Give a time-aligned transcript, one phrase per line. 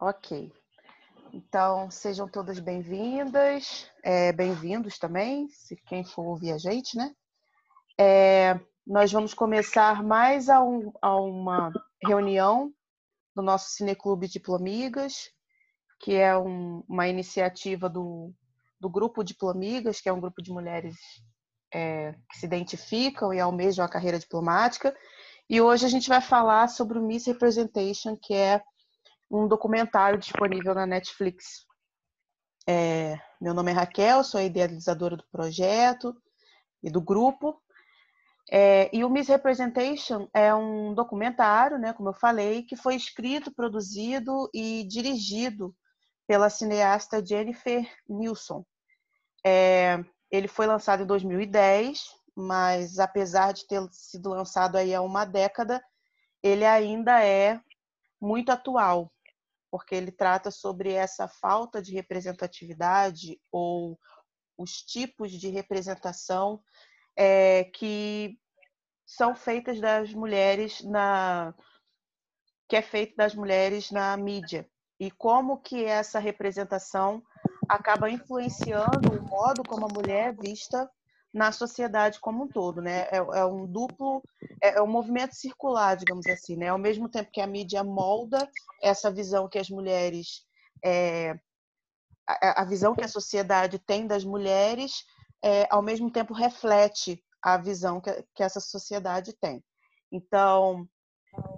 [0.00, 0.52] Ok.
[1.32, 7.14] Então, sejam todas bem-vindas, é, bem-vindos também, se quem for ouvir a gente, né?
[7.98, 11.72] É, nós vamos começar mais a, um, a, uma
[12.02, 12.72] reunião
[13.34, 15.30] do nosso Cineclube Diplomigas,
[16.00, 18.32] que é um, uma iniciativa do,
[18.80, 20.96] do Grupo Diplomigas, que é um grupo de mulheres
[21.72, 24.94] é, que se identificam e almejam a carreira diplomática.
[25.48, 28.62] E hoje a gente vai falar sobre o Miss Representation, que é
[29.34, 31.66] um documentário disponível na Netflix.
[32.68, 36.14] É, meu nome é Raquel, sou a idealizadora do projeto
[36.80, 37.60] e do grupo.
[38.50, 43.52] É, e o Miss Representation é um documentário, né, como eu falei, que foi escrito,
[43.52, 45.74] produzido e dirigido
[46.28, 48.64] pela cineasta Jennifer Nilsson.
[49.44, 49.98] É,
[50.30, 52.04] ele foi lançado em 2010,
[52.36, 55.82] mas apesar de ter sido lançado aí há uma década,
[56.42, 57.60] ele ainda é
[58.20, 59.10] muito atual
[59.74, 63.98] porque ele trata sobre essa falta de representatividade ou
[64.56, 66.62] os tipos de representação
[67.16, 68.38] é, que
[69.04, 71.52] são feitas das mulheres na
[72.68, 74.64] que é feito das mulheres na mídia.
[75.00, 77.20] E como que essa representação
[77.68, 80.88] acaba influenciando o modo como a mulher é vista
[81.34, 83.08] na sociedade como um todo, né?
[83.10, 84.22] É, é um duplo,
[84.62, 86.68] é, é, um movimento circular, digamos assim, né?
[86.68, 88.48] Ao mesmo tempo que a mídia molda
[88.80, 90.44] essa visão que as mulheres,
[90.84, 91.34] é,
[92.24, 95.04] a, a, visão que a sociedade tem das mulheres,
[95.42, 99.62] é, ao mesmo tempo reflete a visão que, que essa sociedade tem.
[100.12, 100.88] Então,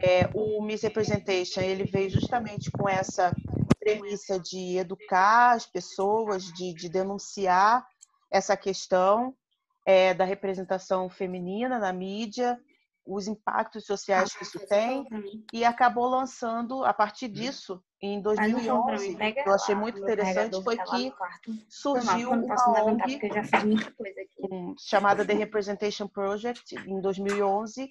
[0.01, 3.31] é, o Miss Representation ele veio justamente com essa
[3.79, 7.87] premissa de educar as pessoas, de, de denunciar
[8.31, 9.37] essa questão
[9.87, 12.61] é, da representação feminina na mídia,
[13.07, 15.07] os impactos sociais que isso tem,
[15.53, 21.15] e acabou lançando, a partir disso, em 2011, eu achei muito interessante, foi que
[21.69, 23.21] surgiu uma ONG
[24.77, 27.89] chamada The Representation Project, em 2011,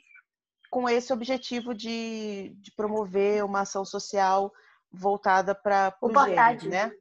[0.69, 4.51] com esse objetivo de, de promover uma ação social
[4.91, 6.91] voltada para o gênero, né?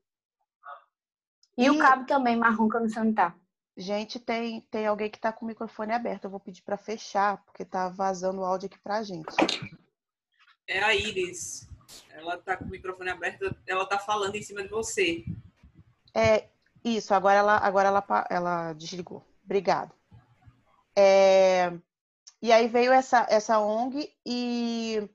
[1.57, 3.35] E, e, o cabo também, marrom, que eu não sei onde tá.
[3.77, 6.25] Gente, tem, tem alguém que está com o microfone aberto.
[6.25, 9.35] Eu vou pedir para fechar, porque está vazando o áudio aqui para a gente.
[10.69, 11.69] É a Iris.
[12.11, 15.25] Ela está com o microfone aberto, ela está falando em cima de você.
[16.15, 16.49] É
[16.85, 19.27] isso, agora ela, agora ela, ela desligou.
[19.45, 19.93] Obrigada.
[20.97, 21.73] É,
[22.41, 25.09] e aí veio essa, essa ONG e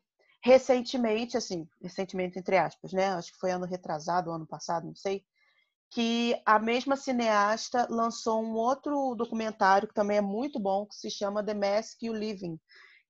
[0.43, 3.07] recentemente, assim, recentemente entre aspas, né?
[3.11, 5.25] Acho que foi ano retrasado, ano passado, não sei
[5.91, 11.09] que a mesma cineasta lançou um outro documentário que também é muito bom, que se
[11.09, 12.59] chama The Mask You Living,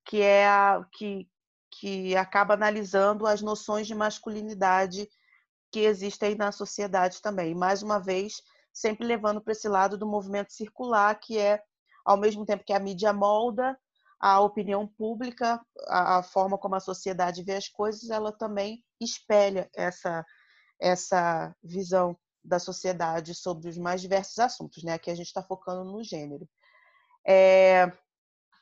[0.06, 1.28] que é a, que,
[1.72, 5.10] que acaba analisando as noções de masculinidade
[5.72, 7.54] que existem na sociedade também.
[7.54, 8.42] Mais uma vez,
[8.74, 11.62] sempre levando para esse lado do movimento circular, que é,
[12.06, 13.78] ao mesmo tempo que a mídia molda
[14.20, 19.70] a opinião pública, a, a forma como a sociedade vê as coisas, ela também espelha
[19.74, 20.26] essa,
[20.80, 22.18] essa visão
[22.50, 24.94] da sociedade sobre os mais diversos assuntos, né?
[24.94, 26.50] Aqui a gente está focando no gênero.
[27.26, 27.92] É,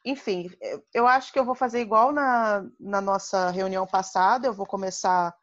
[0.06, 0.50] enfim,
[0.94, 5.34] eu acho que eu vou fazer igual na, na nossa reunião passada, eu vou começar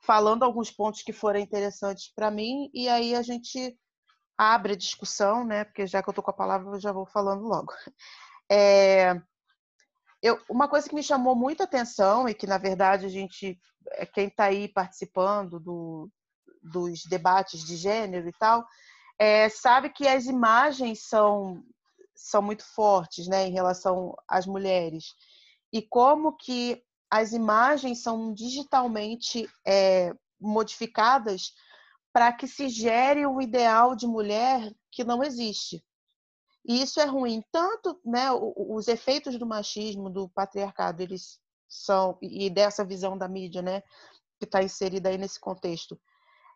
[0.00, 3.78] falando alguns pontos que foram interessantes para mim e aí a gente
[4.36, 5.64] abre a discussão, né?
[5.64, 7.72] Porque já que eu estou com a palavra, eu já vou falando logo.
[8.52, 9.14] É,
[10.20, 13.56] eu, uma coisa que me chamou muita atenção e que, na verdade, a gente,
[13.92, 16.10] é, quem está aí participando do,
[16.62, 18.66] dos debates de gênero e tal,
[19.18, 21.62] é, sabe que as imagens são,
[22.14, 25.14] são muito fortes né, em relação às mulheres.
[25.72, 31.52] E como que as imagens são digitalmente é, modificadas
[32.12, 35.84] para que se gere um ideal de mulher que não existe.
[36.64, 37.42] E isso é ruim.
[37.52, 41.38] Tanto né, os efeitos do machismo, do patriarcado, eles
[41.68, 43.82] são, e dessa visão da mídia, né,
[44.38, 46.00] que está inserida aí nesse contexto,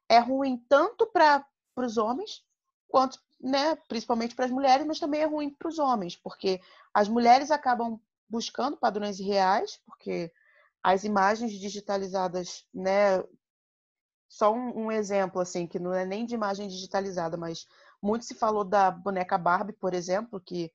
[0.08, 1.46] é ruim tanto para
[1.76, 2.42] os homens
[2.88, 6.60] quanto, né, principalmente para as mulheres, mas também é ruim para os homens, porque
[6.92, 10.32] as mulheres acabam buscando padrões reais, porque
[10.82, 13.22] as imagens digitalizadas, né,
[14.28, 17.66] só um, um, exemplo assim, que não é nem de imagem digitalizada, mas
[18.02, 20.72] muito se falou da boneca Barbie, por exemplo, que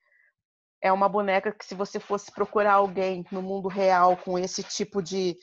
[0.81, 5.01] é uma boneca que se você fosse procurar alguém no mundo real com esse tipo
[5.01, 5.37] de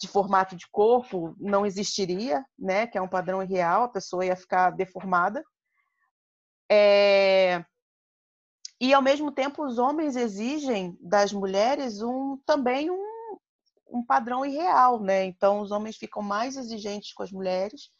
[0.00, 2.86] de formato de corpo não existiria, né?
[2.86, 5.42] Que é um padrão irreal, a pessoa ia ficar deformada.
[6.70, 7.64] É...
[8.80, 13.38] E ao mesmo tempo os homens exigem das mulheres um também um,
[13.92, 15.24] um padrão irreal, né?
[15.24, 17.90] Então, os homens ficam mais exigentes com as mulheres,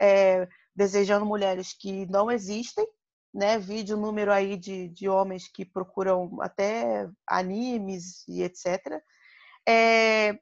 [0.00, 2.86] é, desejando mulheres que não existem,
[3.32, 3.58] né?
[3.58, 9.00] Vídeo número aí de, de homens que procuram até animes e etc.
[9.68, 10.38] É,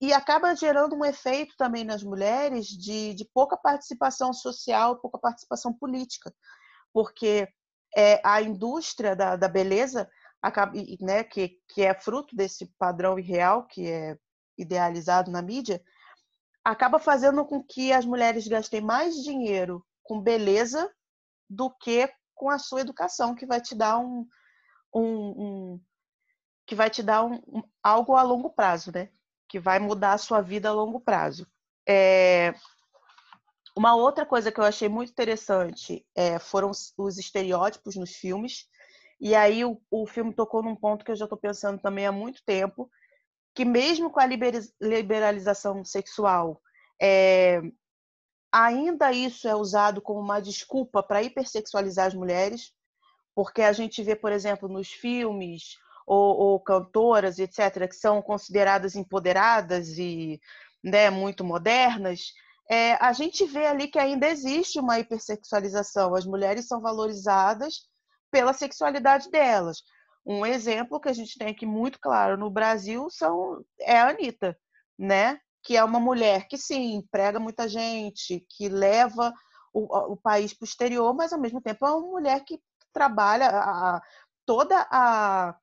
[0.00, 5.72] e acaba gerando um efeito também nas mulheres de, de pouca participação social, pouca participação
[5.72, 6.34] política,
[6.92, 7.48] porque
[7.96, 10.08] é, a indústria da, da beleza
[10.42, 14.18] acaba, né, que, que é fruto desse padrão irreal que é
[14.58, 15.82] idealizado na mídia,
[16.64, 20.90] acaba fazendo com que as mulheres gastem mais dinheiro com beleza
[21.48, 24.26] do que com a sua educação, que vai te dar um,
[24.92, 25.80] um, um
[26.66, 29.10] que vai te dar um, um, algo a longo prazo, né?
[29.48, 31.46] Que vai mudar a sua vida a longo prazo.
[31.88, 32.54] É...
[33.76, 38.66] Uma outra coisa que eu achei muito interessante é, foram os estereótipos nos filmes.
[39.20, 42.12] E aí o, o filme tocou num ponto que eu já estou pensando também há
[42.12, 42.90] muito tempo,
[43.54, 44.26] que mesmo com a
[44.80, 46.60] liberalização sexual,
[47.00, 47.60] é,
[48.52, 52.72] ainda isso é usado como uma desculpa para hipersexualizar as mulheres,
[53.34, 58.94] porque a gente vê, por exemplo, nos filmes ou, ou cantoras, etc., que são consideradas
[58.94, 60.40] empoderadas e
[60.82, 62.32] né, muito modernas,
[62.70, 66.14] é, a gente vê ali que ainda existe uma hipersexualização.
[66.14, 67.88] As mulheres são valorizadas
[68.30, 69.82] pela sexualidade delas.
[70.24, 74.56] Um exemplo que a gente tem aqui muito claro no Brasil são, é a Anitta,
[74.98, 75.38] né?
[75.62, 79.32] Que é uma mulher que sim, emprega muita gente, que leva
[79.72, 82.60] o, o país para o exterior, mas ao mesmo tempo é uma mulher que
[82.92, 84.00] trabalha a,
[84.44, 85.54] toda a,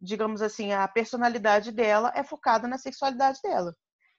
[0.00, 3.74] digamos assim, a personalidade dela é focada na sexualidade dela.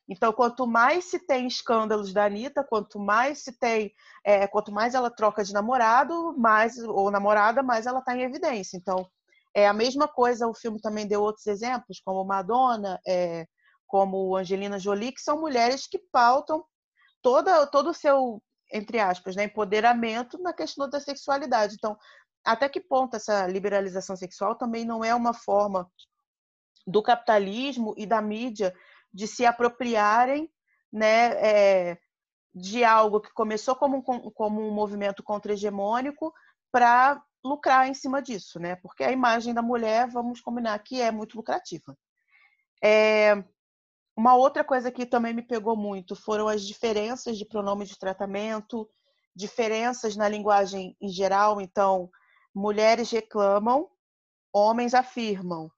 [0.09, 3.91] Então, quanto mais se tem escândalos da Anitta, quanto mais se tem,
[4.23, 8.77] é, quanto mais ela troca de namorado, mais ou namorada, mais ela está em evidência.
[8.77, 9.05] Então,
[9.53, 10.47] é a mesma coisa.
[10.47, 13.45] O filme também deu outros exemplos, como Madonna, é,
[13.85, 16.63] como Angelina Jolie, que são mulheres que pautam
[17.21, 18.41] toda, todo o seu,
[18.71, 21.75] entre aspas, né, empoderamento na questão da sexualidade.
[21.75, 21.97] Então,
[22.47, 25.91] até que ponto essa liberalização sexual também não é uma forma
[26.85, 28.73] do capitalismo e da mídia
[29.13, 30.49] de se apropriarem
[30.91, 31.97] né, é,
[32.55, 36.33] de algo que começou como um, como um movimento contra-hegemônico
[36.71, 38.77] para lucrar em cima disso, né?
[38.77, 41.97] Porque a imagem da mulher, vamos combinar que é muito lucrativa.
[42.83, 43.43] É,
[44.15, 48.89] uma outra coisa que também me pegou muito foram as diferenças de pronome de tratamento,
[49.35, 51.61] diferenças na linguagem em geral.
[51.61, 52.09] Então,
[52.57, 53.87] mulheres reclamam,
[54.51, 55.71] homens afirmam,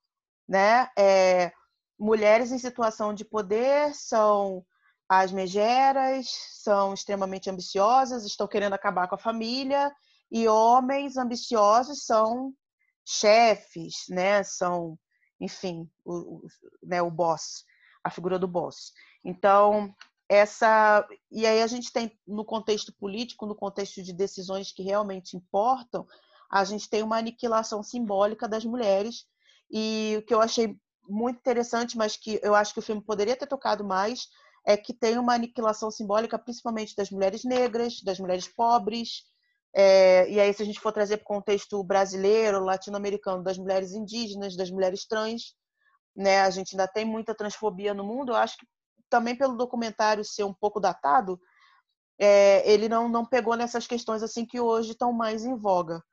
[0.47, 0.89] né?
[0.97, 1.51] É,
[1.99, 4.65] mulheres em situação de poder são
[5.09, 6.27] as megeras,
[6.63, 9.93] são extremamente ambiciosas, estão querendo acabar com a família,
[10.31, 12.53] e homens ambiciosos são
[13.05, 14.41] chefes, né?
[14.43, 14.97] São,
[15.41, 16.47] enfim, o, o,
[16.81, 17.65] né, o boss,
[18.03, 18.93] a figura do boss.
[19.25, 19.93] Então,
[20.29, 25.35] essa e aí a gente tem no contexto político, no contexto de decisões que realmente
[25.35, 26.07] importam,
[26.51, 29.25] a gente tem uma aniquilação simbólica das mulheres.
[29.71, 30.75] E o que eu achei
[31.07, 34.27] muito interessante, mas que eu acho que o filme poderia ter tocado mais,
[34.65, 39.23] é que tem uma aniquilação simbólica, principalmente das mulheres negras, das mulheres pobres,
[39.73, 43.91] é, e aí se a gente for trazer para o contexto brasileiro, latino-americano, das mulheres
[43.93, 45.53] indígenas, das mulheres trans,
[46.15, 48.31] né, a gente ainda tem muita transfobia no mundo.
[48.31, 48.67] Eu acho que
[49.09, 51.39] também pelo documentário ser um pouco datado,
[52.19, 56.03] é, ele não, não pegou nessas questões assim que hoje estão mais em voga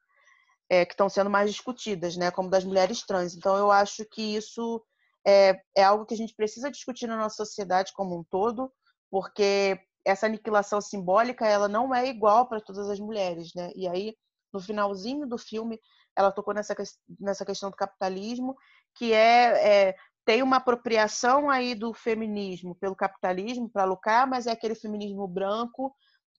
[0.69, 3.35] é, que estão sendo mais discutidas, né, como das mulheres trans.
[3.35, 4.83] Então, eu acho que isso
[5.27, 8.73] é, é algo que a gente precisa discutir na nossa sociedade como um todo,
[9.11, 13.73] porque essa aniquilação simbólica ela não é igual para todas as mulheres, né?
[13.75, 14.15] E aí,
[14.53, 15.81] no finalzinho do filme,
[16.17, 16.75] ela tocou nessa,
[17.19, 18.57] nessa questão do capitalismo,
[18.95, 24.51] que é, é tem uma apropriação aí do feminismo pelo capitalismo para lucrar, mas é
[24.51, 25.95] aquele feminismo branco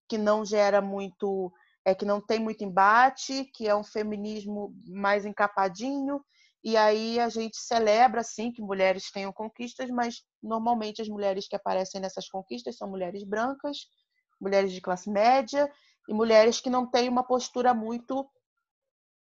[0.09, 1.51] que não gera muito
[1.87, 6.21] é que não tem muito embate, que é um feminismo mais encapadinho,
[6.61, 11.55] e aí a gente celebra sim que mulheres tenham conquistas, mas normalmente as mulheres que
[11.55, 13.87] aparecem nessas conquistas são mulheres brancas,
[14.37, 15.71] mulheres de classe média
[16.09, 18.29] e mulheres que não têm uma postura muito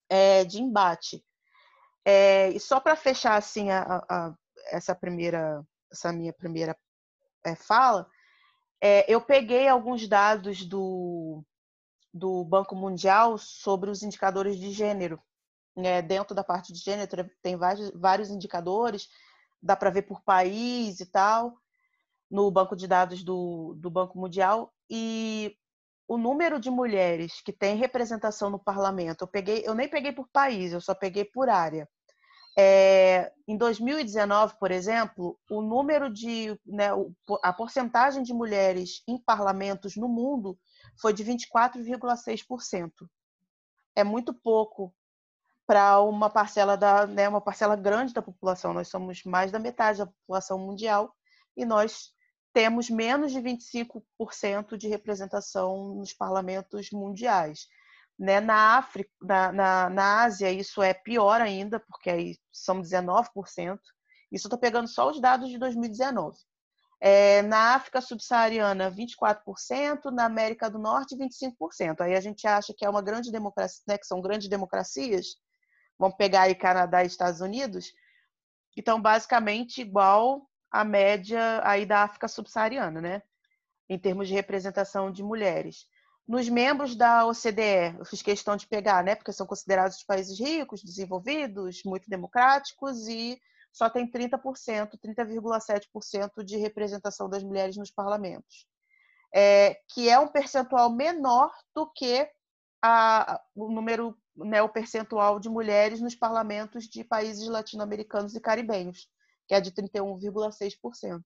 [0.08, 1.22] é, de embate.
[2.02, 4.34] É, e só para fechar assim a, a,
[4.70, 6.74] essa primeira, essa minha primeira
[7.44, 8.08] é, fala,
[8.80, 11.44] é, eu peguei alguns dados do
[12.14, 15.20] do Banco Mundial sobre os indicadores de gênero.
[15.76, 19.08] É, dentro da parte de gênero tem vários, vários indicadores,
[19.60, 21.58] dá para ver por país e tal,
[22.30, 24.72] no banco de dados do, do Banco Mundial.
[24.88, 25.56] E
[26.06, 30.28] o número de mulheres que têm representação no parlamento, eu peguei, eu nem peguei por
[30.28, 31.88] país, eu só peguei por área.
[32.56, 36.58] É, em 2019, por exemplo, o número de.
[36.64, 36.88] Né,
[37.42, 40.58] a porcentagem de mulheres em parlamentos no mundo
[41.00, 42.90] foi de 24,6%.
[43.96, 44.94] É muito pouco
[45.66, 48.72] para uma parcela da, né, uma parcela grande da população.
[48.72, 51.14] Nós somos mais da metade da população mundial
[51.56, 52.12] e nós
[52.52, 57.66] temos menos de 25% de representação nos parlamentos mundiais.
[58.18, 58.40] Né?
[58.40, 63.78] Na África, na, na, na Ásia, isso é pior ainda, porque aí são 19%.
[64.30, 66.36] Isso eu estou pegando só os dados de 2019.
[67.00, 72.00] É, na África subsaariana, 24%, na América do Norte, 25%.
[72.00, 75.36] Aí a gente acha que é uma grande democracia, né, que são grandes democracias.
[75.98, 77.92] Vamos pegar aí Canadá e Estados Unidos.
[78.76, 83.22] Então, basicamente, igual a média aí da África subsaariana, né?
[83.88, 85.86] Em termos de representação de mulheres.
[86.26, 89.14] Nos membros da OCDE, eu fiz questão de pegar, né?
[89.14, 93.38] Porque são considerados países ricos, desenvolvidos, muito democráticos e
[93.70, 98.66] só tem 30%, 30,7% de representação das mulheres nos parlamentos.
[99.34, 102.30] É, que é um percentual menor do que
[102.80, 109.08] a, o número, né, o percentual de mulheres nos parlamentos de países latino-americanos e caribenhos,
[109.48, 111.20] que é de 31,6%.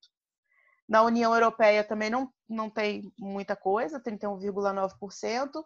[0.89, 5.65] Na União Europeia também não, não tem muita coisa, 31,9%.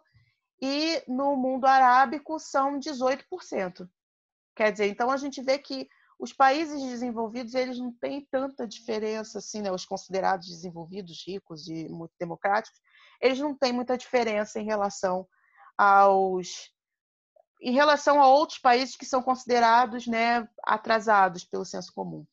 [0.61, 3.89] E no mundo arábico são 18%.
[4.55, 5.87] Quer dizer, então a gente vê que
[6.19, 9.71] os países desenvolvidos eles não têm tanta diferença assim, né?
[9.71, 12.79] Os considerados desenvolvidos, ricos e muito democráticos,
[13.19, 15.27] eles não têm muita diferença em relação
[15.77, 16.71] aos
[17.61, 22.25] em relação a outros países que são considerados, né, atrasados pelo senso comum.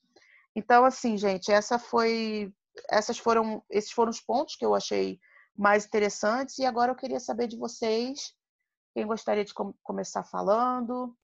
[0.57, 2.53] Então, assim, gente, essa foi,
[2.89, 5.21] essas foram, esses foram os pontos que eu achei
[5.57, 6.59] mais interessantes.
[6.59, 8.35] E agora eu queria saber de vocês,
[8.95, 11.17] quem gostaria de com começar falando.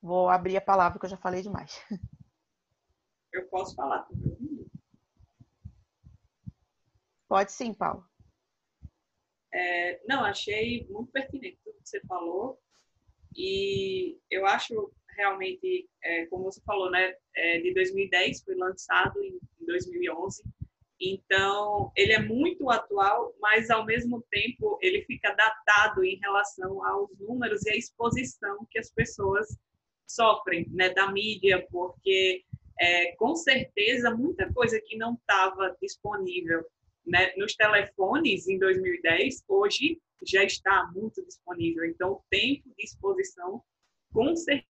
[0.00, 1.80] Vou abrir a palavra que eu já falei demais.
[3.32, 4.08] Eu posso falar
[7.28, 8.08] Pode sim, Paulo.
[9.52, 12.58] É, não, achei muito pertinente tudo que você falou.
[13.34, 19.38] E eu acho realmente, é, como você falou, né, é, de 2010, foi lançado em,
[19.60, 20.42] em 2011.
[21.00, 27.10] Então, ele é muito atual, mas ao mesmo tempo ele fica datado em relação aos
[27.18, 29.46] números e à exposição que as pessoas
[30.06, 32.44] sofrem né, da mídia, porque
[32.80, 36.64] é, com certeza muita coisa que não estava disponível
[37.04, 41.84] né, nos telefones em 2010, hoje já está muito disponível.
[41.84, 43.62] Então, o tempo de exposição,
[44.12, 44.66] com certeza,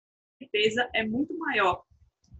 [0.44, 1.82] certeza é muito maior.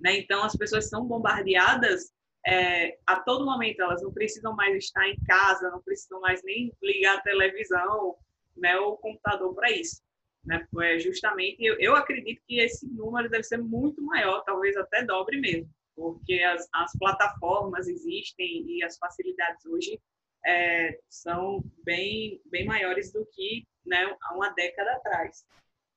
[0.00, 0.18] Né?
[0.18, 2.12] Então, as pessoas são bombardeadas
[2.46, 6.70] é, a todo momento, elas não precisam mais estar em casa, não precisam mais nem
[6.82, 8.16] ligar a televisão
[8.56, 10.02] né, ou o computador para isso.
[10.44, 10.66] Né?
[10.82, 15.40] É justamente, eu, eu acredito que esse número deve ser muito maior, talvez até dobre
[15.40, 19.99] mesmo, porque as, as plataformas existem e as facilidades hoje
[20.44, 25.46] é, são bem, bem maiores do que né, há uma década atrás.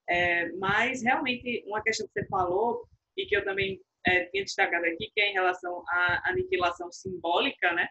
[0.09, 2.87] É, mas, realmente, uma questão que você falou,
[3.17, 7.73] e que eu também é, tinha destacado aqui, que é em relação à aniquilação simbólica,
[7.73, 7.87] né?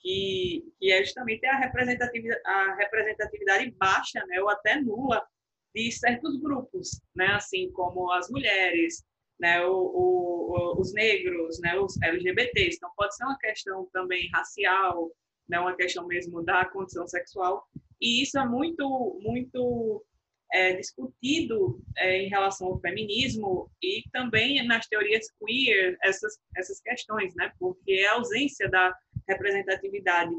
[0.00, 4.40] Que, que é justamente a representatividade, a representatividade baixa, né?
[4.40, 5.26] Ou até nula
[5.74, 7.26] de certos grupos, né?
[7.32, 9.04] Assim como as mulheres,
[9.38, 9.64] né?
[9.66, 11.76] O, o, os negros, né?
[11.78, 12.76] Os LGBTs.
[12.76, 15.10] Então, pode ser uma questão também racial,
[15.48, 15.58] né?
[15.58, 17.66] Uma questão mesmo da condição sexual.
[18.00, 20.04] E isso é muito, muito
[20.52, 27.34] é, discutido é, em relação ao feminismo e também nas teorias queer essas essas questões,
[27.34, 27.52] né?
[27.58, 28.96] Porque é a ausência da
[29.28, 30.32] representatividade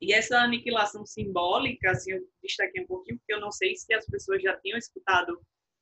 [0.00, 4.06] e essa aniquilação simbólica, assim, eu destaquei um pouquinho porque eu não sei se as
[4.06, 5.40] pessoas já tinham escutado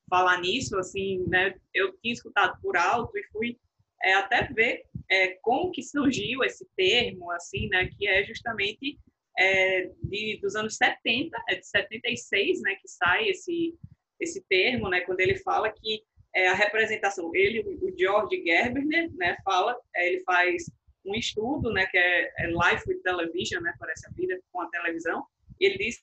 [0.09, 1.55] falar nisso, assim, né?
[1.75, 3.59] Eu tinha escutado por alto e fui
[4.03, 7.89] é, até ver é, como que surgiu esse termo, assim, né?
[7.89, 8.99] Que é justamente
[9.39, 13.75] é, de, dos anos 70, é de 76, né, que sai esse,
[14.21, 16.03] esse termo, né, quando ele fala que
[16.35, 20.71] é, a representação, ele, o George Gerbner, né, fala, é, ele faz
[21.05, 24.71] um estudo, né, que é, é Life with Television, né, parece a vida com a
[24.71, 25.25] televisão,
[25.61, 26.03] ele diz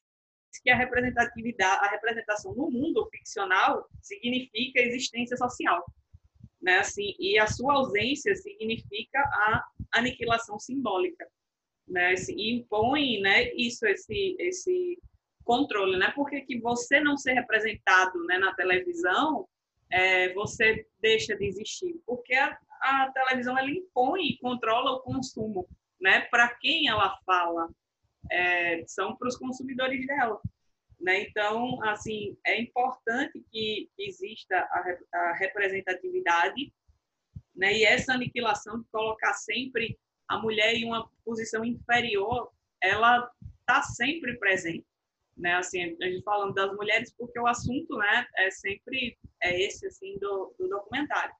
[0.63, 5.83] que a representatividade, a representação no mundo ficcional significa existência social,
[6.61, 11.27] né, assim, e a sua ausência significa a aniquilação simbólica
[11.87, 14.99] né, e impõe, né, isso, esse, esse
[15.43, 19.47] controle, né, porque que você não ser representado, né, na televisão,
[19.91, 25.67] é, você deixa de existir, porque a, a televisão ela impõe e controla o consumo,
[26.01, 27.69] né, para quem ela fala,
[28.31, 30.39] é, são para os consumidores dela,
[30.99, 31.23] Né?
[31.23, 36.73] Então, assim, é importante que exista a, a representatividade
[37.55, 37.73] né?
[37.73, 42.51] e essa aniquilação de colocar sempre a mulher em uma posição inferior,
[42.82, 44.86] ela está sempre presente.
[45.36, 45.56] Né?
[45.56, 50.18] Assim, a gente falando das mulheres porque o assunto né, é sempre é esse assim
[50.20, 51.34] do, do documentário.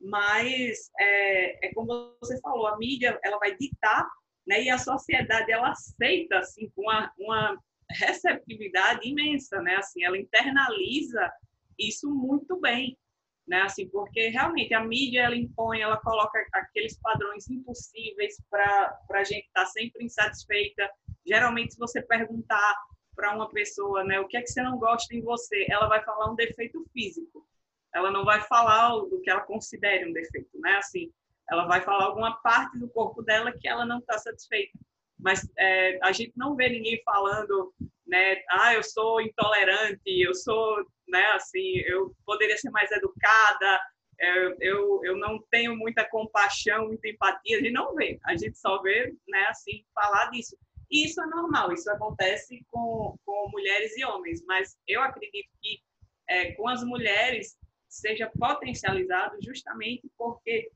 [0.00, 4.08] Mas é, é como você falou, a mídia ela vai ditar
[4.46, 7.58] né, e a sociedade ela aceita assim, com uma, uma
[7.90, 9.76] receptividade imensa, né?
[9.76, 11.30] Assim, ela internaliza
[11.78, 12.96] isso muito bem,
[13.46, 13.62] né?
[13.62, 19.46] Assim, porque realmente a mídia ela impõe, ela coloca aqueles padrões impossíveis para a gente
[19.46, 20.90] estar tá sempre insatisfeita.
[21.26, 22.74] Geralmente, se você perguntar
[23.14, 26.02] para uma pessoa, né, o que é que você não gosta em você, ela vai
[26.04, 27.46] falar um defeito físico.
[27.94, 30.76] Ela não vai falar o que ela considere um defeito, né?
[30.76, 31.10] Assim,
[31.50, 34.78] ela vai falar alguma parte do corpo dela que ela não está satisfeita
[35.18, 37.74] mas é, a gente não vê ninguém falando,
[38.06, 43.80] né, ah, eu sou intolerante, eu sou, né, assim, eu poderia ser mais educada,
[44.18, 48.58] eu, eu, eu não tenho muita compaixão, muita empatia, a gente não vê, a gente
[48.58, 50.56] só vê, né, assim, falar disso.
[50.90, 55.80] E isso é normal, isso acontece com, com mulheres e homens, mas eu acredito que
[56.28, 57.58] é, com as mulheres
[57.88, 60.70] seja potencializado justamente porque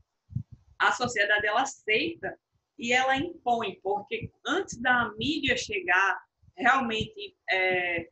[0.79, 2.37] a sociedade ela aceita
[2.77, 6.19] e ela impõe, porque antes da mídia chegar
[6.57, 8.09] realmente é,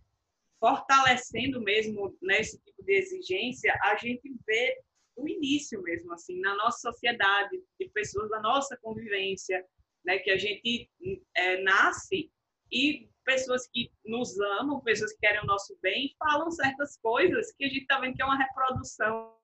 [0.60, 4.78] fortalecendo mesmo né, tipo de exigência, a gente vê
[5.16, 9.66] o início mesmo, assim, na nossa sociedade, de pessoas da nossa convivência,
[10.06, 10.90] né, que a gente
[11.36, 12.32] é, nasce
[12.72, 17.66] e pessoas que nos amam, pessoas que querem o nosso bem, falam certas coisas que
[17.66, 19.36] a gente está vendo que é uma reprodução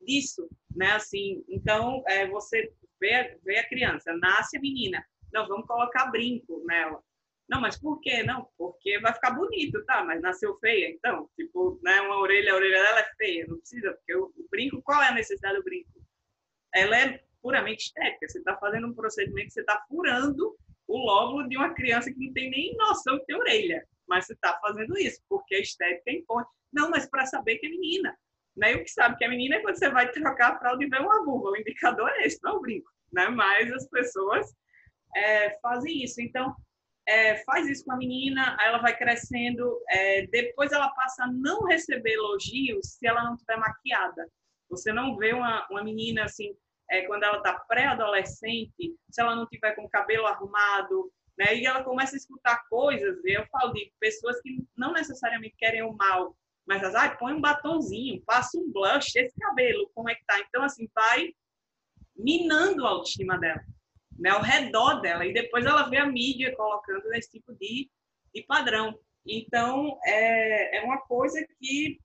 [0.00, 0.92] disso, né?
[0.92, 6.62] Assim, então é, você vê, vê a criança, nasce a menina, não, vamos colocar brinco
[6.64, 7.02] nela.
[7.48, 8.22] Não, mas por quê?
[8.22, 10.02] Não, porque vai ficar bonito, tá?
[10.02, 13.92] Mas nasceu feia, então, tipo, né, uma orelha, a orelha dela é feia, não precisa,
[13.92, 15.90] porque o, brinco, qual é a necessidade do brinco?
[16.74, 21.56] Ela é puramente estética, você está fazendo um procedimento, você está furando o lóbulo de
[21.56, 25.20] uma criança que não tem nem noção que tem orelha, mas você está fazendo isso,
[25.28, 26.44] porque a estética impõe.
[26.72, 28.16] Não, mas para saber que é menina.
[28.56, 28.76] Né?
[28.76, 30.98] o que sabe que é menina é quando você vai trocar a fralda e vê
[30.98, 31.50] uma vulva.
[31.50, 32.90] O indicador é esse, não é o brinco.
[33.12, 33.28] Né?
[33.28, 34.54] Mas as pessoas
[35.16, 36.20] é, fazem isso.
[36.20, 36.54] Então,
[37.06, 41.64] é, faz isso com a menina, ela vai crescendo, é, depois ela passa a não
[41.64, 44.28] receber elogios se ela não estiver maquiada.
[44.70, 46.56] Você não vê uma, uma menina assim,
[46.90, 51.66] é, quando ela está pré-adolescente, se ela não tiver com o cabelo arrumado, né, e
[51.66, 56.36] ela começa a escutar coisas, eu falo de pessoas que não necessariamente querem o mal,
[56.66, 60.38] mas as, ah, põe um batonzinho, passa um blush, esse cabelo, como é que tá?
[60.40, 61.34] Então, assim, vai
[62.16, 63.62] minando a autoestima dela,
[64.18, 65.26] né, ao redor dela.
[65.26, 67.90] E depois ela vê a mídia colocando esse tipo de,
[68.34, 68.98] de padrão.
[69.26, 71.98] Então, é, é uma coisa que,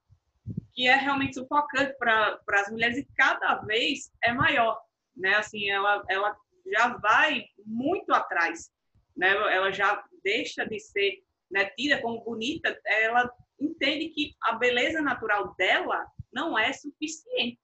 [0.74, 4.80] que é realmente sufocante para as mulheres e cada vez é maior.
[5.16, 5.36] Né?
[5.36, 6.36] Assim, ela, ela
[6.72, 8.72] já vai muito atrás.
[9.16, 9.30] Né?
[9.30, 15.56] Ela já deixa de ser né, tida como bonita, ela entende que a beleza natural
[15.56, 17.60] dela não é suficiente.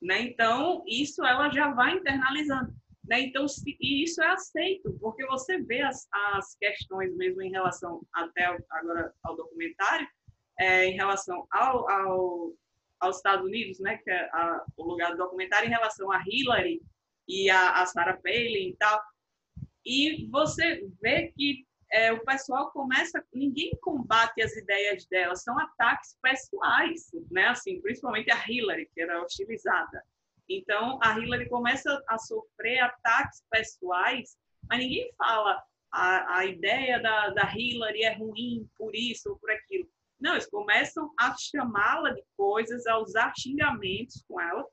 [0.00, 0.22] Né?
[0.22, 2.74] Então, isso ela já vai internalizando.
[3.04, 3.20] Né?
[3.22, 8.00] Então, se, e isso é aceito, porque você vê as, as questões mesmo em relação,
[8.12, 10.06] até agora ao documentário,
[10.58, 12.52] é, em relação ao, ao,
[13.00, 16.80] aos Estados Unidos, né, que é a, o lugar do documentário, em relação a Hillary
[17.28, 19.00] e a, a Sarah Palin e tal.
[19.84, 26.16] E você vê que é, o pessoal começa, ninguém combate as ideias dela, são ataques
[26.22, 27.48] pessoais, né?
[27.48, 30.02] Assim, principalmente a Hillary, que era hostilizada.
[30.48, 34.36] Então, a Hillary começa a sofrer ataques pessoais,
[34.68, 39.50] mas ninguém fala a, a ideia da, da Hillary é ruim por isso ou por
[39.50, 39.88] aquilo.
[40.20, 44.64] Não, eles começam a chamá-la de coisas, a usar xingamentos com ela,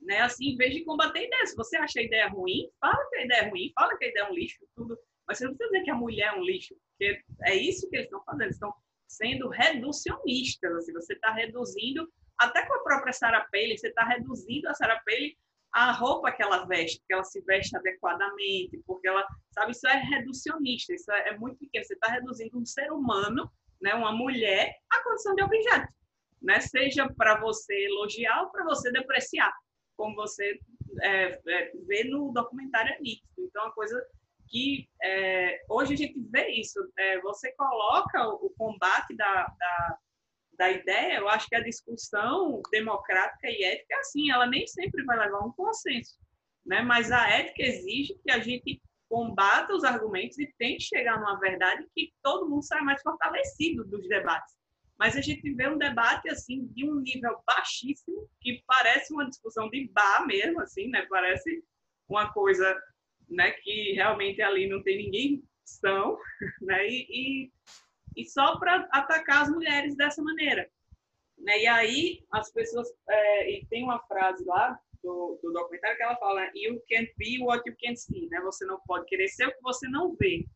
[0.00, 0.20] né?
[0.20, 1.50] Assim, em vez de combater ideias.
[1.50, 4.08] Se você acha a ideia ruim, fala que a ideia é ruim, fala que a
[4.08, 6.42] ideia é um lixo, tudo mas você não precisa dizer que a mulher é um
[6.42, 8.42] lixo, porque é isso que eles estão fazendo.
[8.42, 8.74] Eles estão
[9.08, 10.76] sendo reducionistas.
[10.76, 12.10] Assim, você está reduzindo,
[12.42, 15.34] até com a própria Sarah Palin, você está reduzindo a Sarah Palin
[15.72, 19.96] a roupa que ela veste, que ela se veste adequadamente, porque ela, sabe, isso é
[19.96, 21.84] reducionista, isso é, é muito pequeno.
[21.84, 23.50] Você está reduzindo um ser humano,
[23.80, 25.88] né, uma mulher, à condição de objeto,
[26.42, 26.60] né?
[26.60, 29.52] Seja para você elogiar ou para você depreciar,
[29.96, 30.58] como você
[31.00, 33.26] é, é, vê no documentário é nítido.
[33.38, 34.04] Então, a coisa
[34.48, 36.78] que é, hoje a gente vê isso.
[36.98, 39.98] É, você coloca o, o combate da, da,
[40.62, 45.02] da, ideia, eu acho que a discussão democrática e ética é assim, ela nem sempre
[45.04, 46.16] vai levar um consenso,
[46.64, 46.82] né?
[46.82, 51.86] mas a ética exige que a gente combata os argumentos e tente chegar numa verdade
[51.94, 54.54] que todo mundo sai mais fortalecido dos debates.
[54.98, 59.68] Mas a gente vê um debate assim de um nível baixíssimo, que parece uma discussão
[59.68, 61.04] de bar mesmo, assim, né?
[61.10, 61.62] Parece
[62.08, 62.80] uma coisa,
[63.28, 66.16] né, que realmente ali não tem ninguém são,
[66.62, 66.88] né?
[66.88, 67.52] E, e,
[68.16, 70.68] e só para atacar as mulheres dessa maneira.
[71.38, 71.62] Né?
[71.62, 76.16] E aí as pessoas é, e tem uma frase lá do, do, documentário que ela
[76.16, 78.40] fala you can't be what you can't see, né?
[78.42, 80.46] Você não pode querer ser o que você não vê,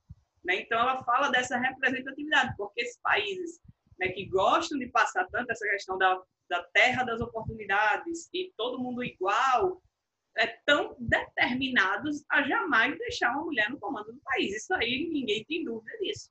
[0.45, 0.61] né?
[0.61, 3.61] Então ela fala dessa representatividade, porque esses países
[3.99, 8.79] né, que gostam de passar tanto essa questão da, da terra das oportunidades e todo
[8.79, 9.83] mundo igual,
[10.37, 14.55] é, tão determinados a jamais deixar uma mulher no comando do país.
[14.55, 16.31] Isso aí ninguém tem dúvida disso.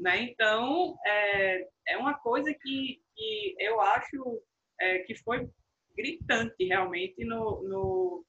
[0.00, 0.22] Né?
[0.22, 4.42] Então, é, é uma coisa que, que eu acho
[4.80, 5.46] é, que foi
[5.94, 8.24] gritante realmente no, no,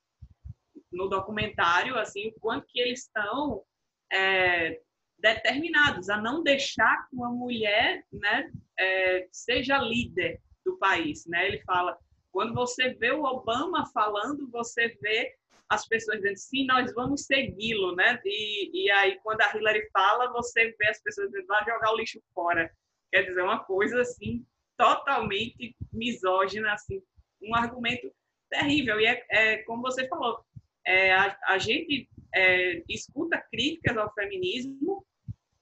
[0.92, 3.64] no, documentário, assim, o quanto que eles estão
[4.12, 4.82] é,
[5.18, 11.26] determinados a não deixar que uma mulher né, é, seja líder do país.
[11.26, 11.48] Né?
[11.48, 11.98] Ele fala,
[12.34, 15.34] quando você vê o Obama falando, você vê
[15.72, 18.20] as pessoas dizendo, sim, nós vamos segui-lo, né?
[18.26, 21.96] E, e aí, quando a Hillary fala, você vê as pessoas dizendo, vai jogar o
[21.96, 22.70] lixo fora.
[23.10, 24.46] Quer dizer, uma coisa, assim,
[24.78, 27.02] totalmente misógina, assim,
[27.42, 28.12] um argumento
[28.50, 29.00] terrível.
[29.00, 30.44] E é, é como você falou,
[30.86, 35.06] é, a, a, gente é, escuta críticas ao feminismo,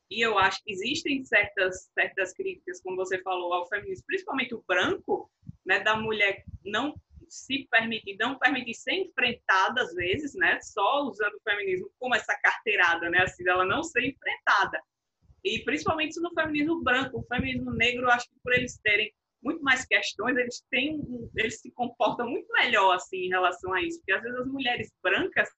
[0.10, 4.64] e eu acho que existem certas, certas críticas, como você falou, ao feminismo, principalmente o
[4.68, 5.30] branco,
[5.64, 11.36] né, da mulher não se permitir, não permitir ser enfrentada às vezes, né, só usando
[11.36, 14.82] o feminismo como essa carteirada, né, assim, dela não ser enfrentada.
[15.44, 19.64] E principalmente isso no feminismo branco, o feminismo negro, acho que por eles terem muito
[19.64, 21.02] mais questões, eles têm,
[21.36, 24.94] eles se comportam muito melhor assim em relação a isso, porque às vezes as mulheres
[25.02, 25.50] brancas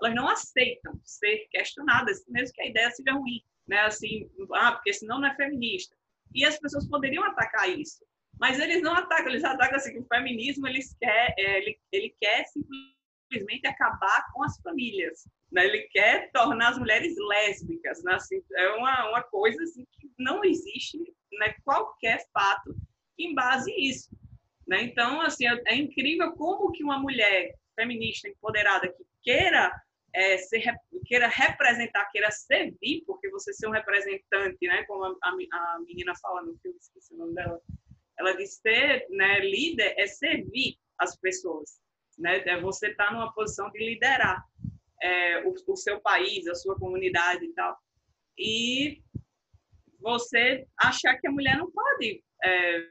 [0.00, 3.80] elas não aceitam ser questionadas, mesmo que a ideia seja ruim, né?
[3.80, 5.96] Assim, ah, porque senão não é feminista.
[6.34, 8.04] E as pessoas poderiam atacar isso,
[8.38, 12.14] mas eles não atacam, eles atacam assim que o feminismo eles quer, é, ele, ele
[12.20, 15.64] quer simplesmente acabar com as famílias, né?
[15.66, 18.14] Ele quer tornar as mulheres lésbicas, né?
[18.14, 20.98] Assim, é uma, uma coisa assim que não existe,
[21.32, 21.54] né?
[21.64, 22.76] Qualquer fato
[23.16, 24.10] que embase isso,
[24.66, 24.82] né?
[24.82, 29.72] Então, assim, é, é incrível como que uma mulher feminista empoderada que queira
[30.14, 30.62] é, ser,
[31.06, 34.82] queira representar, queira servir, porque você ser um representante, né?
[34.84, 37.60] Como a, a menina fala no filme, esqueci o nome dela,
[38.18, 41.78] ela diz ser né, líder é servir as pessoas,
[42.18, 42.38] né?
[42.46, 44.42] É você estar tá numa posição de liderar
[45.02, 47.76] é, o, o, seu país, a sua comunidade e tal.
[48.38, 49.02] E
[50.00, 52.86] você achar que a mulher não pode é,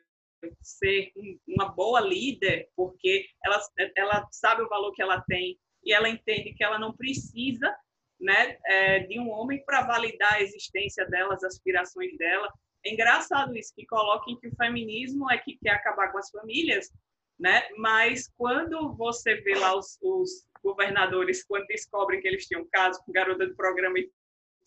[0.61, 1.11] ser
[1.47, 3.59] uma boa líder, porque ela,
[3.95, 7.75] ela sabe o valor que ela tem e ela entende que ela não precisa
[8.19, 12.51] né, é, de um homem para validar a existência dela, as aspirações dela.
[12.85, 16.91] É engraçado isso, que coloquem que o feminismo é que quer acabar com as famílias,
[17.39, 17.67] né?
[17.77, 23.11] Mas quando você vê lá os, os governadores, quando descobrem que eles tinham caso com
[23.11, 24.09] garota do programa e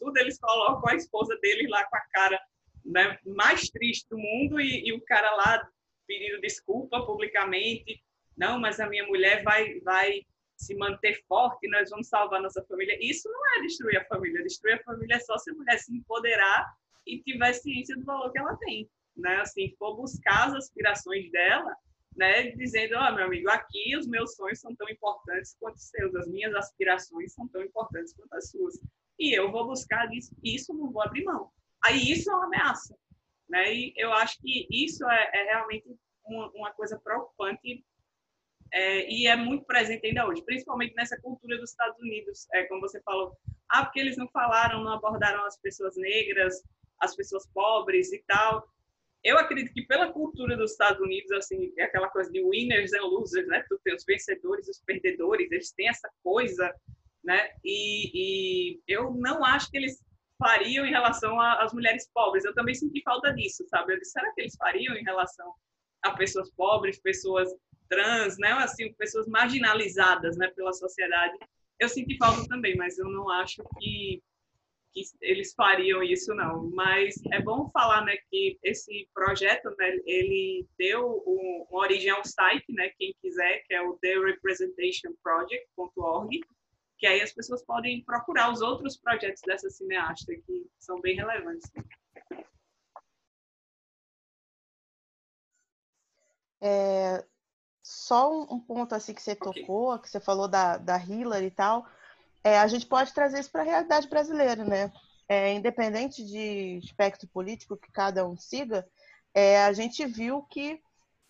[0.01, 2.41] tudo, eles colocam a esposa deles lá com a cara
[2.85, 5.69] né, mais triste do mundo e, e, o cara lá
[6.07, 8.03] pedindo desculpa publicamente.
[8.37, 10.23] Não, mas a minha mulher vai, vai
[10.57, 12.99] se manter forte, nós vamos salvar nossa família.
[13.01, 14.43] Isso não é destruir a família.
[14.43, 16.67] Destruir a família é só se a mulher se empoderar
[17.09, 19.40] e tiver ciência do valor que ela tem, né?
[19.40, 21.75] Assim, for buscar as aspirações dela,
[22.16, 22.51] né?
[22.53, 26.14] Dizendo, ó, oh, meu amigo, aqui os meus sonhos são tão importantes quanto os seus,
[26.14, 28.79] as minhas aspirações são tão importantes quanto as suas.
[29.18, 31.51] E eu vou buscar isso, isso não vou abrir mão.
[31.85, 32.97] Aí isso é uma ameaça,
[33.49, 33.73] né?
[33.73, 35.88] E eu acho que isso é, é realmente
[36.25, 37.85] uma, uma, coisa preocupante
[38.73, 42.83] é, e é muito presente ainda hoje, principalmente nessa cultura dos Estados Unidos, é, como
[42.83, 43.35] você falou,
[43.68, 46.62] ah, porque eles não falaram, não abordaram as pessoas negras,
[47.01, 48.69] as pessoas pobres e tal.
[49.25, 53.03] Eu acredito que pela cultura dos Estados Unidos, assim, é aquela coisa de winners and
[53.03, 53.65] losers, né?
[53.69, 56.73] Tu tem os vencedores e os perdedores, eles têm essa coisa,
[57.25, 57.51] né?
[57.65, 60.03] E, e eu não acho que eles
[60.39, 62.45] fariam em relação às mulheres pobres.
[62.45, 63.93] Eu também senti falta disso, sabe?
[63.93, 65.53] Eu disse, será que eles fariam em relação
[66.03, 67.53] a pessoas pobres, pessoas
[67.89, 68.53] trans, né?
[68.53, 71.37] Assim, pessoas marginalizadas, né, pela sociedade.
[71.81, 74.23] Eu senti falta também, mas eu não acho que
[75.05, 80.67] que eles fariam isso não, mas é bom falar, né, que esse projeto, né, ele
[80.79, 86.41] deu um, uma origem ao site, né, quem quiser, que é o therepresentationproject.org,
[86.99, 91.71] que aí as pessoas podem procurar os outros projetos dessa cineasta que são bem relevantes.
[96.61, 97.25] É,
[97.83, 100.03] só um, ponto assim que você tocou, okay.
[100.03, 101.87] que você falou da, da Hillary e tal,
[102.44, 104.92] é, a gente pode trazer isso para a realidade brasileira, né?
[105.29, 108.87] É, independente de espectro político que cada um siga,
[109.35, 110.81] é, a gente viu que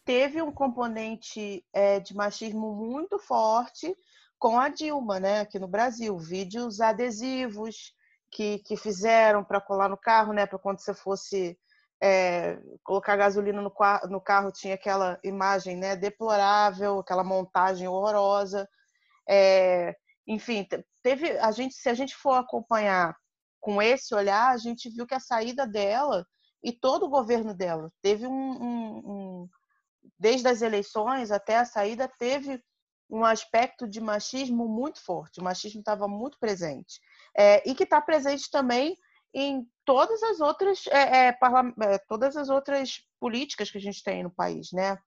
[0.05, 3.95] teve um componente é, de machismo muito forte
[4.39, 6.17] com a Dilma, né, aqui no Brasil.
[6.17, 7.93] Vídeos adesivos
[8.31, 11.59] que, que fizeram para colar no carro, né, para quando você fosse
[12.01, 13.73] é, colocar gasolina no,
[14.09, 18.69] no, carro, tinha aquela imagem né, deplorável, aquela montagem horrorosa.
[19.29, 20.67] É, enfim,
[21.09, 23.17] teve a gente, se a gente for acompanhar
[23.59, 26.27] com esse olhar, a gente viu que a saída dela
[26.63, 29.49] e todo o governo dela teve um, um, um
[30.19, 32.63] desde as eleições até a saída, teve
[33.09, 35.41] um aspecto de machismo muito forte.
[35.41, 37.01] O machismo estava muito presente.
[37.35, 38.95] É, e que está presente também
[39.33, 44.23] em todas as outras é, é, é, todas as outras políticas que a gente tem
[44.23, 44.99] no país, né?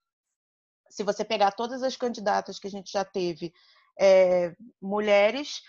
[0.90, 3.54] Se você pegar todas as candidatas que a gente já teve,
[4.00, 5.62] é, mulheres,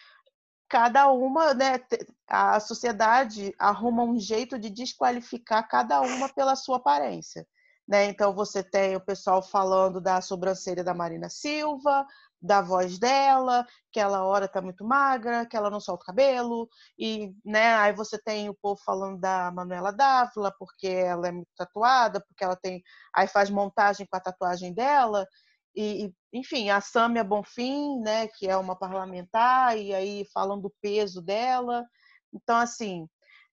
[0.72, 1.78] cada uma, né,
[2.26, 7.46] a sociedade arruma um jeito de desqualificar cada uma pela sua aparência.
[7.86, 8.06] Né?
[8.06, 12.06] Então você tem o pessoal falando da sobrancelha da Marina Silva,
[12.40, 16.66] da voz dela, que ela hora tá muito magra, que ela não solta o cabelo,
[16.98, 21.50] e né, aí você tem o povo falando da Manuela Dávila, porque ela é muito
[21.54, 22.82] tatuada, porque ela tem.
[23.14, 25.26] Aí faz montagem com a tatuagem dela.
[25.74, 31.22] E, enfim, a Sâmia Bonfim, né, que é uma parlamentar, e aí falam do peso
[31.22, 31.86] dela.
[32.32, 33.08] Então, assim,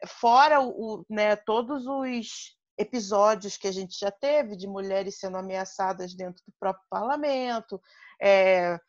[0.05, 6.13] fora o, né, todos os episódios que a gente já teve de mulheres sendo ameaçadas
[6.13, 7.81] dentro do próprio parlamento,
[8.21, 8.79] é,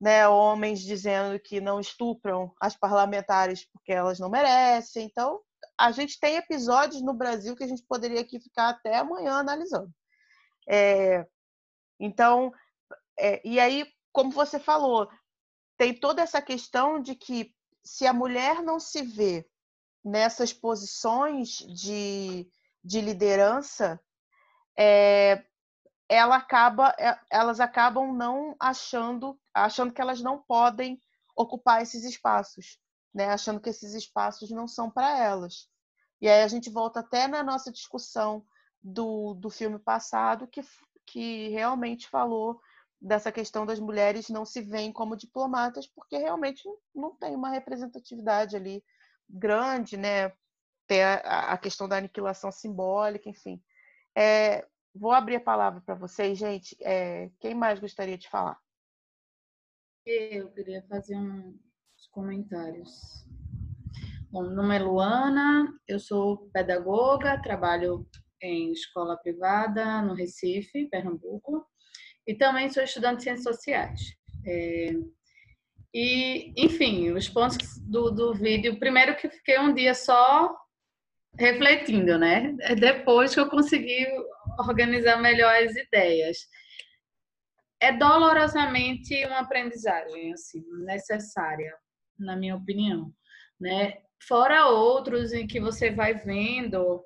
[0.00, 5.04] né, homens dizendo que não estupram as parlamentares porque elas não merecem.
[5.06, 5.40] Então,
[5.78, 9.90] a gente tem episódios no Brasil que a gente poderia aqui ficar até amanhã analisando.
[10.68, 11.26] É,
[11.98, 12.52] então,
[13.18, 15.08] é, e aí, como você falou,
[15.76, 19.48] tem toda essa questão de que se a mulher não se vê
[20.04, 22.50] nessas posições de
[22.82, 24.00] de liderança,
[24.76, 25.44] é,
[26.08, 31.00] ela acaba, é, elas acabam não achando, achando que elas não podem
[31.36, 32.78] ocupar esses espaços,
[33.14, 33.28] né?
[33.28, 35.68] Achando que esses espaços não são para elas.
[36.20, 38.44] E aí a gente volta até na nossa discussão
[38.82, 40.62] do, do filme passado, que,
[41.06, 42.60] que realmente falou
[43.02, 46.62] dessa questão das mulheres não se veem como diplomatas, porque realmente
[46.94, 48.82] não tem uma representatividade ali
[49.28, 50.32] grande, né?
[50.86, 53.62] ter a, a questão da aniquilação simbólica, enfim.
[54.16, 56.76] É, vou abrir a palavra para vocês, gente.
[56.80, 58.58] É, quem mais gostaria de falar?
[60.04, 63.24] Eu queria fazer uns comentários.
[64.30, 68.06] Bom, meu nome é Luana, eu sou pedagoga, trabalho
[68.42, 71.64] em escola privada no Recife, Pernambuco,
[72.26, 74.00] e também sou estudante de ciências sociais.
[74.46, 74.92] É,
[75.94, 80.54] e, enfim, os pontos do, do vídeo, primeiro que eu fiquei um dia só
[81.38, 82.54] refletindo, né?
[82.60, 84.06] É depois que eu consegui
[84.58, 86.38] organizar melhor as ideias.
[87.80, 91.74] É dolorosamente uma aprendizagem assim necessária,
[92.18, 93.12] na minha opinião,
[93.60, 93.98] né?
[94.26, 97.02] Fora outros em que você vai vendo,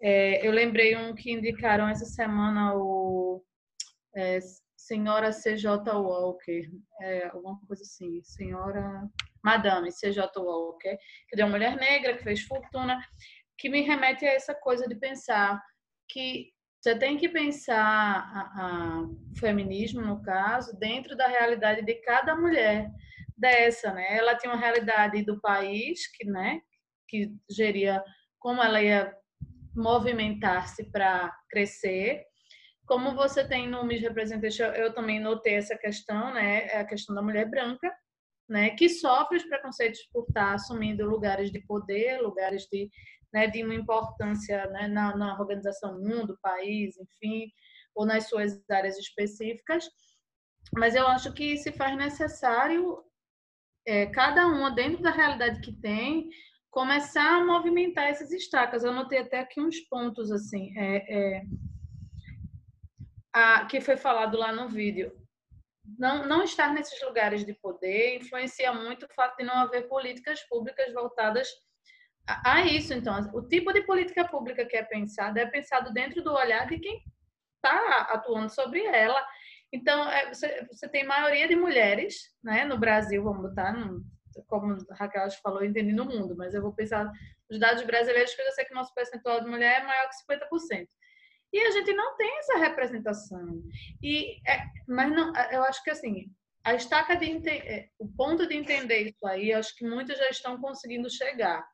[0.00, 3.44] é, eu lembrei um que indicaram essa semana o
[4.16, 4.38] é,
[4.76, 9.08] Senhora CJ Walker, é, alguma coisa assim, Senhora
[9.42, 10.96] Madame CJ Walker,
[11.28, 12.98] que é uma mulher negra que fez fortuna
[13.56, 15.62] que me remete a essa coisa de pensar
[16.08, 21.94] que você tem que pensar a, a, o feminismo, no caso, dentro da realidade de
[22.02, 22.90] cada mulher
[23.34, 24.16] dessa, né?
[24.16, 26.60] Ela tinha uma realidade do país que, né,
[27.08, 28.04] que geria
[28.38, 29.16] como ela ia
[29.74, 32.26] movimentar-se para crescer.
[32.86, 36.66] Como você tem no Miss Representation, eu também notei essa questão, né?
[36.66, 37.90] É a questão da mulher branca,
[38.48, 38.70] né?
[38.70, 42.90] Que sofre os preconceitos por estar assumindo lugares de poder, lugares de
[43.34, 47.50] né, de uma importância né, na, na organização mundo, país, enfim,
[47.92, 49.84] ou nas suas áreas específicas.
[50.72, 53.02] Mas eu acho que se faz necessário,
[53.84, 56.28] é, cada uma, dentro da realidade que tem,
[56.70, 58.84] começar a movimentar essas estacas.
[58.84, 61.42] Eu anotei até aqui uns pontos, assim, é, é,
[63.34, 65.12] a, que foi falado lá no vídeo.
[65.98, 70.40] Não, não estar nesses lugares de poder influencia muito o fato de não haver políticas
[70.44, 71.48] públicas voltadas
[72.26, 73.30] a isso, então.
[73.34, 77.04] O tipo de política pública que é pensada é pensado dentro do olhar de quem
[77.56, 79.22] está atuando sobre ela.
[79.72, 84.02] Então, é, você, você tem maioria de mulheres né, no Brasil, vamos botar, no,
[84.46, 87.10] como a Raquel falou, entendi no mundo, mas eu vou pensar
[87.50, 90.32] nos dados brasileiros, que eu sei que o nosso percentual de mulher é maior que
[90.32, 90.88] 50%.
[91.54, 93.62] E a gente não tem essa representação.
[94.02, 96.26] E, é, mas não, eu acho que assim,
[96.64, 100.60] a estaca de é, o ponto de entender isso aí, acho que muitos já estão
[100.60, 101.64] conseguindo chegar.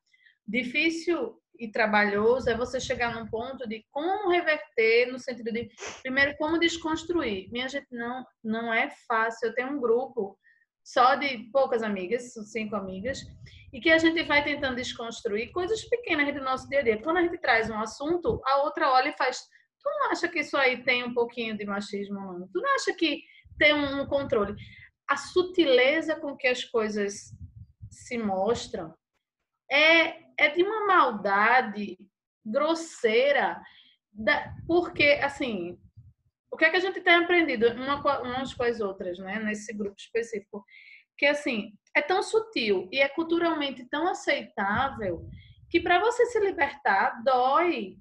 [0.47, 5.71] Difícil e trabalhoso é você chegar num ponto de como reverter no sentido de
[6.03, 7.51] primeiro como desconstruir.
[7.51, 9.49] Minha gente não não é fácil.
[9.49, 10.39] Eu tenho um grupo
[10.85, 13.21] só de poucas amigas, cinco amigas,
[13.73, 17.01] e que a gente vai tentando desconstruir coisas pequenas do nosso dia a dia.
[17.01, 19.49] Quando a gente traz um assunto, a outra olha e faz:
[19.83, 22.15] Tu não acha que isso aí tem um pouquinho de machismo?
[22.15, 22.49] Não?
[22.49, 23.23] Tu não acha que
[23.59, 24.55] tem um controle?
[25.09, 27.33] A sutileza com que as coisas
[27.91, 28.95] se mostram
[29.71, 31.99] é, é de uma maldade
[32.45, 33.61] grosseira,
[34.13, 35.79] da, porque, assim,
[36.51, 39.73] o que é que a gente tem aprendido uma, umas com as outras, né, nesse
[39.73, 40.65] grupo específico?
[41.17, 45.29] Que, assim, é tão sutil e é culturalmente tão aceitável
[45.69, 47.97] que para você se libertar dói.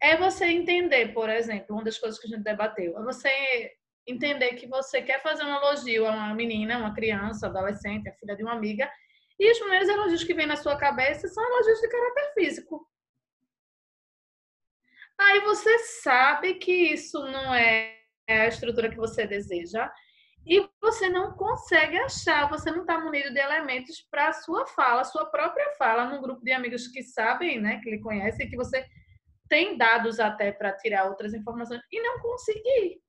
[0.00, 3.72] É você entender, por exemplo, uma das coisas que a gente debateu, é você
[4.06, 8.36] entender que você quer fazer um elogio a uma menina, uma criança, adolescente, a filha
[8.36, 8.90] de uma amiga,
[9.38, 12.88] e os primeiros elogios que vêm na sua cabeça são elogios de caráter físico.
[15.18, 17.96] Aí você sabe que isso não é
[18.28, 19.90] a estrutura que você deseja,
[20.46, 25.02] e você não consegue achar, você não está munido de elementos para a sua fala,
[25.02, 28.86] sua própria fala, num grupo de amigos que sabem, né, que lhe conhecem, que você
[29.48, 33.00] tem dados até para tirar outras informações e não conseguir.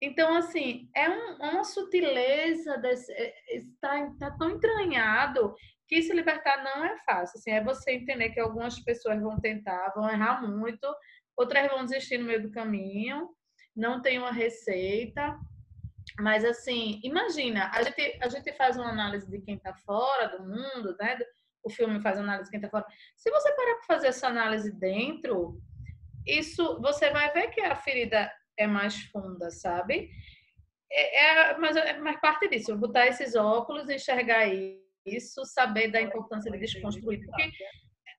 [0.00, 3.12] Então, assim, é um, uma sutileza, desse,
[3.48, 5.54] está, é, está tão entranhado
[5.86, 7.38] que se libertar não é fácil.
[7.38, 10.92] Assim, é você entender que algumas pessoas vão tentar, vão errar muito,
[11.36, 13.28] outras vão desistir no meio do caminho,
[13.76, 15.38] não tem uma receita,
[16.18, 20.44] mas, assim, imagina, a gente, a gente faz uma análise de quem está fora do
[20.44, 21.18] mundo, né?
[21.62, 22.86] O filme faz análise quem está fora.
[23.16, 25.60] Se você parar para fazer essa análise dentro,
[26.26, 30.10] isso você vai ver que a ferida é mais funda, sabe?
[30.90, 34.46] É, é, mas é mais parte disso, botar esses óculos, enxergar
[35.06, 37.24] isso, saber da importância de desconstruir.
[37.24, 37.50] Porque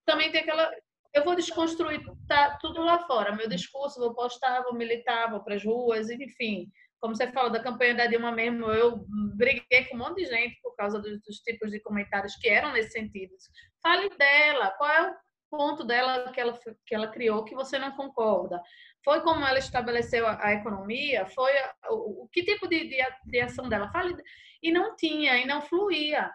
[0.06, 0.72] também tem aquela.
[1.14, 3.36] Eu vou desconstruir tá, tudo lá fora.
[3.36, 6.72] Meu discurso, vou postar, vou militar, vou para as ruas, enfim
[7.04, 10.58] como você falou da campanha da Dilma mesmo, eu briguei com um monte de gente
[10.62, 13.34] por causa dos, dos tipos de comentários que eram nesse sentido.
[13.82, 15.16] Fale dela, qual é o
[15.50, 18.62] ponto dela que ela, que ela criou que você não concorda?
[19.04, 21.26] Foi como ela estabeleceu a, a economia?
[21.26, 23.92] Foi a, o, o, que tipo de, de, de, ação dela?
[23.92, 24.16] Fale,
[24.62, 26.32] e não tinha, e não fluía.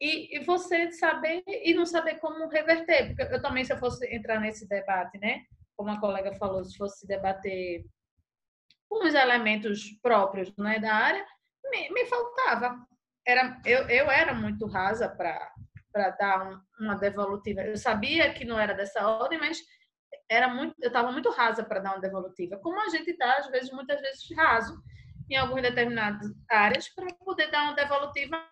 [0.00, 4.04] E, e, você saber e não saber como reverter, porque eu também, se eu fosse
[4.12, 5.44] entrar nesse debate, né?
[5.76, 7.84] Como a colega falou, se fosse debater
[8.88, 11.24] com os elementos próprios né, da área,
[11.70, 12.78] me, me faltava.
[13.26, 17.60] Era, eu, eu era muito rasa para dar um, uma devolutiva.
[17.60, 19.58] Eu sabia que não era dessa ordem, mas
[20.30, 22.58] era muito, eu estava muito rasa para dar uma devolutiva.
[22.58, 24.82] Como a gente está, às vezes, muitas vezes raso
[25.30, 28.48] em algumas determinadas áreas para poder dar uma devolutiva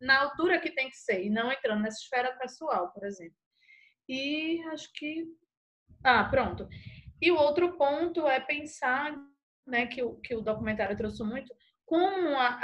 [0.00, 3.36] na altura que tem que ser e não entrando nessa esfera pessoal, por exemplo.
[4.08, 5.24] E acho que.
[6.04, 6.68] Ah, pronto.
[7.20, 9.16] E o outro ponto é pensar
[9.66, 11.52] né, que, o, que o documentário trouxe muito,
[11.84, 12.58] como a,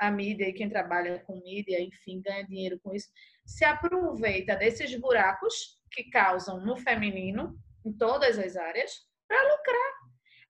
[0.00, 3.08] a, a mídia e quem trabalha com mídia, enfim, ganha dinheiro com isso,
[3.44, 8.90] se aproveita desses buracos que causam no feminino, em todas as áreas,
[9.28, 9.92] para lucrar.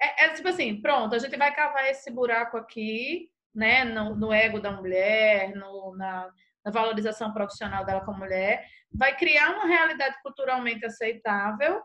[0.01, 4.33] É, é, tipo assim, pronto, a gente vai cavar esse buraco aqui, né, no, no
[4.33, 6.31] ego da mulher, no, na,
[6.65, 11.81] na valorização profissional dela como mulher, vai criar uma realidade culturalmente aceitável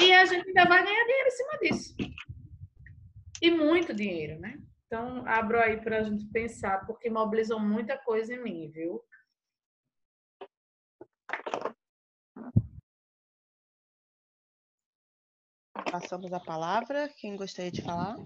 [0.00, 2.14] e a gente ainda vai ganhar dinheiro em cima disso
[3.44, 4.58] e muito dinheiro, né?
[4.86, 9.04] Então, abro aí para a gente pensar, porque mobilizou muita coisa em mim, viu?
[15.92, 17.08] Passamos a palavra.
[17.18, 18.16] Quem gostaria de falar?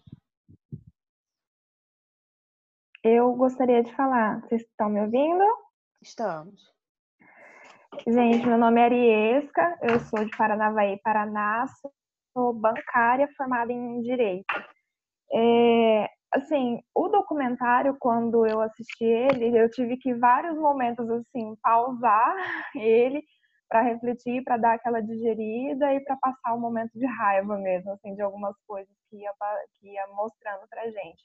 [3.02, 4.40] Eu gostaria de falar.
[4.42, 5.44] Vocês estão me ouvindo?
[6.00, 6.62] Estamos.
[8.06, 11.66] Gente, meu nome é Ariesca, eu sou de Paranavaí, Paraná,
[12.32, 14.77] sou bancária formada em Direito.
[15.32, 22.34] É, assim, o documentário, quando eu assisti ele, eu tive que vários momentos assim pausar
[22.74, 23.22] ele
[23.68, 28.14] para refletir, para dar aquela digerida e para passar um momento de raiva mesmo, assim,
[28.14, 29.32] de algumas coisas que ia,
[29.78, 31.22] que ia mostrando para gente.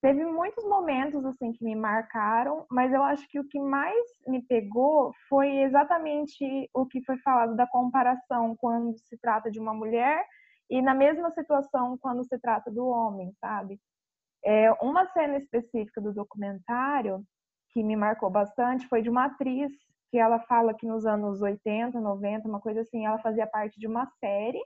[0.00, 4.40] Teve muitos momentos assim que me marcaram, mas eu acho que o que mais me
[4.42, 10.24] pegou foi exatamente o que foi falado da comparação quando se trata de uma mulher
[10.70, 13.80] e na mesma situação quando se trata do homem, sabe?
[14.44, 17.22] É, uma cena específica do documentário
[17.70, 19.70] que me marcou bastante foi de uma atriz
[20.10, 23.86] que ela fala que nos anos 80, 90, uma coisa assim, ela fazia parte de
[23.86, 24.62] uma série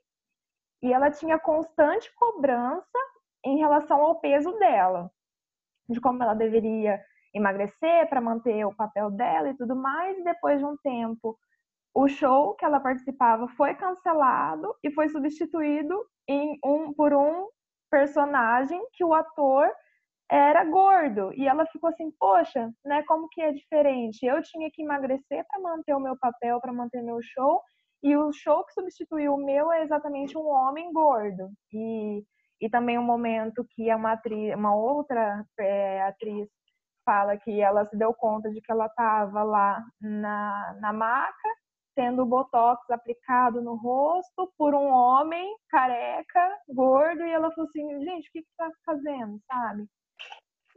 [0.82, 2.98] e ela tinha constante cobrança
[3.44, 5.11] em relação ao peso dela.
[5.88, 7.03] de como ela deveria
[7.34, 10.18] emagrecer para manter o papel dela e tudo mais.
[10.18, 11.36] E depois de um tempo,
[11.95, 17.49] o show que ela participava foi cancelado e foi substituído em um, por um
[17.90, 19.70] personagem que o ator
[20.30, 21.32] era gordo.
[21.34, 24.24] E ela ficou assim, poxa, né, como que é diferente?
[24.24, 27.61] Eu tinha que emagrecer para manter o meu papel, para manter meu show,
[28.03, 31.51] e o show que substituiu o meu é exatamente um homem gordo.
[31.72, 32.24] E,
[32.61, 36.49] e também um momento que uma, atriz, uma outra é, atriz
[37.05, 41.49] fala que ela se deu conta de que ela estava lá na, na maca,
[41.95, 48.28] tendo botox aplicado no rosto por um homem careca, gordo, e ela falou assim, gente,
[48.28, 49.86] o que, que tá fazendo, sabe?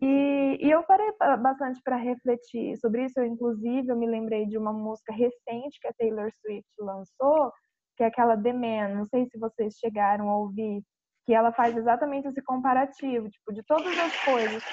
[0.01, 3.20] E, e eu parei bastante para refletir sobre isso.
[3.20, 7.51] Eu, inclusive, eu me lembrei de uma música recente que a Taylor Swift lançou,
[7.95, 8.89] que é aquela The Man.
[8.89, 10.84] Não sei se vocês chegaram a ouvir,
[11.26, 14.63] que ela faz exatamente esse comparativo, tipo, de todas as coisas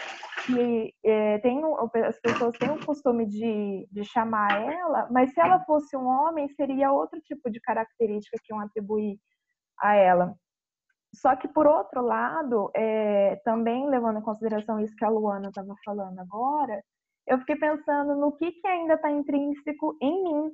[0.46, 1.60] que é, tem,
[2.06, 6.48] as pessoas têm o costume de, de chamar ela, mas se ela fosse um homem,
[6.50, 9.18] seria outro tipo de característica que iam atribuir
[9.78, 10.34] a ela.
[11.14, 15.74] Só que, por outro lado, é, também levando em consideração isso que a Luana estava
[15.84, 16.82] falando agora,
[17.26, 20.50] eu fiquei pensando no que, que ainda está intrínseco em mim.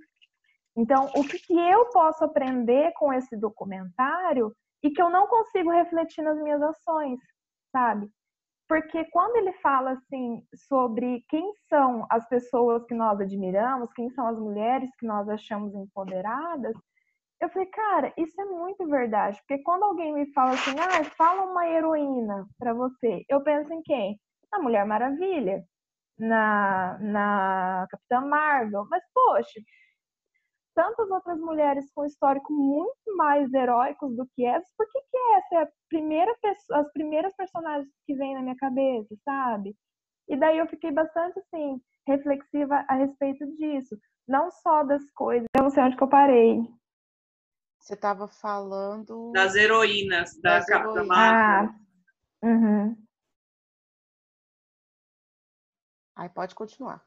[0.76, 5.70] Então, o que, que eu posso aprender com esse documentário e que eu não consigo
[5.70, 7.18] refletir nas minhas ações,
[7.72, 8.08] sabe?
[8.68, 14.26] Porque quando ele fala assim sobre quem são as pessoas que nós admiramos, quem são
[14.26, 16.74] as mulheres que nós achamos empoderadas,
[17.40, 19.38] eu falei, cara, isso é muito verdade.
[19.46, 23.82] Porque quando alguém me fala assim, ah, fala uma heroína para você, eu penso em
[23.82, 24.20] quem?
[24.52, 25.64] Na Mulher Maravilha,
[26.18, 28.86] na, na Capitã Marvel.
[28.90, 29.60] Mas, poxa,
[30.78, 35.54] tantas outras mulheres com histórico muito mais heróicos do que essas, por que, que essa
[35.56, 39.74] é a primeira pessoa, as primeiras personagens que vêm na minha cabeça, sabe?
[40.28, 43.98] E daí eu fiquei bastante, assim, reflexiva a respeito disso.
[44.28, 45.48] Não só das coisas.
[45.56, 46.60] Eu não sei onde que eu parei.
[47.80, 49.32] Você estava falando.
[49.32, 51.06] Das heroínas da, das heroínas.
[51.08, 51.74] Marvel.
[51.74, 52.96] Ah, uhum.
[56.14, 57.04] Aí pode continuar.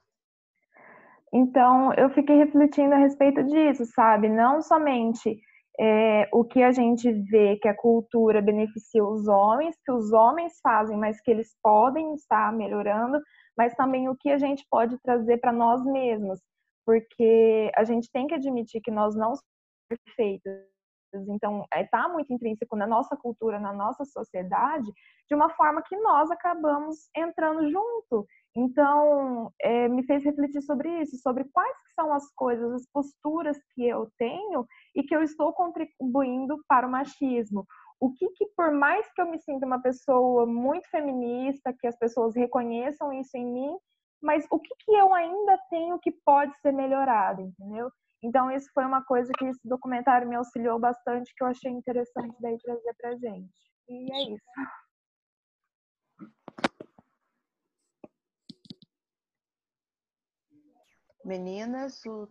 [1.33, 4.27] Então, eu fiquei refletindo a respeito disso, sabe?
[4.27, 5.39] Não somente
[5.79, 10.53] é, o que a gente vê que a cultura beneficia os homens, que os homens
[10.61, 13.19] fazem, mas que eles podem estar melhorando,
[13.57, 16.39] mas também o que a gente pode trazer para nós mesmos,
[16.85, 19.41] porque a gente tem que admitir que nós não somos
[19.89, 20.70] perfeitos,
[21.13, 24.91] então, está é, muito intrínseco na nossa cultura, na nossa sociedade,
[25.27, 28.25] de uma forma que nós acabamos entrando junto.
[28.55, 33.87] Então, é, me fez refletir sobre isso, sobre quais são as coisas, as posturas que
[33.87, 37.65] eu tenho e que eu estou contribuindo para o machismo.
[37.99, 41.97] O que, que por mais que eu me sinta uma pessoa muito feminista, que as
[41.97, 43.77] pessoas reconheçam isso em mim,
[44.21, 47.91] mas o que, que eu ainda tenho que pode ser melhorado, entendeu?
[48.23, 52.35] Então, isso foi uma coisa que esse documentário me auxiliou bastante, que eu achei interessante
[52.39, 53.51] daí trazer pra gente.
[53.89, 54.45] E é isso.
[61.25, 62.27] Meninas, o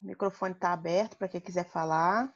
[0.00, 2.34] microfone está aberto para quem quiser falar.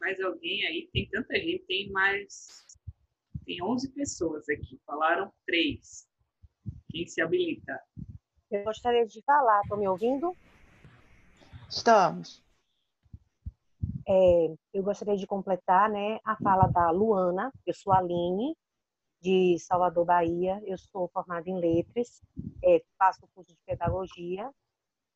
[0.00, 0.88] Mais alguém aí?
[0.92, 2.66] Tem tanta gente, tem mais.
[3.44, 6.08] Tem 11 pessoas aqui, falaram três.
[6.90, 7.80] Quem se habilita?
[8.50, 10.34] Eu gostaria de falar, estão me ouvindo?
[11.68, 12.42] Estamos.
[14.06, 17.52] É, eu gostaria de completar né, a fala da Luana.
[17.66, 18.56] Eu sou a Aline,
[19.20, 20.60] de Salvador, Bahia.
[20.64, 22.22] Eu sou formada em letras,
[22.64, 24.50] é, faço curso de pedagogia.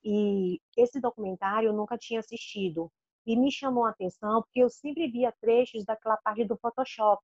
[0.04, 2.90] E esse documentário eu nunca tinha assistido
[3.26, 7.22] e me chamou a atenção porque eu sempre via trechos daquela parte do Photoshop.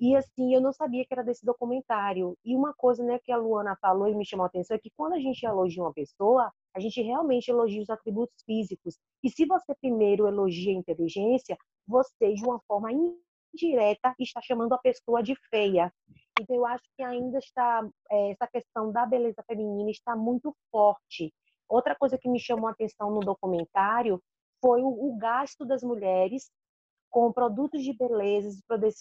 [0.00, 2.36] E assim, eu não sabia que era desse documentário.
[2.44, 4.92] E uma coisa né, que a Luana falou e me chamou a atenção é que
[4.96, 8.96] quando a gente elogia uma pessoa, a gente realmente elogia os atributos físicos.
[9.24, 14.78] E se você primeiro elogia a inteligência, você, de uma forma indireta, está chamando a
[14.78, 15.92] pessoa de feia.
[16.40, 21.34] Então, eu acho que ainda está, é, essa questão da beleza feminina está muito forte.
[21.68, 24.22] Outra coisa que me chamou a atenção no documentário
[24.60, 26.50] foi o, o gasto das mulheres
[27.10, 28.60] com produtos de beleza,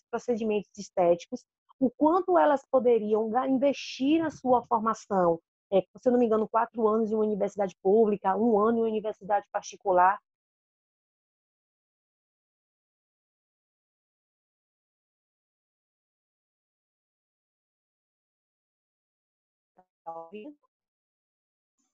[0.09, 1.43] procedimentos estéticos,
[1.79, 5.39] o quanto elas poderiam investir na sua formação.
[5.71, 8.81] É, se eu não me engano, quatro anos em uma universidade pública, um ano em
[8.81, 10.17] uma universidade particular.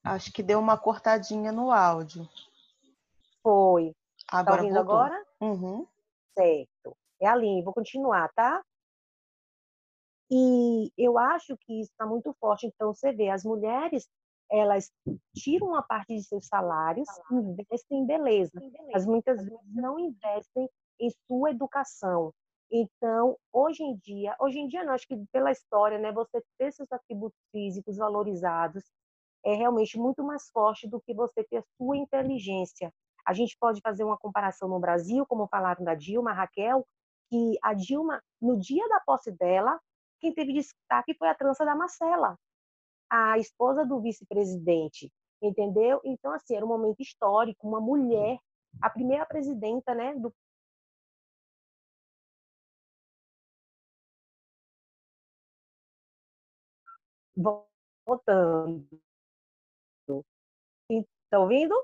[0.04, 2.28] Acho que deu uma cortadinha no áudio.
[3.44, 3.94] Foi.
[4.32, 4.96] Agora tá ouvindo voltou.
[4.96, 5.26] agora?
[5.40, 5.86] Uhum.
[6.36, 6.96] Certo.
[7.20, 8.64] É a Aline, vou continuar, tá?
[10.30, 12.66] E eu acho que isso está muito forte.
[12.66, 14.08] Então, você vê, as mulheres,
[14.50, 14.90] elas
[15.36, 18.60] tiram uma parte de seus salários, investem em beleza,
[18.92, 20.68] mas muitas vezes não investem
[20.98, 22.32] em sua educação.
[22.70, 26.72] Então, hoje em dia, hoje em dia não, acho que pela história, né, você ter
[26.72, 28.82] seus atributos físicos valorizados
[29.44, 32.92] é realmente muito mais forte do que você ter a sua inteligência.
[33.26, 36.86] A gente pode fazer uma comparação no Brasil, como falaram da Dilma, Raquel,
[37.30, 39.80] que a Dilma, no dia da posse dela,
[40.20, 42.36] quem teve destaque foi a trança da Marcela,
[43.10, 45.10] a esposa do vice-presidente,
[45.42, 46.00] entendeu?
[46.04, 48.38] Então, assim, era um momento histórico, uma mulher,
[48.82, 50.32] a primeira presidenta, né, do
[58.06, 58.86] votando.
[60.88, 61.74] Está ouvindo?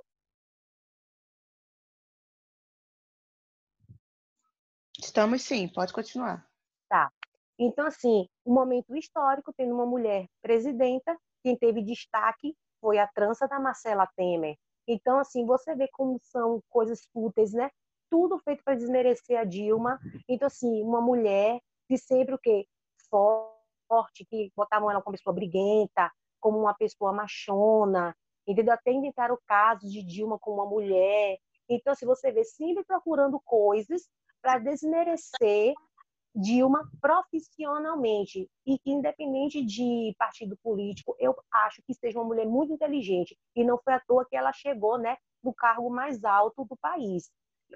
[5.03, 6.47] Estamos sim, pode continuar.
[6.89, 7.11] Tá.
[7.59, 13.49] Então, assim, um momento histórico, tendo uma mulher presidenta, quem teve destaque foi a trança
[13.49, 14.57] da Marcela Temer.
[14.87, 17.71] Então, assim, você vê como são coisas fúteis, né?
[18.11, 19.99] Tudo feito para desmerecer a Dilma.
[20.29, 22.67] Então, assim, uma mulher que sempre o quê?
[23.09, 28.15] Forte, que botavam ela como pessoa briguenta, como uma pessoa machona,
[28.47, 28.75] entendeu?
[28.75, 31.39] Até inventaram casos de Dilma como uma mulher.
[31.69, 34.09] Então, se você vê sempre procurando coisas
[34.41, 35.75] para desmerecer
[36.35, 42.73] Dilma profissionalmente e que independente de partido político, eu acho que seja uma mulher muito
[42.73, 46.77] inteligente e não foi à toa que ela chegou, né, no cargo mais alto do
[46.77, 47.31] país.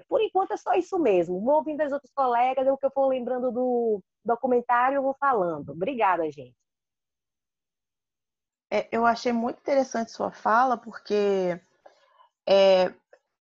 [0.07, 1.41] Por enquanto é só isso mesmo.
[1.41, 5.71] Vou ouvindo as outras colegas, o que eu for lembrando do documentário, eu vou falando.
[5.71, 6.55] Obrigada, gente.
[8.71, 11.59] É, eu achei muito interessante sua fala, porque
[12.47, 12.93] é,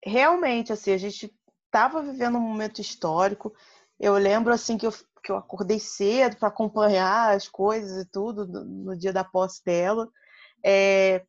[0.04, 1.28] realmente assim, a gente
[1.70, 3.54] estava vivendo um momento histórico.
[3.98, 4.92] Eu lembro assim que eu,
[5.22, 9.64] que eu acordei cedo para acompanhar as coisas e tudo no, no dia da posse
[9.64, 10.08] dela.
[10.64, 11.24] É,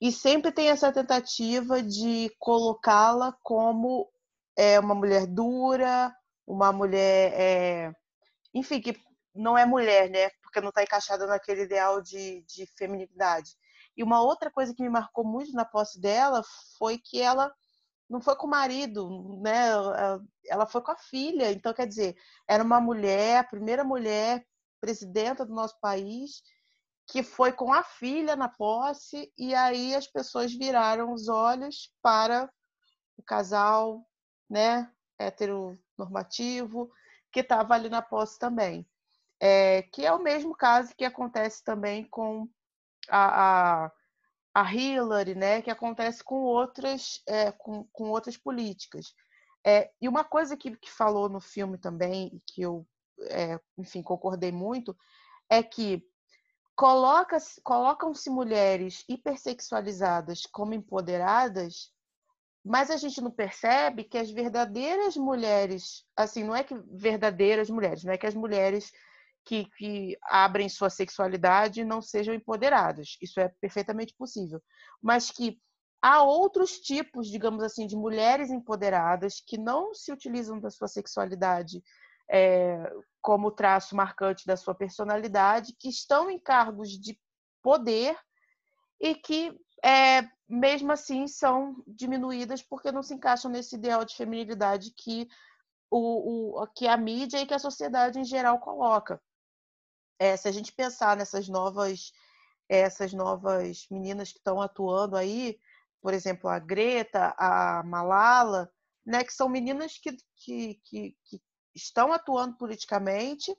[0.00, 4.08] e sempre tem essa tentativa de colocá-la como
[4.56, 6.14] é, uma mulher dura,
[6.46, 7.92] uma mulher, é,
[8.54, 8.98] enfim, que
[9.34, 10.30] não é mulher, né?
[10.42, 13.52] Porque não está encaixada naquele ideal de, de feminilidade.
[13.96, 16.42] E uma outra coisa que me marcou muito na posse dela
[16.78, 17.52] foi que ela
[18.08, 19.68] não foi com o marido, né?
[20.46, 21.52] Ela foi com a filha.
[21.52, 24.46] Então, quer dizer, era uma mulher, a primeira mulher
[24.80, 26.42] presidenta do nosso país,
[27.06, 32.50] que foi com a filha na posse, e aí as pessoas viraram os olhos para
[33.16, 34.06] o casal,
[34.48, 34.90] né?
[35.18, 36.90] Heteronormativo,
[37.32, 38.88] que estava ali na posse também.
[39.40, 42.48] É, que é o mesmo caso que acontece também com
[43.08, 43.92] a, a
[44.54, 49.14] a Hillary, né, que acontece com outras, é, com, com outras políticas.
[49.64, 52.86] É, e uma coisa que, que falou no filme também, que eu,
[53.30, 54.96] é, enfim, concordei muito,
[55.50, 56.02] é que
[56.76, 61.92] coloca, colocam-se mulheres hipersexualizadas como empoderadas,
[62.64, 68.04] mas a gente não percebe que as verdadeiras mulheres, assim, não é que verdadeiras mulheres,
[68.04, 68.92] não é que as mulheres
[69.48, 73.16] que, que abrem sua sexualidade não sejam empoderadas.
[73.22, 74.62] Isso é perfeitamente possível.
[75.00, 75.58] Mas que
[76.02, 81.82] há outros tipos, digamos assim, de mulheres empoderadas que não se utilizam da sua sexualidade
[82.30, 82.92] é,
[83.22, 87.18] como traço marcante da sua personalidade, que estão em cargos de
[87.62, 88.18] poder
[89.00, 94.92] e que, é, mesmo assim, são diminuídas porque não se encaixam nesse ideal de feminilidade
[94.94, 95.26] que,
[95.90, 99.18] o, o, que a mídia e que a sociedade em geral coloca
[100.18, 102.12] é, se a gente pensar nessas novas
[102.68, 105.58] essas novas meninas que estão atuando aí,
[106.02, 108.70] por exemplo, a Greta, a Malala,
[109.06, 111.42] né, que são meninas que, que, que, que
[111.74, 113.56] estão atuando politicamente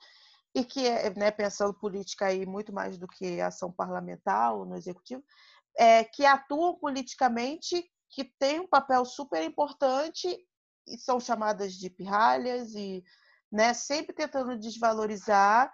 [0.53, 0.83] e que,
[1.17, 5.23] né, pensando política aí muito mais do que ação parlamentar ou no executivo,
[5.75, 10.37] é, que atuam politicamente, que têm um papel super importante
[10.87, 13.03] e são chamadas de pirralhas e
[13.51, 15.71] né, sempre tentando desvalorizar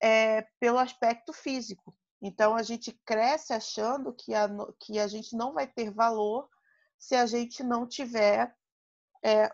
[0.00, 1.96] é, pelo aspecto físico.
[2.20, 4.48] Então a gente cresce achando que a,
[4.80, 6.48] que a gente não vai ter valor
[6.98, 8.52] se a gente não tiver
[9.22, 9.48] é,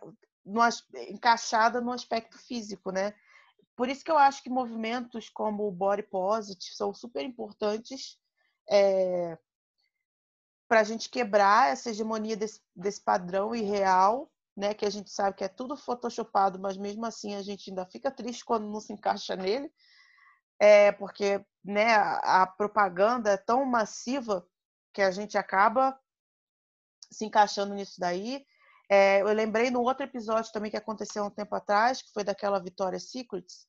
[0.45, 0.61] no,
[1.09, 3.15] encaixada no aspecto físico, né?
[3.77, 8.19] Por isso que eu acho que movimentos como o body positive são super importantes
[8.71, 9.37] é,
[10.67, 14.73] para a gente quebrar essa hegemonia desse, desse padrão irreal, né?
[14.73, 18.11] Que a gente sabe que é tudo photoshopado, mas mesmo assim a gente ainda fica
[18.11, 19.71] triste quando não se encaixa nele
[20.59, 24.47] é, porque né, a propaganda é tão massiva
[24.93, 25.99] que a gente acaba
[27.11, 28.45] se encaixando nisso daí.
[28.89, 32.63] É, eu lembrei no outro episódio também que aconteceu um tempo atrás, que foi daquela
[32.63, 33.67] Vitória Secrets,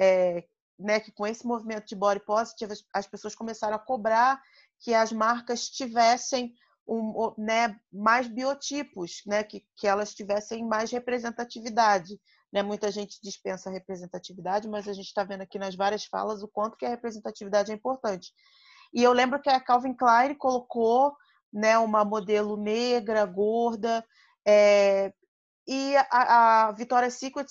[0.00, 0.44] é,
[0.78, 4.42] né, que com esse movimento de body positive as pessoas começaram a cobrar
[4.80, 6.54] que as marcas tivessem
[6.86, 12.20] um, né, mais biotipos, né, que, que elas tivessem mais representatividade.
[12.54, 12.62] Né?
[12.62, 16.46] Muita gente dispensa a representatividade, mas a gente está vendo aqui nas várias falas o
[16.46, 18.32] quanto que a representatividade é importante.
[18.92, 21.16] E eu lembro que a Calvin Klein colocou
[21.52, 24.06] né, uma modelo negra, gorda,
[24.46, 25.12] é,
[25.66, 27.48] e a, a Victoria's Secret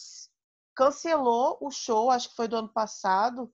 [0.74, 3.52] cancelou o show, acho que foi do ano passado,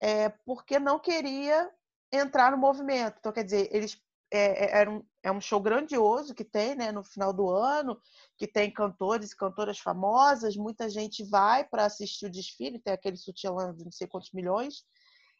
[0.00, 1.70] é, porque não queria
[2.10, 3.18] entrar no movimento.
[3.20, 3.96] Então, quer dizer, eles
[4.32, 8.00] é, é, um, é um show grandioso que tem né, no final do ano,
[8.38, 13.16] que tem cantores e cantoras famosas, muita gente vai para assistir o desfile, tem aquele
[13.16, 14.84] sutiã de não sei quantos milhões,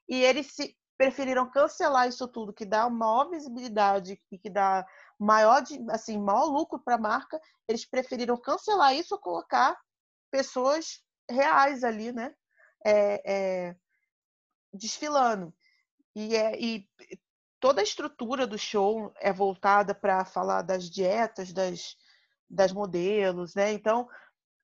[0.09, 4.86] e eles se, preferiram cancelar isso tudo, que dá maior visibilidade e que dá
[5.18, 9.76] maior, assim, maior lucro para a marca, eles preferiram cancelar isso ou colocar
[10.30, 12.32] pessoas reais ali, né?
[12.84, 13.76] É, é,
[14.72, 15.53] desfilando.
[16.14, 16.88] E, é, e
[17.62, 21.96] toda a estrutura do show é voltada para falar das dietas, das,
[22.50, 23.72] das modelos, né?
[23.72, 24.08] Então,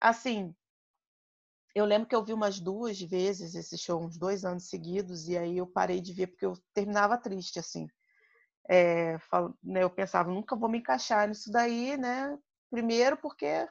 [0.01, 0.53] assim,
[1.77, 5.39] eu lembro que eu vi umas duas vezes esse show, uns dois anos seguidos, e
[5.39, 7.87] aí eu parei de ver porque eu terminava triste, assim.
[8.69, 9.17] É,
[9.63, 12.37] né, eu pensava, nunca vou me encaixar nisso daí, né?
[12.69, 13.65] Primeiro porque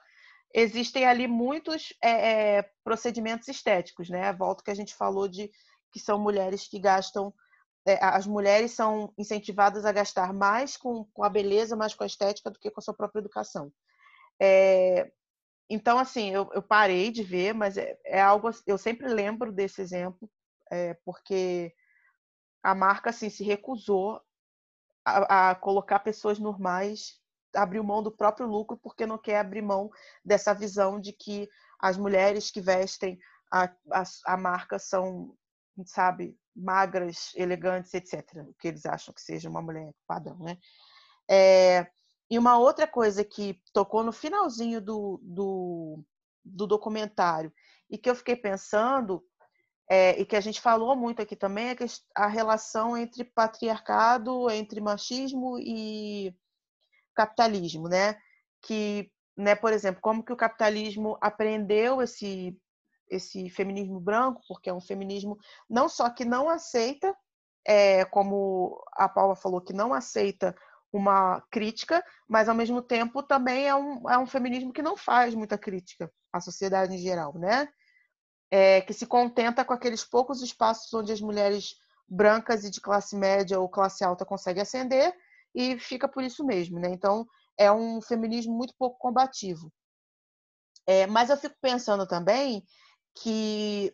[0.53, 4.31] existem ali muitos é, é, procedimentos estéticos, né?
[4.31, 5.51] Volto que a gente falou de
[5.91, 7.33] que são mulheres que gastam
[8.01, 12.51] as mulheres são incentivadas a gastar mais com, com, a beleza, mais com a estética
[12.51, 13.71] do que com a sua própria educação.
[14.39, 15.11] É,
[15.69, 18.49] então, assim, eu, eu, parei de ver, mas é, é, algo.
[18.65, 20.29] Eu sempre lembro desse exemplo,
[20.71, 21.73] é, porque
[22.63, 24.21] a marca assim, se recusou
[25.05, 27.19] a, a, colocar pessoas normais,
[27.55, 29.89] abriu mão do próprio lucro, porque não quer abrir mão
[30.23, 33.17] dessa visão de que as mulheres que vestem
[33.51, 35.35] a, a, a marca são,
[35.85, 38.23] sabe, magras, elegantes, etc.
[38.47, 40.57] O que eles acham que seja uma mulher padrão, né?
[41.29, 41.87] É,
[42.29, 46.03] e uma outra coisa que tocou no finalzinho do, do,
[46.43, 47.53] do documentário
[47.89, 49.23] e que eu fiquei pensando
[49.89, 51.75] é, e que a gente falou muito aqui também é
[52.13, 56.35] a relação entre patriarcado, entre machismo e
[57.15, 58.17] capitalismo, né?
[58.61, 62.59] Que, né, por exemplo, como que o capitalismo aprendeu esse
[63.09, 65.37] esse feminismo branco, porque é um feminismo
[65.69, 67.15] não só que não aceita,
[67.65, 70.55] é, como a Paula falou, que não aceita
[70.91, 75.35] uma crítica, mas ao mesmo tempo também é um, é um feminismo que não faz
[75.35, 77.67] muita crítica à sociedade em geral, né?
[78.49, 81.75] É, que se contenta com aqueles poucos espaços onde as mulheres
[82.07, 85.13] brancas e de classe média ou classe alta conseguem ascender
[85.53, 86.89] e fica por isso mesmo, né?
[86.89, 87.27] Então
[87.57, 89.71] é um feminismo muito pouco combativo.
[90.85, 92.63] É, mas eu fico pensando também
[93.21, 93.93] que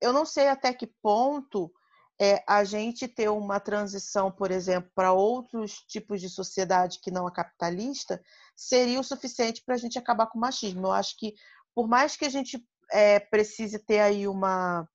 [0.00, 1.72] eu não sei até que ponto
[2.20, 7.26] é, a gente ter uma transição, por exemplo, para outros tipos de sociedade que não
[7.26, 8.20] a capitalista
[8.56, 10.86] seria o suficiente para a gente acabar com o machismo.
[10.86, 11.34] Eu acho que,
[11.74, 14.88] por mais que a gente é, precise ter aí uma,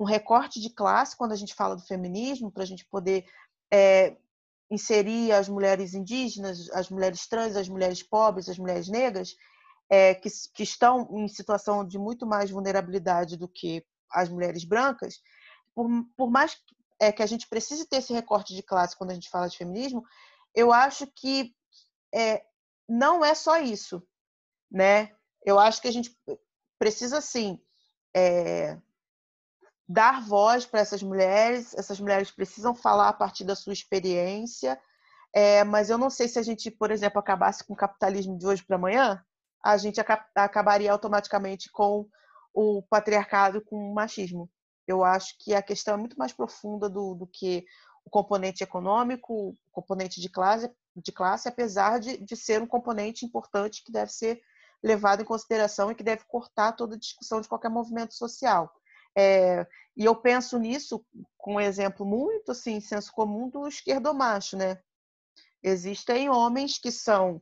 [0.00, 3.26] um recorte de classe quando a gente fala do feminismo, para a gente poder
[3.70, 4.16] é,
[4.70, 9.36] inserir as mulheres indígenas, as mulheres trans, as mulheres pobres, as mulheres negras,
[9.88, 15.20] é, que, que estão em situação de muito mais vulnerabilidade do que as mulheres brancas,
[15.74, 16.56] por, por mais
[17.00, 19.56] é, que a gente precise ter esse recorte de classe quando a gente fala de
[19.56, 20.04] feminismo,
[20.54, 21.54] eu acho que
[22.14, 22.44] é,
[22.88, 24.02] não é só isso,
[24.70, 25.10] né?
[25.44, 26.16] Eu acho que a gente
[26.78, 27.60] precisa sim
[28.14, 28.78] é,
[29.88, 31.74] dar voz para essas mulheres.
[31.74, 34.80] Essas mulheres precisam falar a partir da sua experiência,
[35.32, 38.46] é, mas eu não sei se a gente, por exemplo, acabasse com o capitalismo de
[38.46, 39.24] hoje para amanhã,
[39.64, 39.98] a gente
[40.34, 42.06] acabaria automaticamente com
[42.52, 44.50] o patriarcado, com o machismo.
[44.86, 47.64] Eu acho que a questão é muito mais profunda do, do que
[48.04, 53.24] o componente econômico, o componente de classe, de classe apesar de, de ser um componente
[53.24, 54.38] importante que deve ser
[54.82, 58.70] levado em consideração e que deve cortar toda discussão de qualquer movimento social.
[59.16, 61.02] É, e eu penso nisso
[61.38, 64.78] com um exemplo muito assim, senso comum do esquerdomacho, né?
[65.62, 67.40] Existem homens que são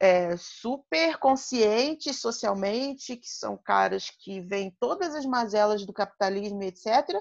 [0.00, 7.16] é, super conscientes socialmente, que são caras que veem todas as mazelas do capitalismo, etc.,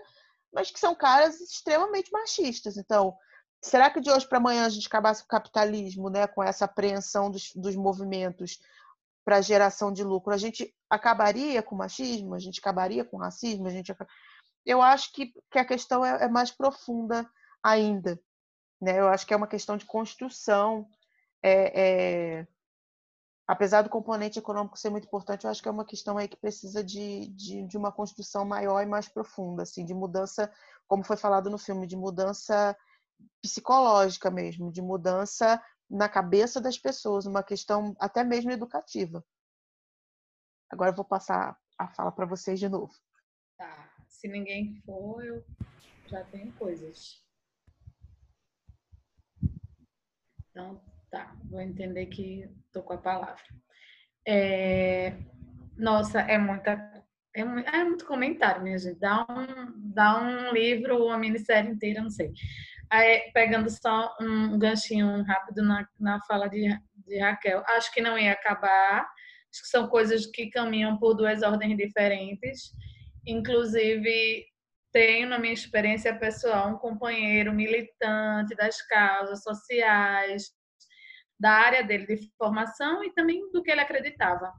[0.54, 2.78] mas que são caras extremamente machistas.
[2.78, 3.16] Então,
[3.62, 6.66] será que de hoje para amanhã a gente acabasse com o capitalismo, né, com essa
[6.66, 8.60] apreensão dos, dos movimentos
[9.26, 12.34] para geração de lucro, a gente acabaria com o machismo?
[12.34, 13.68] A gente acabaria com o racismo?
[13.68, 13.94] A gente
[14.66, 17.30] Eu acho que, que a questão é, é mais profunda
[17.62, 18.20] ainda.
[18.82, 19.00] Né?
[19.00, 20.88] Eu acho que é uma questão de construção.
[21.44, 21.82] É,
[22.40, 22.48] é...
[23.48, 26.36] Apesar do componente econômico ser muito importante, eu acho que é uma questão aí que
[26.36, 30.52] precisa de, de, de uma construção maior e mais profunda, assim, de mudança,
[30.86, 32.78] como foi falado no filme, de mudança
[33.42, 39.24] psicológica mesmo, de mudança na cabeça das pessoas, uma questão até mesmo educativa.
[40.70, 42.94] Agora eu vou passar a fala para vocês de novo.
[43.58, 43.94] Tá.
[44.10, 45.42] Se ninguém for, eu
[46.08, 47.24] já tenho coisas.
[50.50, 51.36] Então, tá.
[51.50, 53.44] Vou entender que tô com a palavra.
[54.28, 55.14] É...
[55.78, 56.72] Nossa, é muita.
[57.36, 59.00] É, é muito comentário, minha gente.
[59.00, 62.32] Dá um, dá um livro ou uma minissérie inteira, não sei.
[62.90, 66.68] Aí, pegando só um ganchinho rápido na, na fala de,
[67.06, 69.02] de Raquel, acho que não ia acabar.
[69.52, 72.72] Acho que são coisas que caminham por duas ordens diferentes.
[73.26, 74.46] Inclusive,
[74.92, 80.52] tenho na minha experiência pessoal um companheiro militante das causas sociais,
[81.40, 84.52] da área dele de formação e também do que ele acreditava,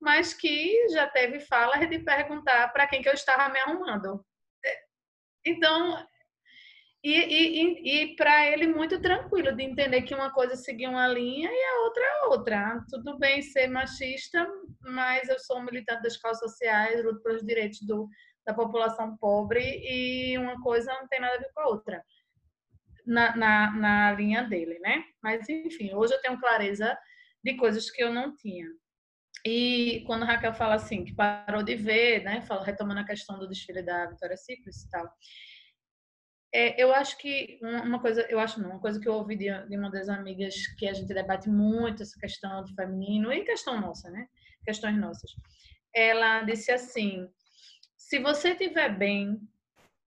[0.00, 4.24] mas que já teve fala de perguntar para quem que eu estava me arrumando.
[5.44, 6.04] Então,
[7.02, 11.50] e, e, e para ele muito tranquilo de entender que uma coisa seguia uma linha
[11.50, 12.84] e a outra é outra.
[12.90, 14.46] Tudo bem ser machista,
[14.80, 18.06] mas eu sou militante das causas sociais, luto pelos direitos do,
[18.46, 22.04] da população pobre e uma coisa não tem nada a ver com a outra.
[23.06, 25.04] Na, na, na linha dele, né?
[25.22, 26.96] Mas, enfim, hoje eu tenho clareza
[27.42, 28.66] de coisas que eu não tinha.
[29.46, 32.42] E quando a Raquel fala assim, que parou de ver, né?
[32.42, 35.10] Fala, retomando a questão do desfile da Vitória Secret e tal
[36.52, 39.46] é, eu acho que uma coisa, eu acho não, uma coisa que eu ouvi de,
[39.68, 43.80] de, uma das amigas que a gente debate muito essa questão do feminino e questão
[43.80, 44.26] nossa, né?
[44.64, 45.30] Questões nossas.
[45.94, 47.28] Ela disse assim:
[47.96, 49.40] se você estiver bem,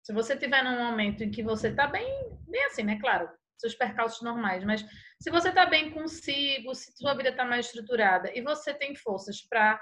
[0.03, 2.05] se você estiver num momento em que você está bem,
[2.47, 2.99] bem assim, né?
[2.99, 4.85] Claro, seus percalços normais, mas
[5.21, 9.41] se você está bem consigo, se sua vida está mais estruturada e você tem forças
[9.41, 9.79] para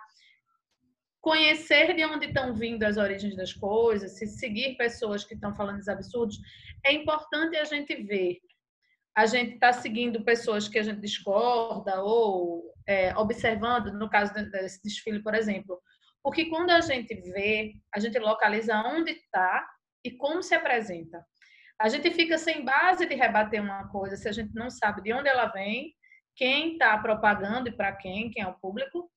[1.19, 5.77] conhecer de onde estão vindo as origens das coisas, se seguir pessoas que estão falando
[5.77, 6.37] esses absurdos,
[6.85, 8.37] é importante a gente ver.
[9.15, 14.81] A gente está seguindo pessoas que a gente discorda ou é, observando, no caso desse
[14.83, 15.81] desfile, por exemplo.
[16.23, 19.67] Porque quando a gente vê, a gente localiza onde está
[20.03, 21.25] e como se apresenta.
[21.79, 25.13] A gente fica sem base de rebater uma coisa se a gente não sabe de
[25.13, 25.95] onde ela vem,
[26.35, 29.11] quem está propagando e para quem, quem é o público,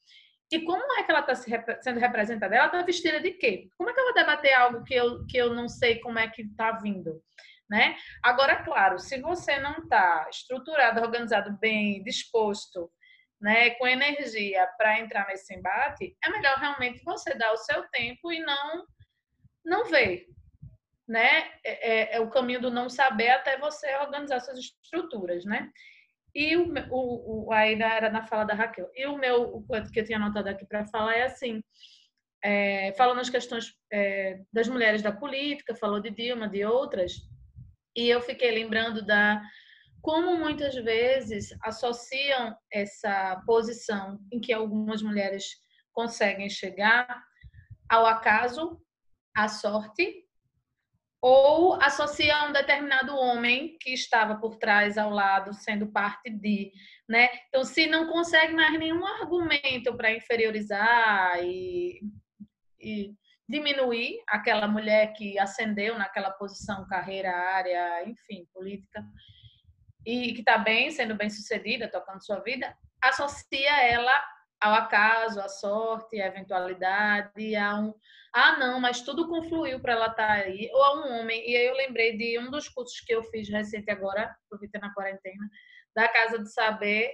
[0.51, 2.55] e como é que ela está sendo representada?
[2.55, 3.69] Ela está vestida de quê?
[3.77, 6.29] Como é que eu vou debater algo que eu, que eu não sei como é
[6.29, 7.21] que está vindo?
[7.69, 7.97] Né?
[8.23, 12.91] Agora, claro, se você não está estruturado, organizado bem, disposto,
[13.41, 18.33] né, com energia para entrar nesse embate, é melhor realmente você dar o seu tempo
[18.33, 18.87] e não
[19.65, 20.27] não ver,
[21.07, 21.51] né?
[21.65, 25.71] É, é, é o caminho do não saber até você organizar suas estruturas, né?
[26.35, 28.91] E o, o, o, ainda era na fala da Raquel.
[28.95, 31.63] E o meu, o que eu tinha anotado aqui para falar é assim,
[32.43, 37.13] é, falando as questões é, das mulheres da política, falou de Dilma, de outras,
[37.97, 39.41] e eu fiquei lembrando da
[40.03, 45.47] como muitas vezes associam essa posição em que algumas mulheres
[45.95, 47.25] conseguem chegar
[47.89, 48.79] ao acaso,
[49.35, 50.24] à sorte
[51.27, 56.71] ou associa um determinado homem que estava por trás, ao lado, sendo parte de,
[57.09, 57.31] né?
[57.49, 62.03] Então, se não consegue mais nenhum argumento para inferiorizar e,
[62.79, 63.15] e,
[63.49, 69.03] diminuir aquela mulher que ascendeu naquela posição, carreira, área, enfim, política,
[70.05, 74.13] e que está bem, sendo bem sucedida, tocando sua vida, associa ela
[74.65, 77.95] ao acaso, à sorte, à eventualidade, a um
[78.33, 81.49] ah, não, mas tudo confluiu para ela estar tá aí, ou a um homem.
[81.49, 84.93] E aí eu lembrei de um dos cursos que eu fiz recente agora, aproveitando na
[84.93, 85.49] quarentena,
[85.95, 87.13] da Casa do Saber,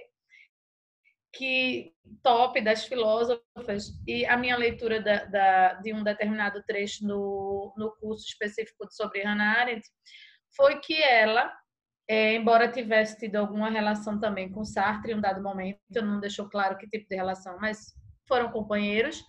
[1.31, 1.93] que
[2.23, 7.91] top das filósofas e a minha leitura da, da, de um determinado trecho no, no
[7.97, 9.87] curso específico sobre Hannah Arendt
[10.55, 11.53] foi que ela,
[12.11, 16.49] é, embora tivesse tido alguma relação também com Sartre em um dado momento, não deixou
[16.49, 17.95] claro que tipo de relação, mas
[18.27, 19.23] foram companheiros,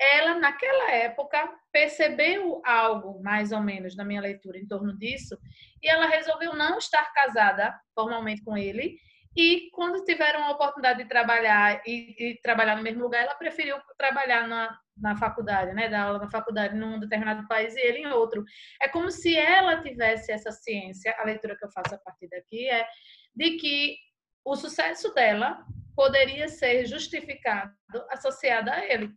[0.00, 1.36] ela, naquela época,
[1.70, 5.36] percebeu algo, mais ou menos, na minha leitura, em torno disso,
[5.82, 8.96] e ela resolveu não estar casada formalmente com ele.
[9.36, 13.76] E quando tiveram a oportunidade de trabalhar e, e trabalhar no mesmo lugar, ela preferiu
[13.98, 18.06] trabalhar na, na faculdade, né, dar aula na faculdade num determinado país e ele em
[18.06, 18.44] outro.
[18.80, 22.68] É como se ela tivesse essa ciência, a leitura que eu faço a partir daqui
[22.68, 22.86] é
[23.34, 23.96] de que
[24.44, 27.72] o sucesso dela poderia ser justificado
[28.10, 29.12] associado a ele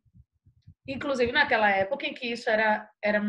[0.87, 3.21] inclusive naquela época em que isso era, era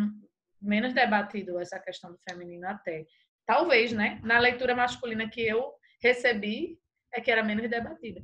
[0.60, 3.04] menos debatido, essa questão do feminino até.
[3.46, 4.20] talvez, né?
[4.22, 6.78] Na leitura masculina que eu recebi,
[7.12, 8.22] é que era menos debatida.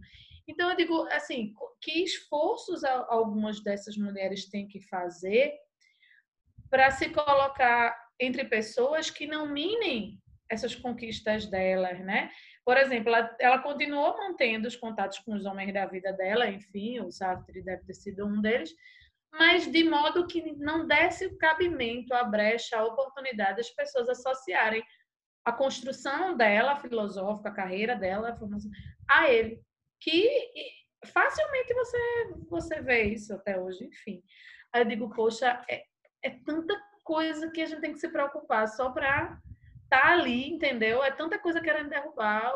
[0.49, 5.55] Então, eu digo assim: que esforços algumas dessas mulheres têm que fazer
[6.69, 12.31] para se colocar entre pessoas que não minem essas conquistas delas, né?
[12.65, 17.01] Por exemplo, ela, ela, continuou mantendo os contatos com os homens da vida dela, enfim,
[17.01, 18.73] o Sartre deve ter sido um deles,
[19.33, 24.83] mas de modo que não desse cabimento, a brecha, a oportunidade das pessoas associarem
[25.45, 28.37] a construção dela, filosófica, a carreira dela,
[29.09, 29.63] a ele.
[30.01, 30.53] Que
[31.07, 34.23] facilmente você, você vê isso até hoje, enfim.
[34.73, 35.85] Aí eu digo, poxa, é,
[36.23, 36.75] é tanta
[37.05, 39.41] coisa que a gente tem que se preocupar só para
[39.85, 41.03] estar tá ali, entendeu?
[41.03, 42.53] É tanta coisa querendo derrubar.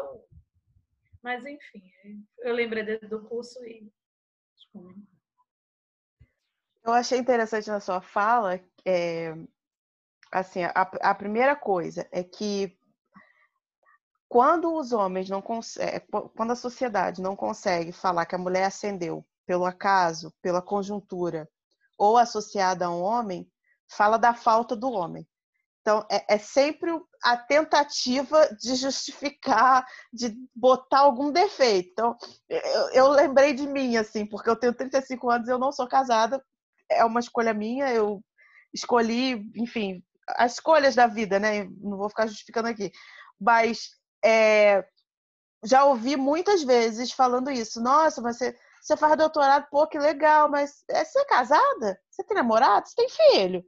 [1.22, 1.82] Mas, enfim,
[2.38, 3.90] eu lembrei do curso e.
[6.84, 9.34] Eu achei interessante na sua fala, é,
[10.30, 12.76] assim, a, a primeira coisa é que
[14.34, 18.64] quando os homens não conseguem, é, quando a sociedade não consegue falar que a mulher
[18.64, 21.48] ascendeu pelo acaso, pela conjuntura
[21.96, 23.48] ou associada a um homem,
[23.88, 25.24] fala da falta do homem.
[25.80, 26.90] Então, é, é, sempre
[27.22, 31.90] a tentativa de justificar, de botar algum defeito.
[31.92, 32.16] Então,
[32.48, 36.44] eu, eu, lembrei de mim, assim, porque eu tenho 35 anos eu não sou casada.
[36.90, 38.20] É uma escolha minha, eu
[38.72, 41.68] escolhi, enfim, as escolhas da vida, né?
[41.80, 42.90] Não vou ficar justificando aqui.
[43.40, 43.90] Mas
[44.24, 44.84] é,
[45.64, 47.80] já ouvi muitas vezes falando isso.
[47.80, 52.00] Nossa, mas você, você faz doutorado, pô, que legal, mas é, você é casada?
[52.10, 52.88] Você tem namorado?
[52.88, 53.64] Você tem filho?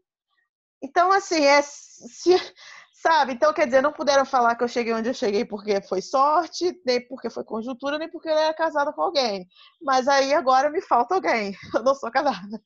[0.82, 1.62] Então, assim, é.
[1.62, 2.36] Se,
[3.02, 3.32] sabe?
[3.34, 6.80] Então, quer dizer, não puderam falar que eu cheguei onde eu cheguei porque foi sorte,
[6.84, 9.46] nem porque foi conjuntura, nem porque eu era casada com alguém.
[9.82, 11.54] Mas aí agora me falta alguém.
[11.74, 12.60] Eu não sou casada.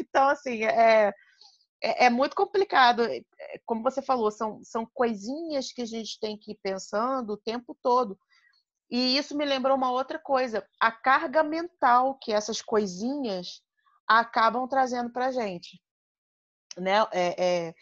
[0.00, 1.12] Então, assim, é,
[1.86, 3.02] é, é muito complicado.
[3.04, 3.22] É,
[3.66, 7.76] como você falou, são, são coisinhas que a gente tem que ir pensando o tempo
[7.82, 8.18] todo.
[8.90, 13.62] E isso me lembrou uma outra coisa: a carga mental que essas coisinhas
[14.06, 15.80] acabam trazendo para a gente
[16.78, 17.06] né?
[17.12, 17.74] É, é,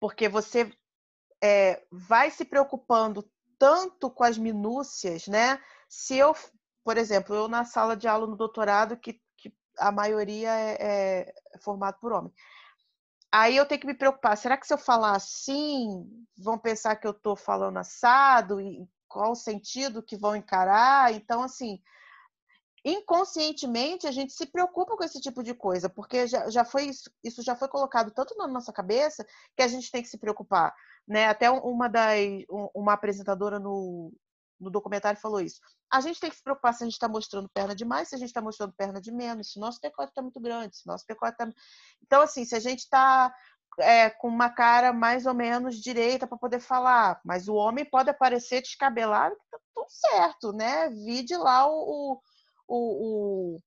[0.00, 0.72] porque você
[1.42, 3.28] é, vai se preocupando
[3.58, 5.60] tanto com as minúcias, né?
[5.88, 6.34] Se eu,
[6.84, 11.34] por exemplo, eu na sala de aula no doutorado, que, que a maioria é, é
[11.60, 12.32] formado por homem.
[13.34, 16.06] Aí eu tenho que me preocupar, será que se eu falar assim,
[16.36, 18.60] vão pensar que eu estou falando assado?
[18.60, 21.14] E qual o sentido que vão encarar?
[21.14, 21.80] Então, assim,
[22.84, 27.10] inconscientemente a gente se preocupa com esse tipo de coisa, porque já, já foi isso,
[27.24, 29.24] isso já foi colocado tanto na nossa cabeça
[29.56, 30.74] que a gente tem que se preocupar,
[31.08, 31.26] né?
[31.28, 32.18] Até uma das
[32.74, 34.12] uma apresentadora no,
[34.62, 35.60] no documentário falou isso.
[35.92, 38.18] A gente tem que se preocupar se a gente está mostrando perna demais, se a
[38.18, 40.90] gente está mostrando perna de menos, se o nosso decote está muito grande, se o
[40.90, 41.48] nosso decote está...
[42.02, 43.34] Então, assim, se a gente está
[43.78, 48.10] é, com uma cara mais ou menos direita para poder falar, mas o homem pode
[48.10, 50.88] aparecer descabelado, tá tudo certo, né?
[50.90, 52.20] Vide lá o, o
[52.72, 53.62] o, o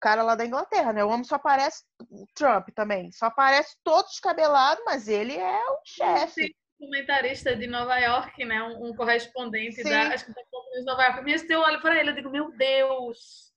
[0.00, 1.04] cara lá da Inglaterra, né?
[1.04, 5.80] O homem só aparece, o Trump também, só aparece todo descabelado, mas ele é o
[5.84, 6.54] chefe.
[6.78, 8.62] Comentarista de Nova York, né?
[8.62, 9.88] Um, um correspondente Sim.
[9.88, 11.22] da, acho que da de Nova York.
[11.22, 13.52] Mesmo eu olho para ele, eu digo, meu Deus.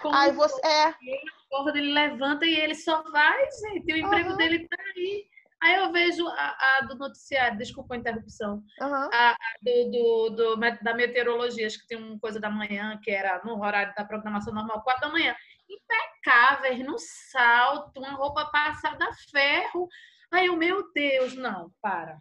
[0.00, 0.94] Como Aí você é.
[1.00, 3.92] Ele, ele levanta e ele só vai, gente.
[3.92, 4.36] O emprego uhum.
[4.36, 5.26] dele tá aí.
[5.62, 9.08] Aí eu vejo a, a do noticiário, desculpa a interrupção, uhum.
[9.12, 13.12] a, a do, do, do, da meteorologia, acho que tem uma coisa da manhã, que
[13.12, 15.36] era no horário da programação normal, quatro da manhã.
[15.70, 19.88] Impecáveis, no salto, uma roupa passada a ferro.
[20.32, 22.18] Aí eu, meu Deus, não, para.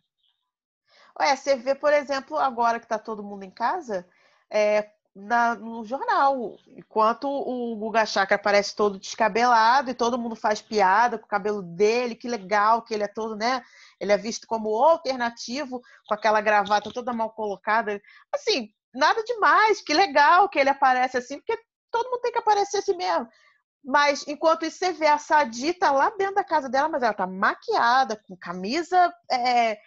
[1.20, 4.07] Ué, você vê, por exemplo, agora que está todo mundo em casa,
[4.49, 6.55] é, na, no jornal.
[6.68, 11.62] Enquanto o Guga Chakra aparece todo descabelado e todo mundo faz piada com o cabelo
[11.62, 13.64] dele, que legal que ele é todo, né?
[13.99, 18.01] Ele é visto como alternativo, com aquela gravata toda mal colocada.
[18.34, 21.57] Assim, nada demais, que legal que ele aparece assim, porque
[21.91, 23.28] todo mundo tem que aparecer assim mesmo.
[23.84, 27.26] Mas enquanto isso, você vê a Sadita lá dentro da casa dela, mas ela tá
[27.26, 29.80] maquiada, com camisa, é,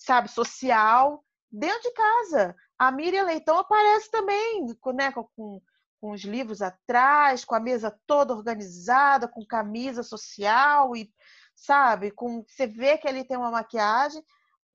[0.00, 1.22] sabe, social,
[1.52, 2.56] dentro de casa.
[2.78, 5.60] A Miriam Leitão aparece também, né, com,
[6.00, 11.12] com os livros atrás, com a mesa toda organizada, com camisa social e,
[11.54, 14.24] sabe, com você vê que ele tem uma maquiagem.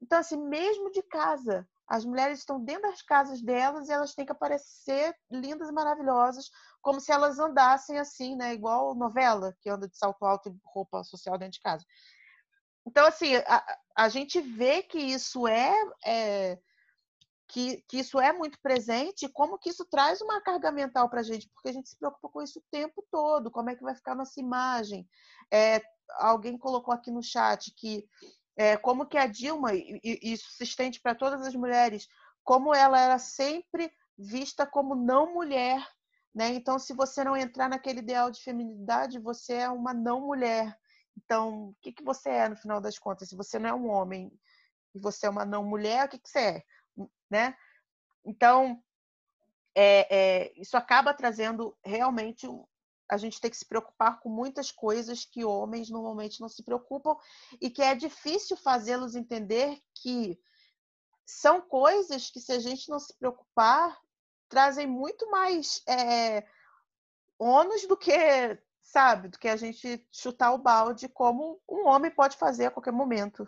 [0.01, 4.26] Então, assim, mesmo de casa, as mulheres estão dentro das casas delas e elas têm
[4.26, 6.51] que aparecer lindas e maravilhosas,
[6.82, 8.53] como se elas andassem assim, né?
[8.53, 11.84] Igual novela, que anda de salto alto e roupa social dentro de casa.
[12.86, 15.73] Então, assim, a, a gente vê que isso é,
[16.05, 16.59] é
[17.47, 21.23] que, que isso é muito presente, como que isso traz uma carga mental para a
[21.23, 23.95] gente, porque a gente se preocupa com isso o tempo todo, como é que vai
[23.95, 25.07] ficar nossa imagem.
[25.51, 25.81] É,
[26.17, 28.07] alguém colocou aqui no chat que
[28.57, 32.07] é, como que a Dilma, e, e isso se estende para todas as mulheres,
[32.43, 35.86] como ela era sempre vista como não mulher,
[36.33, 36.49] né?
[36.49, 40.77] Então, se você não entrar naquele ideal de feminilidade, você é uma não mulher.
[41.18, 43.30] Então, o que, que você é no final das contas?
[43.30, 44.32] Se você não é um homem
[44.93, 46.63] e você é uma não mulher, o que, que você é?
[47.30, 47.55] Né?
[48.24, 48.82] Então,
[49.74, 52.47] é, é, isso acaba trazendo realmente
[53.09, 57.16] a gente tem que se preocupar com muitas coisas que homens normalmente não se preocupam
[57.61, 60.39] e que é difícil fazê-los entender que
[61.26, 63.99] são coisas que, se a gente não se preocupar,
[64.47, 66.47] trazem muito mais é,
[67.38, 68.11] ônus do que,
[68.96, 72.93] sabe, do que a gente chutar o balde, como um homem pode fazer a qualquer
[72.93, 73.46] momento.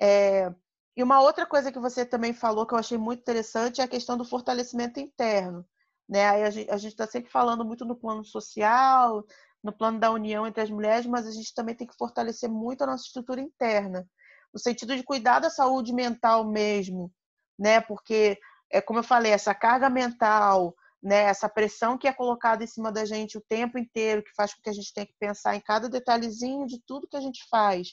[0.00, 0.50] É,
[0.96, 3.88] e uma outra coisa que você também falou que eu achei muito interessante é a
[3.88, 5.62] questão do fortalecimento interno.
[6.08, 6.26] Né?
[6.26, 9.26] Aí a gente está sempre falando muito no plano social,
[9.62, 12.82] no plano da união entre as mulheres, mas a gente também tem que fortalecer muito
[12.82, 14.08] a nossa estrutura interna
[14.54, 17.12] no sentido de cuidar da saúde mental mesmo,
[17.58, 17.78] né?
[17.82, 18.38] Porque,
[18.72, 20.74] é como eu falei, essa carga mental,
[21.06, 21.22] né?
[21.24, 24.60] Essa pressão que é colocada em cima da gente o tempo inteiro, que faz com
[24.62, 27.88] que a gente tenha que pensar em cada detalhezinho de tudo que a gente faz.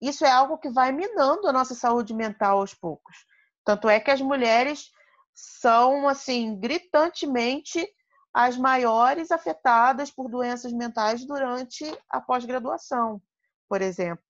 [0.00, 3.16] Isso é algo que vai minando a nossa saúde mental aos poucos.
[3.64, 4.90] Tanto é que as mulheres
[5.34, 7.86] são, assim, gritantemente
[8.32, 13.20] as maiores afetadas por doenças mentais durante a pós-graduação,
[13.68, 14.28] por exemplo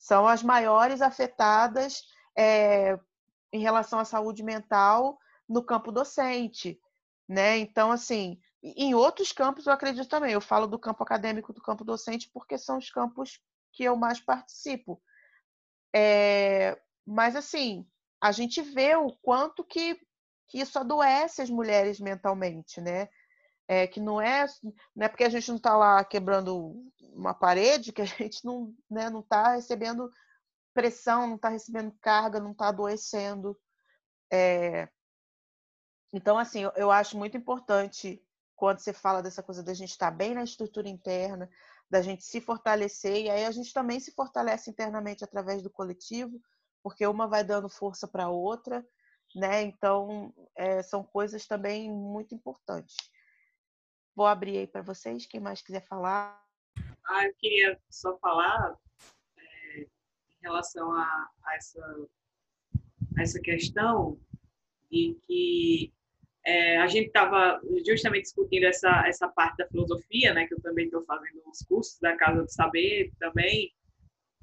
[0.00, 2.02] são as maiores afetadas
[2.36, 2.98] é,
[3.52, 6.80] em relação à saúde mental no campo docente,
[7.30, 7.58] né?
[7.58, 10.32] Então, assim, em outros campos eu acredito também.
[10.32, 13.40] Eu falo do campo acadêmico, do campo docente, porque são os campos
[13.72, 15.00] que eu mais participo.
[15.94, 16.76] É,
[17.06, 17.86] mas, assim,
[18.20, 19.94] a gente vê o quanto que,
[20.48, 23.08] que isso adoece as mulheres mentalmente, né?
[23.68, 24.44] É, que não é,
[24.96, 28.70] não é porque a gente não está lá quebrando uma parede que a gente não
[28.70, 30.10] está né, não tá recebendo
[30.74, 33.56] pressão, não está recebendo carga, não está adoecendo.
[34.32, 34.88] É...
[36.12, 38.22] Então, assim, eu, acho muito importante
[38.56, 41.48] quando você fala dessa coisa da gente estar tá bem na estrutura interna,
[41.88, 46.40] da gente se fortalecer, e aí a gente também se fortalece internamente através do coletivo,
[46.82, 48.84] porque uma vai dando força para a outra,
[49.34, 49.62] né?
[49.62, 52.96] Então, é, são coisas também muito importantes.
[54.14, 56.44] Vou abrir aí para vocês, quem mais quiser falar.
[57.06, 58.76] Ah, eu queria só falar
[59.36, 62.08] é, em relação a, a, essa,
[63.16, 64.20] a essa questão
[64.90, 65.92] de que
[66.46, 70.86] é, a gente estava justamente discutindo essa, essa parte da filosofia, né, que eu também
[70.86, 73.72] estou fazendo os cursos da Casa do Saber também,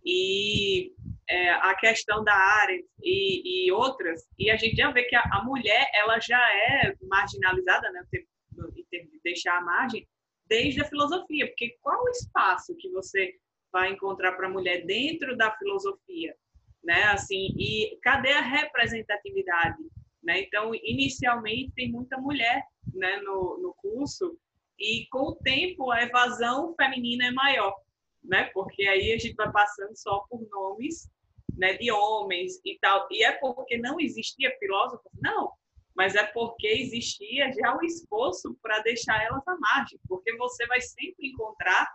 [0.05, 0.93] e
[1.29, 5.23] é, a questão da área e, e, outras, e a gente já vê que a,
[5.33, 10.07] a mulher ela já é marginalizada, né, de deixar a margem
[10.47, 13.35] desde a filosofia, porque qual o espaço que você
[13.71, 16.35] vai encontrar para a mulher dentro da filosofia,
[16.83, 17.03] né?
[17.05, 19.83] Assim, e cadê a representatividade,
[20.27, 20.41] né?
[20.41, 22.61] Então, inicialmente tem muita mulher,
[22.93, 24.37] né, no, no curso
[24.77, 27.73] e com o tempo a evasão feminina é maior,
[28.21, 28.49] né?
[28.53, 31.09] Porque aí a gente vai passando só por nomes,
[31.57, 33.07] né, de homens e tal.
[33.09, 35.09] E é porque não existia filósofo?
[35.21, 35.53] Não,
[35.95, 40.81] mas é porque existia já o esforço para deixar elas à margem, porque você vai
[40.81, 41.89] sempre encontrar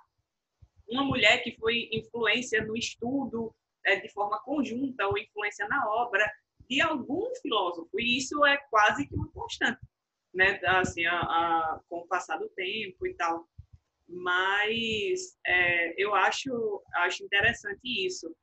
[0.88, 3.54] uma mulher que foi influência no estudo
[3.84, 6.26] é, de forma conjunta ou influência na obra
[6.68, 9.80] de algum filósofo, e isso é quase que uma constante,
[10.34, 10.60] né?
[10.64, 13.46] Assim, a, a, com o passar do tempo e tal.
[14.08, 18.34] Mas é, eu acho, acho interessante isso.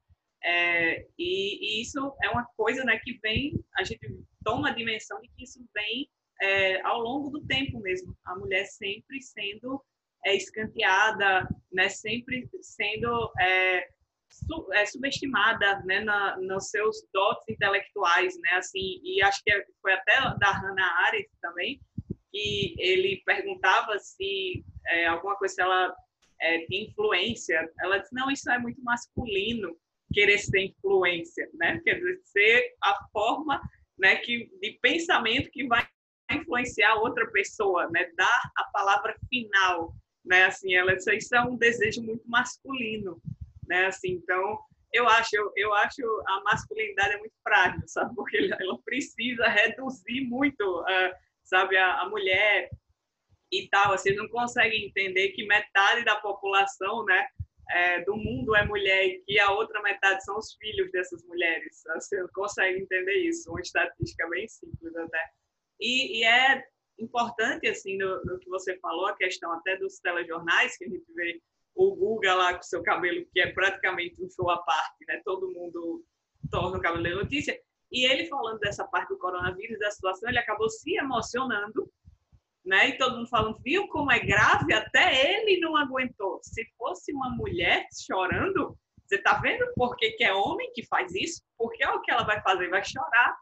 [0.43, 3.99] É, e, e, isso é uma coisa né, que vem, a gente
[4.43, 6.09] toma a dimensão de que isso vem
[6.41, 8.17] é, ao longo do tempo mesmo.
[8.25, 9.83] A mulher sempre sendo
[10.25, 13.89] é, escanteada, né, sempre sendo é,
[14.87, 18.37] subestimada né, na, nos seus dotes intelectuais.
[18.39, 19.51] Né, assim, e acho que
[19.81, 21.81] foi até da Hannah Arendt também,
[22.31, 25.95] que ele perguntava se é, alguma coisa se ela
[26.41, 27.69] é, tinha influência.
[27.79, 29.75] Ela disse, não, isso é muito masculino
[30.13, 31.79] querer ser influência, né?
[31.83, 33.61] Quer dizer, ser a forma
[33.97, 35.87] né, que, de pensamento que vai
[36.31, 42.01] influenciar outra pessoa, né, dar a palavra final, né, assim, ela, isso é um desejo
[42.03, 43.21] muito masculino,
[43.69, 44.59] né, assim, então,
[44.91, 50.21] eu acho, eu, eu acho a masculinidade é muito frágil, sabe, porque ela precisa reduzir
[50.21, 51.13] muito, uh,
[51.43, 52.69] sabe, a, a mulher
[53.51, 57.27] e tal, vocês não conseguem entender que metade da população, né,
[57.71, 61.83] é, do mundo é mulher e que a outra metade são os filhos dessas mulheres.
[61.95, 65.23] Você consegue entender isso, uma estatística bem simples até.
[65.79, 66.63] E, e é
[66.97, 71.13] importante, assim, no, no, que você falou, a questão até dos telejornais, que a gente
[71.13, 71.39] vê
[71.75, 75.21] o Guga lá com seu cabelo, que é praticamente um show à parte, né?
[75.23, 76.03] Todo mundo
[76.51, 77.59] torna o cabelo de notícia.
[77.91, 81.91] E ele falando dessa parte do coronavírus, da situação, ele acabou se emocionando,
[82.65, 82.89] né?
[82.89, 84.73] E todo mundo falando, viu como é grave?
[84.73, 86.39] Até ele não aguentou.
[86.43, 91.13] Se fosse uma mulher chorando, você tá vendo por que, que é homem que faz
[91.15, 91.41] isso?
[91.57, 93.37] Porque é o que ela vai fazer, vai chorar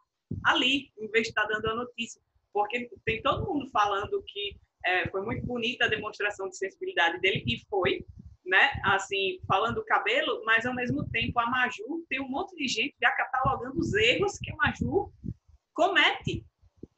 [0.46, 2.22] ali, em vez de estar tá dando a notícia.
[2.54, 4.58] Porque tem todo mundo falando que
[4.88, 8.06] é, foi muito bonita a demonstração de sensibilidade dele, e foi,
[8.46, 8.72] né?
[8.86, 12.96] Assim, falando do cabelo, mas ao mesmo tempo a Maju tem um monte de gente
[13.02, 15.12] já catalogando os erros que a Maju
[15.74, 16.46] comete.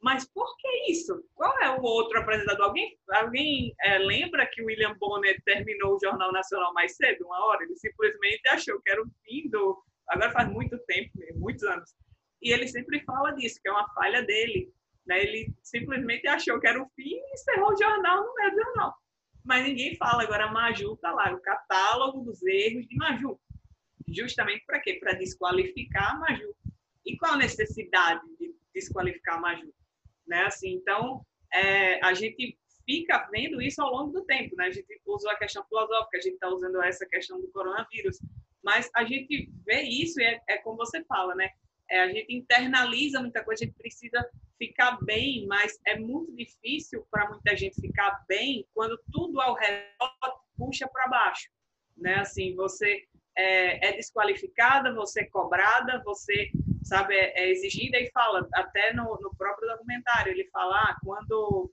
[0.00, 1.22] Mas por que isso?
[1.34, 2.66] Qual é o outro apresentador?
[2.66, 7.44] Alguém, alguém é, lembra que o William Bonner terminou o Jornal Nacional mais cedo, uma
[7.46, 7.62] hora?
[7.62, 9.82] Ele simplesmente achou que era o fim do.
[10.08, 11.94] Agora faz muito tempo, muitos anos.
[12.40, 14.72] E ele sempre fala disso, que é uma falha dele.
[15.10, 15.22] Né?
[15.22, 18.94] Ele simplesmente achou que era o fim e encerrou o jornal no meio do jornal
[19.44, 20.22] mas ninguém fala.
[20.22, 23.38] Agora a Maju está lá, o catálogo dos erros de Maju.
[24.08, 24.94] Justamente para quê?
[24.94, 26.54] Para desqualificar a Maju.
[27.04, 29.72] E qual a necessidade de desqualificar a Maju?
[30.26, 30.42] Né?
[30.44, 34.54] Assim, então, é, a gente fica vendo isso ao longo do tempo.
[34.56, 34.66] Né?
[34.66, 38.18] A gente usou a questão filosófica, a gente está usando essa questão do coronavírus.
[38.62, 41.48] Mas a gente vê isso e é, é como você fala, né?
[41.90, 44.24] É, a gente internaliza muita coisa, a gente precisa
[44.56, 50.40] ficar bem, mas é muito difícil para muita gente ficar bem quando tudo ao redor
[50.56, 51.50] puxa para baixo,
[51.96, 52.16] né?
[52.16, 53.04] Assim, você
[53.36, 56.50] é, é, desqualificada, você é cobrada, você
[56.84, 61.72] sabe é, é exigida e fala até no, no, próprio documentário ele fala ah, quando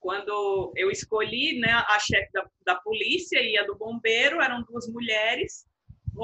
[0.00, 4.86] quando eu escolhi né, a chefe da, da polícia e a do bombeiro eram duas
[4.88, 5.66] mulheres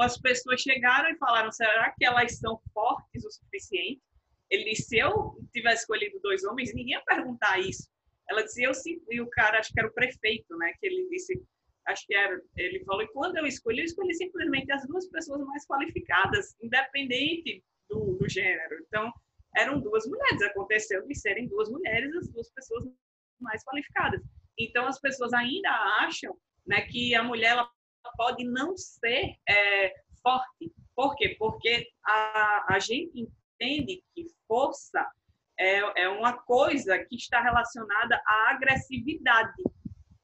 [0.01, 4.01] as pessoas chegaram e falaram: será que elas são fortes o suficiente?
[4.51, 7.89] Ele disse: se eu tivesse escolhido dois homens, ninguém ia perguntar isso.
[8.29, 9.01] Ela disse: eu sim.
[9.11, 10.73] E o cara, acho que era o prefeito, né?
[10.81, 11.43] Que ele disse:
[11.87, 12.41] acho que era.
[12.57, 17.63] Ele falou: e quando eu escolhi, eu escolhi simplesmente as duas pessoas mais qualificadas, independente
[17.89, 18.77] do, do gênero.
[18.87, 19.13] Então,
[19.57, 20.43] eram duas mulheres.
[20.43, 22.85] Aconteceu de serem duas mulheres as duas pessoas
[23.41, 24.23] mais qualificadas.
[24.59, 25.71] Então, as pessoas ainda
[26.01, 26.37] acham
[26.67, 27.71] né, que a mulher ela
[28.17, 30.73] pode não ser é, forte.
[30.95, 31.37] Por quê?
[31.39, 33.29] Porque a, a gente
[33.61, 35.07] entende que força
[35.59, 39.63] é, é uma coisa que está relacionada à agressividade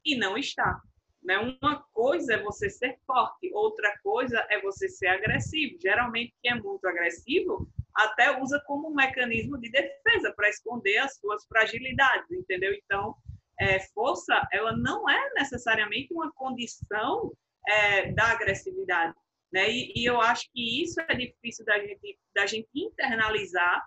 [0.04, 0.80] e não está.
[1.22, 1.38] Né?
[1.38, 5.78] Uma coisa é você ser forte, outra coisa é você ser agressivo.
[5.80, 11.16] Geralmente, quem é muito agressivo até usa como um mecanismo de defesa para esconder as
[11.16, 12.72] suas fragilidades, entendeu?
[12.74, 13.14] Então,
[13.60, 17.32] é, força, ela não é necessariamente uma condição
[17.66, 19.14] é, da agressividade.
[19.52, 19.70] Né?
[19.70, 23.82] E, e, eu acho que isso é difícil da gente, da gente internalizar,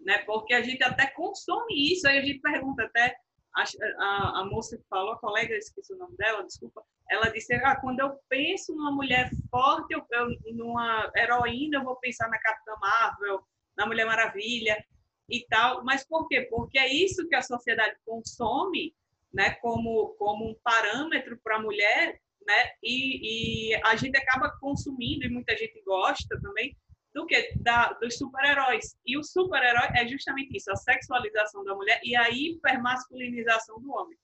[0.00, 0.18] né?
[0.18, 3.16] porque a gente até consome isso, aí a gente pergunta até,
[3.54, 3.64] a,
[3.98, 7.76] a, a moça que falou, a colega, esqueci o nome dela, desculpa, ela disse, ah,
[7.76, 12.72] quando eu penso numa mulher forte, eu, eu, numa heroína, eu vou pensar na Capitã
[12.80, 13.40] Marvel,
[13.76, 14.84] na Mulher Maravilha
[15.28, 16.42] e tal, mas por quê?
[16.42, 18.94] Porque é isso que a sociedade consome,
[19.32, 22.20] né, como, como um parâmetro para a mulher
[22.50, 22.70] né?
[22.82, 26.76] E, e, a gente acaba consumindo, e muita gente gosta também,
[27.14, 27.54] do que?
[27.56, 28.96] Da, dos super-heróis.
[29.06, 34.18] E o super-herói é justamente isso, a sexualização da mulher e a hipermasculinização do homem.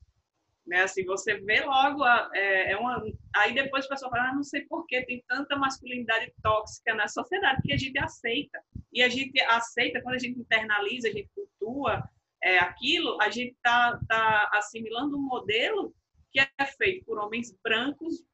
[0.67, 0.83] Né?
[0.83, 3.01] Assim, você vê logo, a, é, é, uma,
[3.37, 7.07] aí depois o pessoal fala, ah, não sei por que tem tanta masculinidade tóxica na
[7.07, 8.61] sociedade, que a gente aceita.
[8.93, 12.03] E a gente aceita, quando a gente internaliza, a gente cultua
[12.43, 15.95] é, aquilo, a gente está tá assimilando um modelo
[16.33, 18.25] que é feito por homens brancos,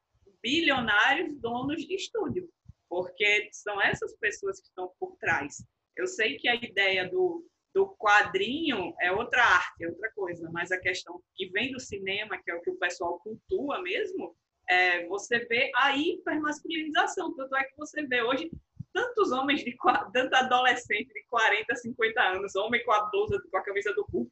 [0.43, 2.49] bilionários, donos de estúdio,
[2.89, 5.65] porque são essas pessoas que estão por trás.
[5.97, 10.71] Eu sei que a ideia do, do quadrinho é outra arte, é outra coisa, mas
[10.73, 14.37] a questão que vem do cinema, que é o que o pessoal cultua mesmo,
[14.69, 17.35] é, você vê a hipermasculinização.
[17.35, 18.51] Tanto é que você vê hoje
[18.93, 19.77] tantos homens, de
[20.13, 24.31] tanto adolescente de 40, 50 anos, homem com a blusa, com a camisa do Hulk,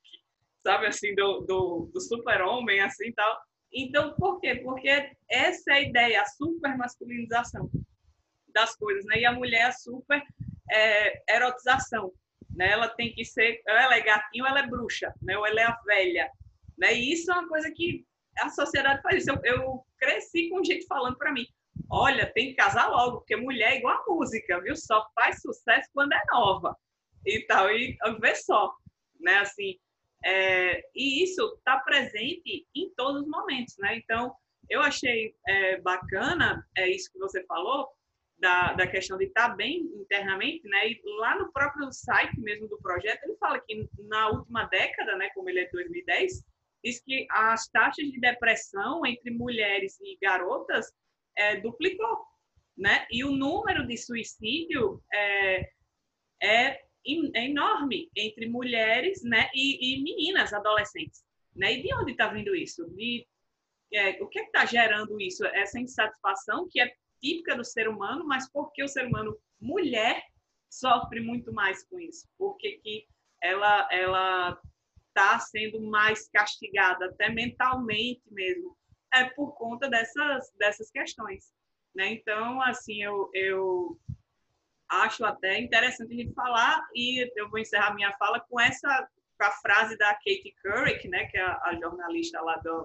[0.62, 3.40] sabe, assim, do, do, do super-homem, assim, tal.
[3.72, 4.56] Então, por quê?
[4.56, 7.70] Porque essa é a ideia, a super masculinização
[8.52, 9.20] das coisas, né?
[9.20, 10.22] E a mulher a super
[10.70, 12.12] é, erotização,
[12.54, 12.70] né?
[12.70, 15.36] Ela tem que ser, ela é gatinho, ela é bruxa, né?
[15.38, 16.30] Ou ela é a velha,
[16.76, 16.94] né?
[16.94, 18.04] E isso é uma coisa que
[18.40, 19.30] a sociedade faz isso.
[19.30, 21.46] Eu, eu cresci com gente falando para mim,
[21.88, 24.76] olha, tem que casar logo, porque mulher é igual a música, viu?
[24.76, 26.76] Só faz sucesso quando é nova
[27.24, 27.70] e tal.
[27.70, 28.74] E vê só,
[29.20, 29.38] né?
[29.38, 29.78] Assim,
[30.24, 33.96] é, e isso está presente em todos os momentos, né?
[33.96, 34.34] Então,
[34.68, 37.88] eu achei é, bacana é, isso que você falou,
[38.40, 40.90] da, da questão de estar tá bem internamente, né?
[40.90, 45.28] E lá no próprio site mesmo do projeto, ele fala que na última década, né,
[45.34, 46.42] como ele é de 2010,
[46.82, 50.90] diz que as taxas de depressão entre mulheres e garotas
[51.36, 52.24] é, duplicou,
[52.76, 53.06] né?
[53.10, 55.70] E o número de suicídio é,
[56.42, 59.50] é, enorme entre mulheres, né?
[59.54, 61.24] E, e, meninas, adolescentes,
[61.54, 61.74] né?
[61.74, 62.88] E de onde está vindo isso?
[62.90, 63.26] De,
[63.92, 65.44] é, o que é está gerando isso?
[65.46, 70.22] Essa insatisfação que é típica do ser humano, mas porque o ser humano mulher
[70.70, 72.28] sofre muito mais com isso?
[72.38, 73.06] Porque que
[73.42, 74.60] ela ela
[75.08, 78.76] está sendo mais castigada até mentalmente mesmo
[79.12, 81.52] é por conta dessas dessas questões,
[81.94, 82.12] né?
[82.12, 83.98] Então assim eu, eu
[84.90, 89.08] acho até interessante a gente falar e eu vou encerrar minha fala com essa
[89.38, 92.84] com a frase da Katie Couric, né, que é a, jornalista lá do,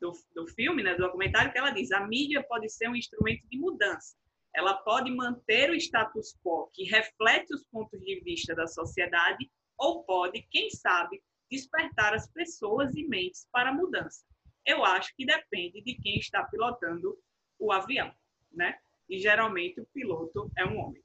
[0.00, 3.46] do, do filme, né, do documentário, que ela diz: a mídia pode ser um instrumento
[3.48, 4.16] de mudança.
[4.52, 9.48] Ela pode manter o status quo que reflete os pontos de vista da sociedade
[9.78, 14.24] ou pode, quem sabe, despertar as pessoas e mentes para a mudança.
[14.66, 17.16] Eu acho que depende de quem está pilotando
[17.60, 18.12] o avião,
[18.52, 18.76] né?
[19.08, 21.02] E geralmente o piloto é um homem.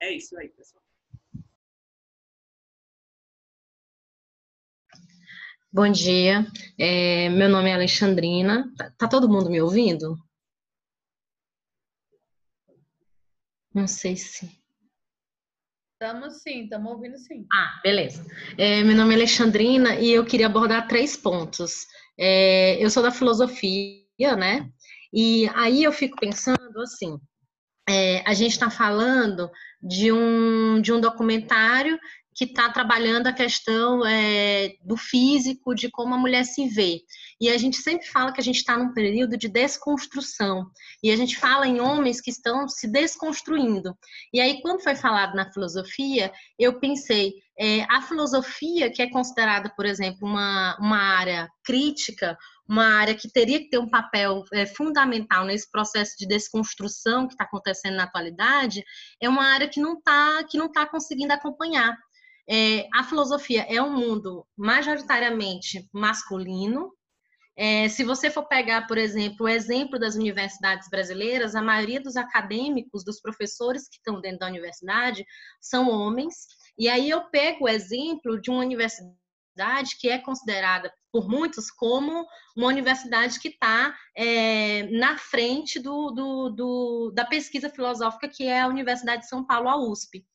[0.00, 0.82] É isso aí, pessoal.
[5.72, 6.46] Bom dia,
[6.78, 8.72] é, meu nome é Alexandrina.
[8.76, 10.16] Tá, tá todo mundo me ouvindo?
[13.74, 14.50] Não sei se.
[15.92, 17.46] Estamos sim, estamos ouvindo sim.
[17.52, 18.24] Ah, beleza.
[18.58, 21.86] É, meu nome é Alexandrina e eu queria abordar três pontos.
[22.18, 24.70] É, eu sou da filosofia, né?
[25.12, 27.18] E aí eu fico pensando assim:
[27.88, 29.50] é, a gente está falando
[29.82, 31.98] de um, de um documentário
[32.36, 37.00] que está trabalhando a questão é, do físico, de como a mulher se vê.
[37.40, 40.66] E a gente sempre fala que a gente está num período de desconstrução.
[41.02, 43.96] E a gente fala em homens que estão se desconstruindo.
[44.34, 49.72] E aí, quando foi falado na filosofia, eu pensei, é, a filosofia, que é considerada,
[49.74, 52.36] por exemplo, uma, uma área crítica,
[52.68, 57.34] uma área que teria que ter um papel é, fundamental nesse processo de desconstrução que
[57.34, 58.82] está acontecendo na atualidade,
[59.20, 61.96] é uma área que não está que não tá conseguindo acompanhar.
[62.48, 66.92] É, a filosofia é um mundo majoritariamente masculino.
[67.58, 72.16] É, se você for pegar, por exemplo, o exemplo das universidades brasileiras, a maioria dos
[72.16, 75.24] acadêmicos, dos professores que estão dentro da universidade,
[75.60, 76.34] são homens.
[76.78, 79.16] E aí eu pego o exemplo de uma universidade
[79.98, 82.26] que é considerada por muitos como
[82.56, 88.60] uma universidade que está é, na frente do, do, do, da pesquisa filosófica, que é
[88.60, 90.26] a Universidade de São Paulo, a USP.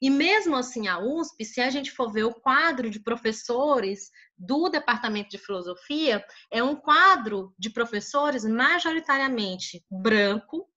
[0.00, 4.68] E mesmo assim, a USP, se a gente for ver o quadro de professores do
[4.68, 10.68] Departamento de Filosofia, é um quadro de professores majoritariamente branco,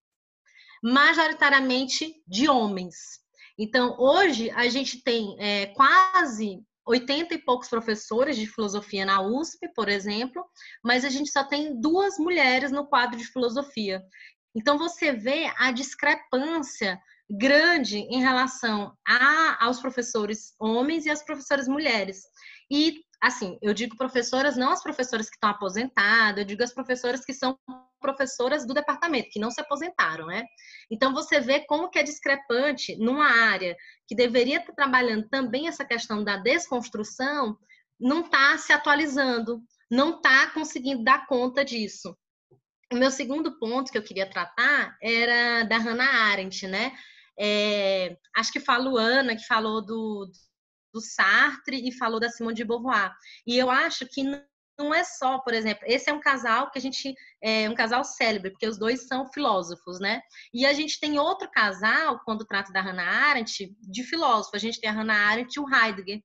[0.83, 3.21] majoritariamente de homens.
[3.59, 9.67] Então, hoje, a gente tem é, quase 80 e poucos professores de filosofia na USP,
[9.75, 10.43] por exemplo,
[10.83, 14.03] mas a gente só tem duas mulheres no quadro de filosofia.
[14.55, 16.99] Então, você vê a discrepância
[17.29, 22.23] grande em relação a, aos professores homens e às professoras mulheres.
[22.69, 27.23] E, assim, eu digo professoras, não as professoras que estão aposentadas, eu digo as professoras
[27.23, 27.57] que são
[28.01, 30.43] professoras do departamento, que não se aposentaram, né?
[30.89, 35.85] Então, você vê como que é discrepante numa área que deveria estar trabalhando também essa
[35.85, 37.57] questão da desconstrução,
[37.99, 42.17] não está se atualizando, não está conseguindo dar conta disso.
[42.91, 46.93] O meu segundo ponto que eu queria tratar era da Hannah Arendt, né?
[47.39, 50.29] É, acho que foi a Luana que falou do,
[50.93, 53.15] do Sartre e falou da Simone de Beauvoir.
[53.47, 54.23] E eu acho que
[54.77, 58.03] não é só, por exemplo, esse é um casal que a gente é um casal
[58.03, 60.21] célebre, porque os dois são filósofos, né?
[60.53, 64.55] E a gente tem outro casal, quando trata da Hannah Arendt, de filósofo.
[64.55, 66.21] A gente tem a Hannah Arendt e o Heidegger,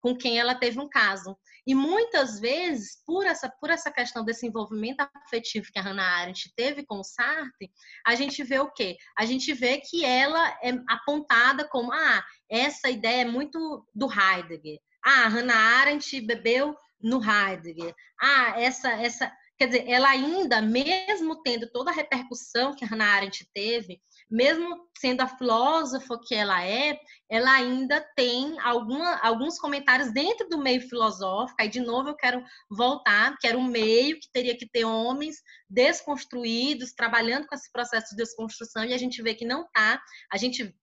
[0.00, 1.36] com quem ela teve um caso.
[1.66, 6.52] E muitas vezes, por essa, por essa questão desse envolvimento afetivo que a Hannah Arendt
[6.56, 7.70] teve com o Sartre,
[8.06, 8.96] a gente vê o quê?
[9.16, 14.78] A gente vê que ela é apontada como, ah, essa ideia é muito do Heidegger.
[15.04, 17.94] Ah, Hannah Arendt bebeu no Heidegger.
[18.20, 23.14] Ah, essa, essa, quer dizer, ela ainda, mesmo tendo toda a repercussão que a Hannah
[23.14, 24.00] Arendt teve,
[24.30, 26.98] mesmo sendo a filósofa que ela é,
[27.28, 31.56] ela ainda tem alguma, alguns comentários dentro do meio filosófico.
[31.60, 35.36] Aí, de novo, eu quero voltar, que era um meio que teria que ter homens
[35.68, 40.00] desconstruídos, trabalhando com esse processo de desconstrução, e a gente vê que não está.
[40.32, 40.74] A gente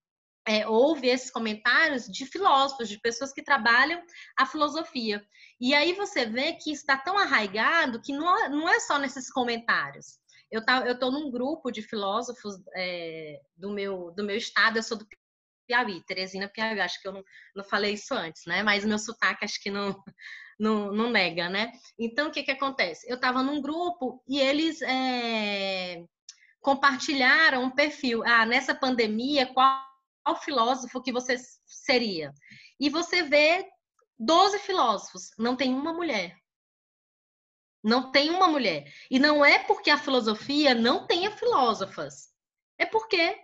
[0.48, 4.02] é, ouve esses comentários de filósofos, de pessoas que trabalham
[4.38, 5.22] a filosofia.
[5.60, 9.30] E aí você vê que está tão arraigado que não, é, não é só nesses
[9.32, 10.18] comentários.
[10.52, 14.98] Eu tá, estou num grupo de filósofos é, do, meu, do meu estado, eu sou
[14.98, 15.08] do
[15.68, 16.80] Piauí, Teresina, Piauí.
[16.80, 17.24] Acho que eu não,
[17.56, 18.64] não falei isso antes, né?
[18.64, 20.02] Mas meu sotaque acho que não,
[20.60, 21.72] não, não nega, né?
[22.00, 23.08] Então, o que que acontece?
[23.10, 26.04] Eu estava num grupo e eles é,
[26.62, 28.24] compartilharam um perfil.
[28.26, 29.84] Ah, nessa pandemia, qual,
[30.24, 32.34] qual filósofo que você seria?
[32.80, 33.66] E você vê
[34.18, 36.36] 12 filósofos, não tem uma mulher.
[37.84, 38.92] Não tem uma mulher.
[39.10, 42.30] E não é porque a filosofia não tenha filósofas.
[42.78, 43.38] É porque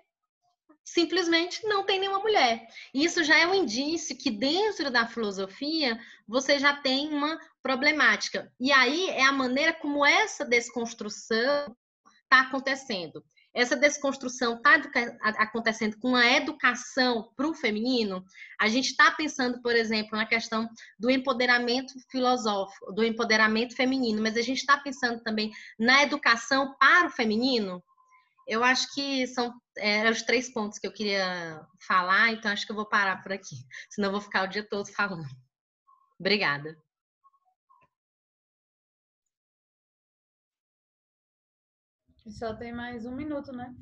[0.83, 2.67] simplesmente não tem nenhuma mulher.
[2.93, 8.51] Isso já é um indício que dentro da filosofia você já tem uma problemática.
[8.59, 11.75] E aí é a maneira como essa desconstrução
[12.23, 13.23] está acontecendo.
[13.53, 14.81] Essa desconstrução está
[15.21, 18.25] acontecendo com a educação para o feminino.
[18.59, 20.67] A gente está pensando, por exemplo, na questão
[20.97, 27.07] do empoderamento filosófico, do empoderamento feminino, mas a gente está pensando também na educação para
[27.07, 27.83] o feminino.
[28.47, 32.71] Eu acho que são eram os três pontos que eu queria falar, então acho que
[32.71, 33.55] eu vou parar por aqui,
[33.89, 35.27] senão eu vou ficar o dia todo falando.
[36.19, 36.75] Obrigada.
[42.27, 43.73] Só tem mais um minuto, né?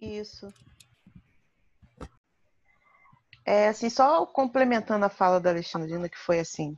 [0.00, 0.48] Isso.
[3.44, 6.76] É assim, só complementando a fala da Alexandrina, que foi assim,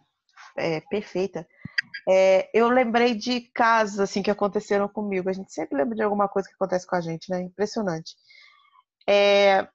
[0.57, 1.47] é, perfeita.
[2.09, 5.29] É, eu lembrei de casos assim que aconteceram comigo.
[5.29, 7.43] A gente sempre lembra de alguma coisa que acontece com a gente, né?
[7.43, 8.17] Impressionante.
[9.09, 9.69] É,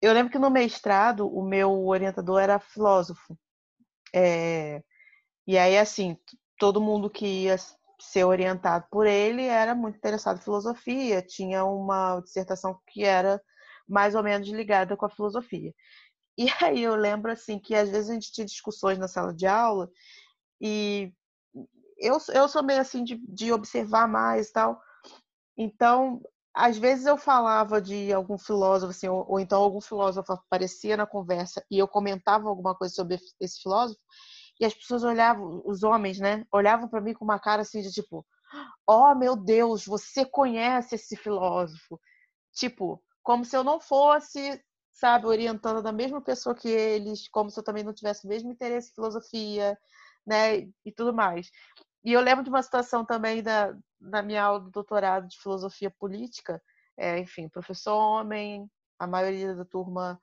[0.00, 3.38] eu lembro que no mestrado o meu orientador era filósofo.
[4.14, 4.82] É,
[5.46, 6.18] e aí, assim,
[6.58, 7.56] todo mundo que ia
[8.10, 13.40] ser orientado por ele era muito interessado em filosofia, tinha uma dissertação que era
[13.88, 15.72] mais ou menos ligada com a filosofia.
[16.38, 19.46] E aí eu lembro assim que às vezes a gente tinha discussões na sala de
[19.46, 19.90] aula
[20.58, 21.12] e
[21.98, 24.80] eu, eu sou meio assim de, de observar mais e tal.
[25.58, 26.22] Então,
[26.54, 31.06] às vezes eu falava de algum filósofo, assim, ou, ou, então algum filósofo aparecia na
[31.06, 34.00] conversa e eu comentava alguma coisa sobre esse filósofo,
[34.62, 37.90] e as pessoas olhavam, os homens, né, olhavam para mim com uma cara assim de
[37.90, 38.24] tipo,
[38.86, 42.00] oh meu Deus, você conhece esse filósofo.
[42.52, 44.62] Tipo, como se eu não fosse,
[44.92, 48.52] sabe, orientando da mesma pessoa que eles, como se eu também não tivesse o mesmo
[48.52, 49.76] interesse em filosofia,
[50.24, 51.50] né, e tudo mais.
[52.04, 55.90] E eu lembro de uma situação também da, na minha aula do doutorado de filosofia
[55.90, 56.62] política,
[56.96, 60.20] é, enfim, professor homem, a maioria da turma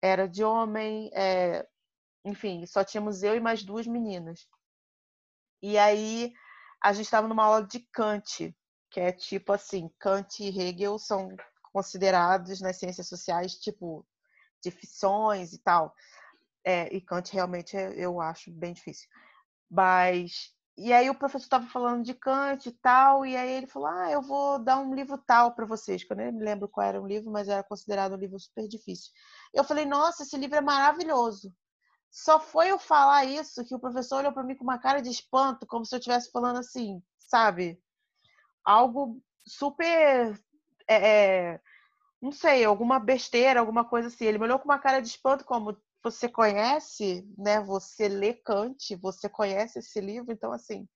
[0.00, 1.66] era de homem, é,
[2.24, 4.46] enfim, só tínhamos eu e mais duas meninas.
[5.62, 6.32] E aí
[6.82, 8.54] a gente estava numa aula de Kant,
[8.90, 11.28] que é tipo assim, Kant e Hegel são
[11.72, 14.06] considerados nas ciências sociais tipo
[14.62, 15.94] de ficções e tal.
[16.64, 19.08] É, e Kant realmente é, eu acho bem difícil.
[19.70, 23.88] Mas e aí o professor estava falando de Kant e tal, e aí ele falou:
[23.88, 26.86] "Ah, eu vou dar um livro tal para vocês", que eu nem me lembro qual
[26.86, 29.12] era o livro, mas era considerado um livro super difícil.
[29.54, 31.54] Eu falei: "Nossa, esse livro é maravilhoso".
[32.12, 35.08] Só foi eu falar isso que o professor olhou para mim com uma cara de
[35.08, 37.82] espanto, como se eu estivesse falando assim, sabe?
[38.62, 40.38] Algo super
[40.88, 41.58] é,
[42.20, 44.26] não sei, alguma besteira, alguma coisa assim.
[44.26, 47.60] Ele me olhou com uma cara de espanto, como você conhece, né?
[47.62, 50.86] Você lê Kant, você conhece esse livro, então assim,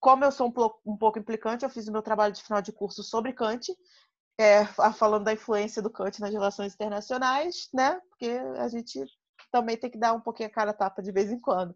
[0.00, 2.60] como eu sou um pouco, um pouco implicante, eu fiz o meu trabalho de final
[2.60, 3.72] de curso sobre Kant,
[4.38, 8.00] é, falando da influência do Kant nas relações internacionais, né?
[8.10, 9.04] Porque a gente
[9.56, 11.74] também tem que dar um pouquinho a cara tapa de vez em quando.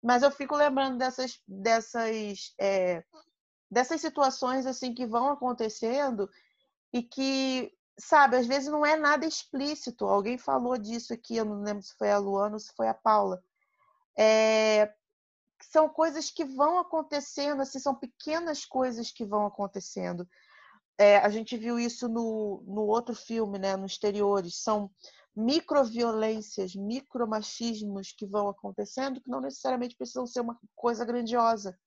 [0.00, 3.02] Mas eu fico lembrando dessas, dessas, é,
[3.68, 6.30] dessas situações assim que vão acontecendo
[6.92, 10.06] e que sabe, às vezes não é nada explícito.
[10.06, 12.94] Alguém falou disso aqui, eu não lembro se foi a Luana ou se foi a
[12.94, 13.42] Paula.
[14.16, 14.94] É,
[15.60, 20.28] são coisas que vão acontecendo, assim, são pequenas coisas que vão acontecendo.
[20.96, 24.62] É, a gente viu isso no, no outro filme, né, no Exteriores.
[24.62, 24.88] São
[25.38, 31.78] microviolências, micromachismos que vão acontecendo, que não necessariamente precisam ser uma coisa grandiosa.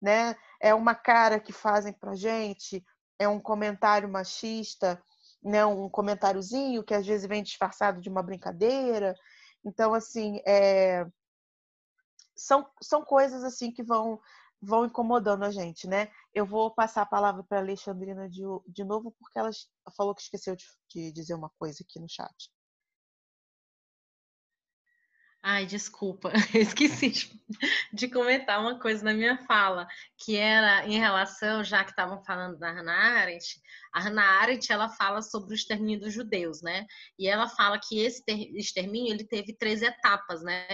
[0.00, 0.36] Né?
[0.60, 2.84] É uma cara que fazem pra gente,
[3.18, 5.02] é um comentário machista,
[5.42, 9.14] né, um comentáriozinho que às vezes vem disfarçado de uma brincadeira.
[9.64, 11.04] Então, assim, é...
[12.36, 14.20] são, são coisas assim que vão
[14.62, 16.10] vão incomodando a gente, né?
[16.32, 19.50] Eu vou passar a palavra para a Alexandrina de, de novo, porque ela
[19.94, 22.50] falou que esqueceu de, de dizer uma coisa aqui no chat.
[25.46, 27.30] Ai, desculpa, esqueci de,
[27.92, 32.58] de, comentar uma coisa na minha fala, que era em relação, já que estavam falando
[32.58, 33.60] da Hannah Arendt,
[33.92, 36.86] a Hannah Arendt, ela fala sobre o extermínio dos judeus, né?
[37.18, 38.24] E ela fala que esse
[38.56, 40.66] extermínio, ele teve três etapas, né?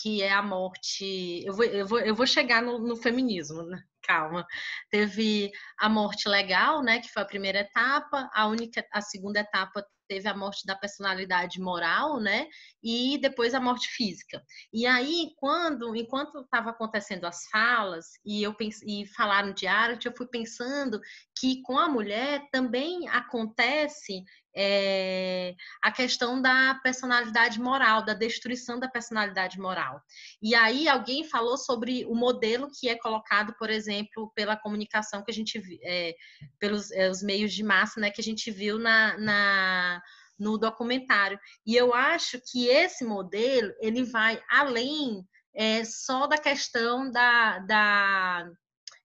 [0.00, 1.42] que é a morte.
[1.44, 3.82] Eu vou, eu vou, eu vou chegar no, no feminismo, né?
[4.02, 4.46] calma.
[4.90, 9.84] Teve a morte legal, né, que foi a primeira etapa, a única a segunda etapa
[10.08, 12.48] teve a morte da personalidade moral, né?
[12.82, 14.42] E depois a morte física.
[14.72, 18.56] E aí, quando, enquanto estava acontecendo as falas e eu
[18.86, 21.00] e falaram de arte, eu fui pensando
[21.38, 24.24] que com a mulher também acontece
[24.60, 30.02] é, a questão da personalidade moral, da destruição da personalidade moral.
[30.42, 35.30] E aí alguém falou sobre o modelo que é colocado, por exemplo, pela comunicação que
[35.30, 36.12] a gente é,
[36.58, 40.02] pelos é, os meios de massa, né, que a gente viu na, na
[40.36, 41.38] no documentário.
[41.64, 45.24] E eu acho que esse modelo ele vai além
[45.54, 48.50] é, só da questão da, da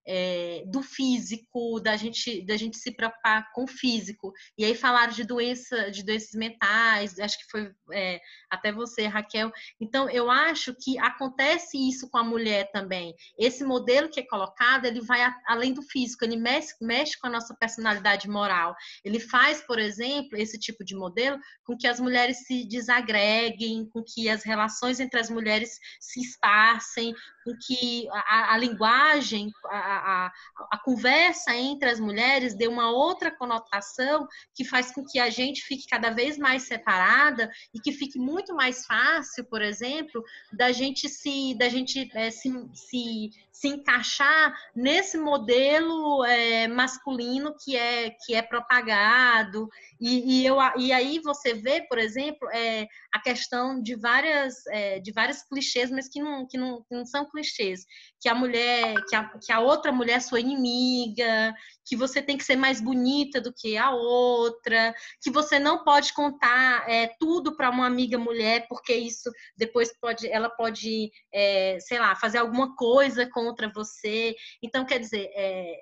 [0.05, 4.33] é, do físico, da gente, da gente se preocupar com o físico.
[4.57, 8.19] E aí falaram de doença, de doenças mentais, acho que foi é,
[8.49, 9.51] até você, Raquel.
[9.79, 13.13] Então, eu acho que acontece isso com a mulher também.
[13.37, 17.27] Esse modelo que é colocado, ele vai a, além do físico, ele mexe, mexe com
[17.27, 18.75] a nossa personalidade moral.
[19.03, 24.03] Ele faz, por exemplo, esse tipo de modelo com que as mulheres se desagreguem, com
[24.03, 27.13] que as relações entre as mulheres se esparsem,
[27.43, 30.31] com que a, a linguagem, a, a,
[30.71, 35.63] a, conversa entre as mulheres dê uma outra conotação que faz com que a gente
[35.63, 41.09] fique cada vez mais separada e que fique muito mais fácil, por exemplo, da gente
[41.09, 48.33] se, da gente é, se, se, se encaixar nesse modelo é, masculino que é, que
[48.33, 49.69] é propagado.
[49.99, 54.99] E, e, eu, e aí você vê, por exemplo, é, a questão de várias, é,
[54.99, 57.85] de vários clichês, mas que não, que, não, que não são clichês.
[58.21, 61.53] Que a mulher, que a, que a outra mulher é sua inimiga,
[61.85, 66.13] que você tem que ser mais bonita do que a outra, que você não pode
[66.13, 71.99] contar é, tudo para uma amiga mulher, porque isso depois pode, ela pode, é, sei
[71.99, 74.35] lá, fazer alguma coisa contra você.
[74.61, 75.75] Então, quer dizer, é,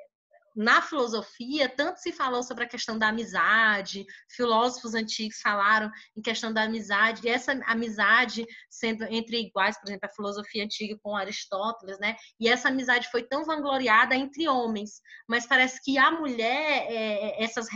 [0.56, 6.52] na filosofia, tanto se falou sobre a questão da amizade, filósofos antigos falaram em questão
[6.52, 12.00] da amizade, e essa amizade sendo entre iguais, por exemplo, a filosofia antiga com Aristóteles,
[12.00, 12.16] né?
[12.40, 17.68] E essa amizade foi tão vangloriada entre homens, mas parece que a mulher, é, essas,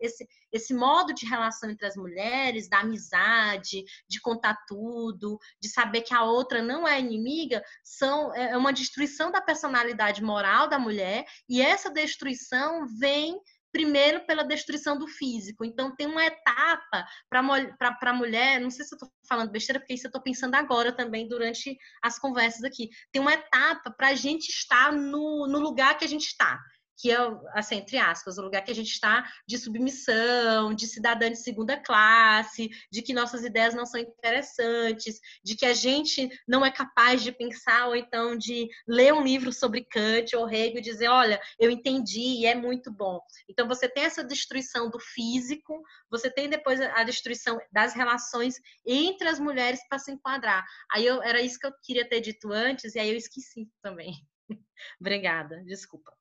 [0.00, 6.02] esse, esse modo de relação entre as mulheres, da amizade, de contar tudo, de saber
[6.02, 10.78] que a outra não é inimiga, são, é, é uma destruição da personalidade moral da
[10.78, 13.40] mulher, e essa destruição vem
[13.72, 15.64] primeiro pela destruição do físico.
[15.64, 19.94] Então, tem uma etapa para a mulher, não sei se eu estou falando besteira, porque
[19.94, 22.88] isso eu estou pensando agora também durante as conversas aqui.
[23.12, 26.60] Tem uma etapa para a gente estar no, no lugar que a gente está
[27.00, 27.16] que é,
[27.54, 31.78] assim, entre aspas, o lugar que a gente está de submissão, de cidadã de segunda
[31.78, 37.22] classe, de que nossas ideias não são interessantes, de que a gente não é capaz
[37.22, 41.40] de pensar ou então de ler um livro sobre Kant ou Hegel e dizer, olha,
[41.58, 43.18] eu entendi e é muito bom.
[43.48, 48.56] Então você tem essa destruição do físico, você tem depois a destruição das relações
[48.86, 50.66] entre as mulheres para se enquadrar.
[50.92, 54.12] Aí eu, era isso que eu queria ter dito antes e aí eu esqueci também.
[55.00, 56.19] Obrigada, desculpa.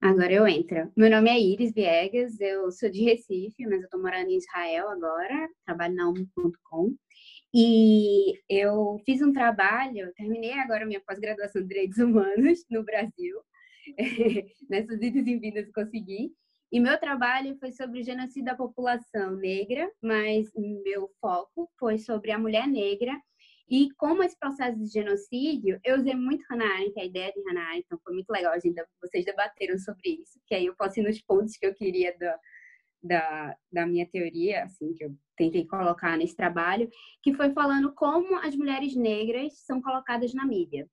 [0.00, 0.92] Agora eu entro.
[0.96, 4.88] Meu nome é Iris Viegas, eu sou de Recife, mas eu estou morando em Israel
[4.90, 6.94] agora, trabalho na UM.com.
[7.52, 13.40] E eu fiz um trabalho, terminei agora minha pós-graduação de Direitos Humanos no Brasil.
[14.70, 16.30] Nessas idas e vindas consegui.
[16.70, 20.48] E meu trabalho foi sobre o genocídio da população negra, mas
[20.84, 23.20] meu foco foi sobre a mulher negra
[23.70, 27.66] e como esse processo de genocídio, eu usei muito Hannah Arendt, a ideia de Hannah
[27.66, 30.98] Arendt, então foi muito legal, a gente, vocês debateram sobre isso, que aí eu posso
[30.98, 32.38] ir nos pontos que eu queria da,
[33.02, 36.88] da, da minha teoria, assim, que eu tentei colocar nesse trabalho,
[37.22, 40.88] que foi falando como as mulheres negras são colocadas na mídia.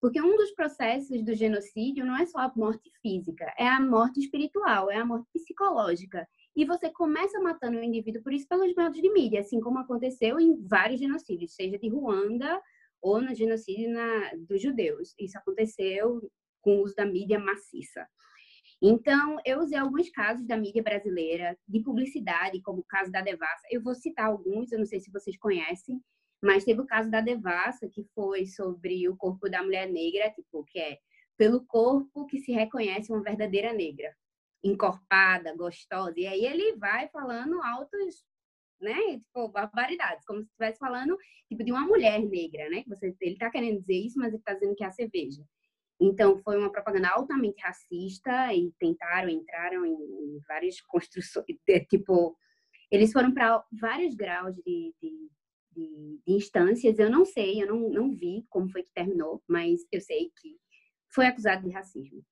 [0.00, 4.20] Porque um dos processos do genocídio não é só a morte física, é a morte
[4.20, 6.28] espiritual, é a morte psicológica
[6.58, 10.40] e você começa matando o indivíduo por isso pelos métodos de mídia, assim como aconteceu
[10.40, 12.60] em vários genocídios, seja de Ruanda
[13.00, 15.14] ou no genocídio na, dos judeus.
[15.20, 16.20] Isso aconteceu
[16.60, 18.04] com o uso da mídia maciça.
[18.82, 23.62] Então, eu usei alguns casos da mídia brasileira, de publicidade, como o caso da Devassa.
[23.70, 26.02] Eu vou citar alguns, eu não sei se vocês conhecem,
[26.42, 30.64] mas teve o caso da Devassa, que foi sobre o corpo da mulher negra, tipo,
[30.64, 30.98] que é
[31.36, 34.12] pelo corpo que se reconhece uma verdadeira negra
[34.62, 36.18] encorpada, gostosa.
[36.18, 38.24] E aí ele vai falando altos,
[38.80, 39.18] né?
[39.18, 41.16] Tipo, barbaridades, como se estivesse falando
[41.48, 42.84] tipo de uma mulher negra, né?
[42.88, 45.42] Você, ele está querendo dizer isso, mas ele está dizendo que é a cerveja.
[46.00, 52.36] Então foi uma propaganda altamente racista e tentaram entraram em, em várias construções, de, tipo
[52.90, 55.30] eles foram para vários graus de, de,
[55.72, 56.98] de, instâncias.
[56.98, 60.56] Eu não sei, eu não, não vi como foi que terminou, mas eu sei que
[61.12, 62.24] foi acusado de racismo.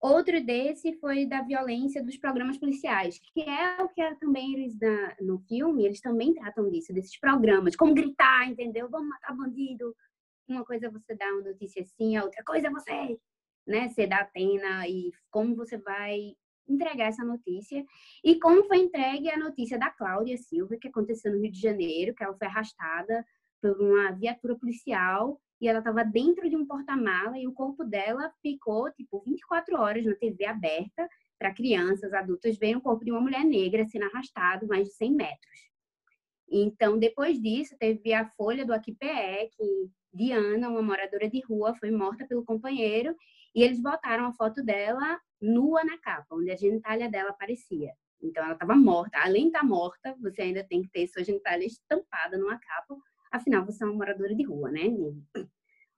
[0.00, 4.76] Outro desse foi da violência dos programas policiais, que é o que é também eles
[5.20, 8.88] no filme, eles também tratam disso, desses programas, como gritar, entendeu?
[8.88, 9.94] Vamos matar bandido.
[10.48, 13.18] Uma coisa é você dar uma notícia assim, a outra coisa é você,
[13.66, 16.34] né, ser da Atena e como você vai
[16.68, 17.84] entregar essa notícia
[18.22, 22.14] e como foi entregue a notícia da Cláudia Silva, que aconteceu no Rio de Janeiro,
[22.14, 23.26] que ela foi arrastada
[23.60, 28.32] por uma viatura policial e ela estava dentro de um porta-mala e o corpo dela
[28.40, 31.08] ficou tipo 24 horas na TV aberta
[31.38, 35.14] para crianças, adultos verem o corpo de uma mulher negra sendo arrastado mais de 100
[35.14, 35.68] metros.
[36.50, 39.06] Então, depois disso, teve a folha do Aquipe,
[39.56, 43.14] que Diana, uma moradora de rua, foi morta pelo companheiro
[43.54, 47.92] e eles botaram a foto dela nua na capa, onde a genitália dela aparecia.
[48.20, 49.18] Então, ela estava morta.
[49.22, 52.96] Além de estar tá morta, você ainda tem que ter sua genitália estampada numa capa,
[53.30, 54.82] afinal, você é uma moradora de rua, né?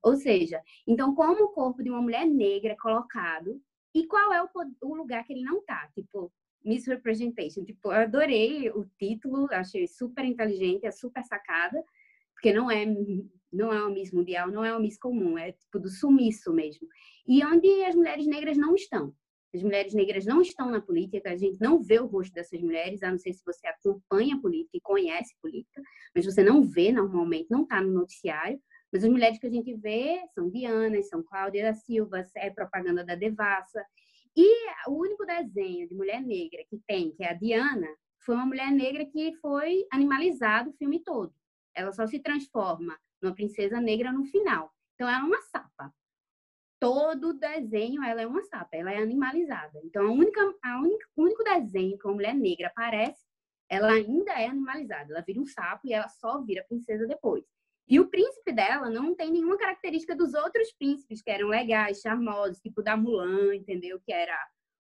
[0.03, 3.61] Ou seja, então, como o corpo de uma mulher negra é colocado
[3.95, 4.49] e qual é o,
[4.83, 5.89] o lugar que ele não tá?
[5.95, 6.33] Tipo,
[6.65, 7.65] misrepresentation.
[7.65, 11.83] Tipo, eu adorei o título, achei super inteligente, é super sacada,
[12.33, 12.87] porque não é
[13.53, 16.87] não é uma Miss Mundial, não é uma Miss comum, é tipo do sumiço mesmo.
[17.27, 19.13] E onde as mulheres negras não estão.
[19.53, 23.03] As mulheres negras não estão na política, a gente não vê o rosto dessas mulheres,
[23.03, 25.83] a não ser se você acompanha a política e conhece política,
[26.15, 28.61] mas você não vê normalmente, não está no noticiário.
[28.93, 33.05] Mas as mulheres que a gente vê são Diana, são Cláudia da Silva, é propaganda
[33.05, 33.85] da Devassa.
[34.37, 37.89] E o único desenho de mulher negra que tem, que é a Diana,
[38.25, 41.35] foi uma mulher negra que foi animalizada o filme todo.
[41.75, 44.73] Ela só se transforma numa princesa negra no final.
[44.95, 45.93] Então, ela é uma sapa.
[46.81, 49.79] Todo desenho, ela é uma sapa, ela é animalizada.
[49.85, 53.23] Então, a única, a única, o único desenho que uma mulher negra aparece,
[53.69, 55.13] ela ainda é animalizada.
[55.13, 57.45] Ela vira um sapo e ela só vira princesa depois.
[57.87, 62.61] E o príncipe dela não tem nenhuma característica dos outros príncipes que eram legais, charmosos,
[62.61, 64.01] tipo da Mulan, entendeu?
[64.01, 64.37] Que era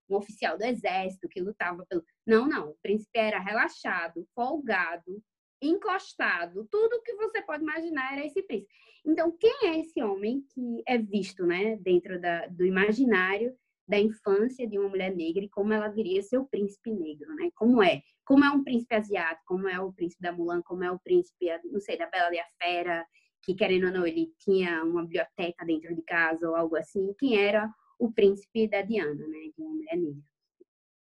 [0.09, 2.05] um oficial do exército que lutava pelo.
[2.27, 2.71] Não, não.
[2.71, 5.23] O príncipe era relaxado, folgado,
[5.62, 8.73] encostado, tudo que você pode imaginar era esse príncipe.
[9.05, 13.55] Então, quem é esse homem que é visto, né, dentro da, do imaginário
[13.89, 17.51] da infância de uma mulher negra e como ela viria ser o príncipe negro, né?
[17.57, 18.03] Como é?
[18.24, 21.47] Como é um príncipe asiático, como é o príncipe da Mulan, como é o príncipe,
[21.65, 23.05] não sei, da Bela e a Fera,
[23.43, 27.12] que querendo ou não, ele tinha uma biblioteca dentro de casa ou algo assim.
[27.19, 27.69] Quem era
[27.99, 30.23] o príncipe da Diana, né, de uma mulher negra?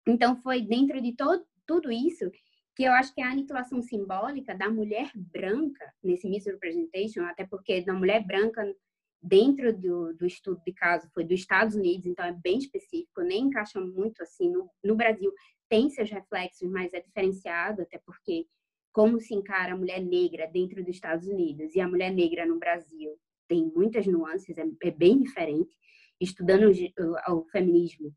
[0.06, 2.30] Então, foi dentro de todo, tudo isso
[2.78, 7.80] que eu acho que é a aniquilação simbólica da mulher branca nesse misrepresentation, até porque
[7.80, 8.62] da mulher branca
[9.20, 13.46] dentro do, do estudo de caso foi dos Estados Unidos, então é bem específico, nem
[13.46, 15.32] encaixa muito assim no, no Brasil.
[15.68, 18.46] Tem seus reflexos, mas é diferenciado, até porque
[18.92, 22.60] como se encara a mulher negra dentro dos Estados Unidos e a mulher negra no
[22.60, 23.18] Brasil
[23.48, 25.76] tem muitas nuances, é, é bem diferente.
[26.20, 28.14] Estudando o, o, o feminismo,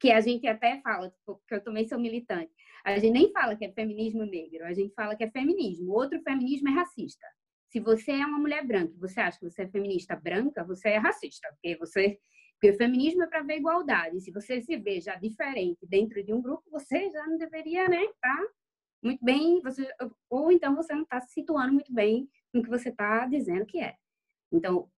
[0.00, 2.50] que a gente até fala, tipo, porque eu também sou militante,
[2.84, 5.92] a gente nem fala que é feminismo negro, a gente fala que é feminismo.
[5.92, 7.26] Outro feminismo é racista.
[7.68, 10.96] Se você é uma mulher branca, você acha que você é feminista branca, você é
[10.96, 12.18] racista, porque você
[12.58, 14.20] porque o feminismo é para ver igualdade.
[14.20, 18.06] Se você se vê já diferente dentro de um grupo, você já não deveria, né,
[18.20, 18.38] tá
[19.02, 19.88] muito bem, você
[20.28, 23.80] ou então você não está se situando muito bem no que você está dizendo que
[23.80, 23.94] é.
[24.52, 24.90] Então,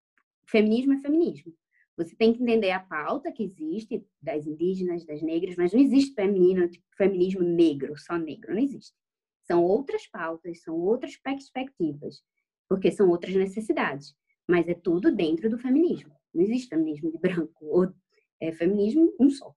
[0.48, 1.54] feminismo é feminismo.
[1.98, 6.14] Você tem que entender a pauta que existe das indígenas, das negras, mas não existe
[6.14, 8.96] feminino, tipo, feminismo negro, só negro, não existe.
[9.44, 12.24] São outras pautas, são outras perspectivas,
[12.70, 14.16] porque são outras necessidades,
[14.48, 16.16] mas é tudo dentro do feminismo.
[16.34, 17.94] Não existe feminismo de branco ou
[18.40, 19.54] é feminismo um só.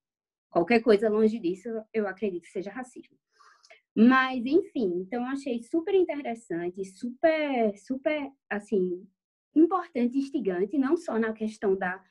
[0.51, 3.16] Qualquer coisa longe disso, eu acredito que seja racismo.
[3.97, 9.06] Mas, enfim, então achei super interessante, super, super, assim,
[9.55, 12.02] importante instigante, não só na questão da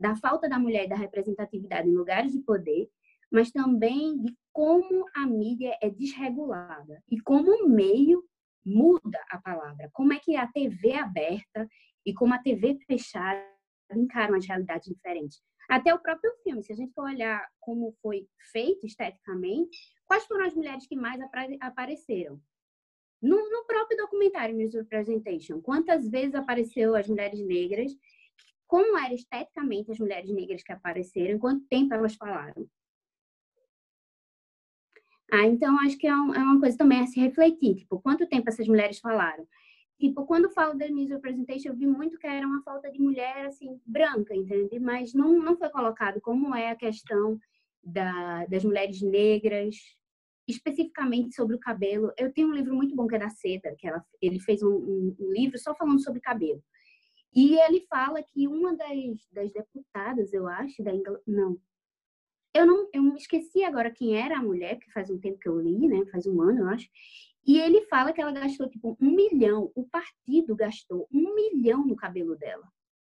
[0.00, 2.88] da falta da mulher e da representatividade em lugares de poder,
[3.30, 8.24] mas também de como a mídia é desregulada e como o meio
[8.64, 9.90] muda a palavra.
[9.92, 11.68] Como é que a TV aberta
[12.04, 13.44] e como a TV fechada
[13.92, 15.40] encaram as realidades diferentes.
[15.68, 20.46] Até o próprio filme, se a gente for olhar como foi feito esteticamente, quais foram
[20.46, 21.20] as mulheres que mais
[21.60, 22.40] apareceram?
[23.22, 27.92] No, no próprio documentário Music Presentation, quantas vezes apareceu as mulheres negras
[28.70, 32.68] como eram esteticamente as mulheres negras que apareceram, quanto tempo elas falaram.
[35.32, 38.48] Ah, então acho que é, é, uma coisa também a se refletir, tipo, quanto tempo
[38.48, 39.44] essas mulheres falaram.
[39.98, 43.00] Tipo, quando eu falo da news representation, eu vi muito que era uma falta de
[43.00, 44.78] mulher, assim, branca, entende?
[44.78, 47.40] Mas não, não foi colocado como é a questão
[47.82, 49.74] da, das mulheres negras
[50.46, 52.12] especificamente sobre o cabelo.
[52.16, 55.14] Eu tenho um livro muito bom que é da Seda, que ela, ele fez um,
[55.18, 56.62] um livro só falando sobre cabelo.
[57.34, 61.60] E ele fala que uma das, das deputadas, eu acho, da Inglaterra, não,
[62.52, 65.48] eu não, eu me esqueci agora quem era a mulher, que faz um tempo que
[65.48, 66.04] eu li, né?
[66.06, 66.88] Faz um ano, eu acho.
[67.46, 71.96] E ele fala que ela gastou tipo um milhão, o partido gastou um milhão no
[71.96, 72.66] cabelo dela.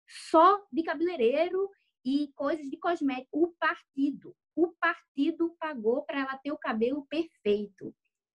[0.07, 1.71] Só de cabeleireiro
[2.05, 3.29] e coisas de cosmético.
[3.33, 4.37] O partido.
[4.55, 7.95] O partido pagou para ela ter o cabelo perfeito.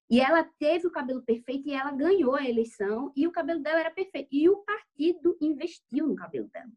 [0.10, 3.80] E ela teve o cabelo perfeito e ela ganhou a eleição e o cabelo dela
[3.80, 4.30] era perfeito.
[4.32, 6.72] E o partido investiu no cabelo dela.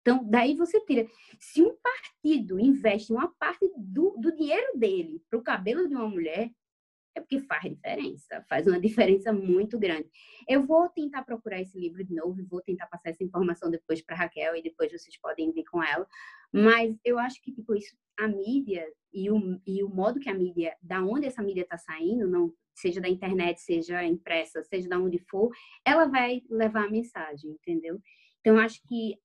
[0.00, 1.06] Então, daí você tira.
[1.38, 6.08] Se um partido investe uma parte do, do dinheiro dele para o cabelo de uma
[6.08, 6.50] mulher,
[7.14, 10.08] é porque faz diferença, faz uma diferença muito grande.
[10.48, 14.16] Eu vou tentar procurar esse livro de novo, vou tentar passar essa informação depois para
[14.16, 16.06] Raquel e depois vocês podem vir com ela.
[16.52, 20.34] Mas eu acho que tipo isso, a mídia e o, e o modo que a
[20.34, 24.98] mídia, da onde essa mídia está saindo, não seja da internet, seja impressa, seja da
[24.98, 25.50] onde for,
[25.84, 28.00] ela vai levar a mensagem, entendeu?
[28.40, 29.18] Então acho que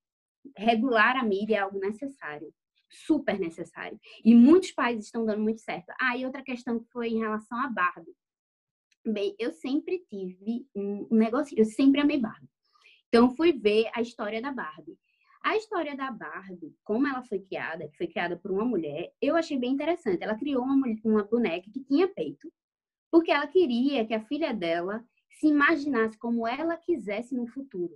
[0.58, 2.54] regular a mídia é algo necessário
[2.90, 4.00] super necessário.
[4.24, 5.92] E muitos países estão dando muito certo.
[6.00, 8.16] Ah, e outra questão que foi em relação à Barbie.
[9.06, 12.50] Bem, eu sempre tive um negócio, eu sempre amei Barbie.
[13.08, 14.98] Então, fui ver a história da Barbie.
[15.46, 19.36] A história da Barbie, como ela foi criada, que foi criada por uma mulher, eu
[19.36, 20.24] achei bem interessante.
[20.24, 22.52] Ela criou uma, uma boneca que tinha peito,
[23.12, 27.94] porque ela queria que a filha dela se imaginasse como ela quisesse no futuro.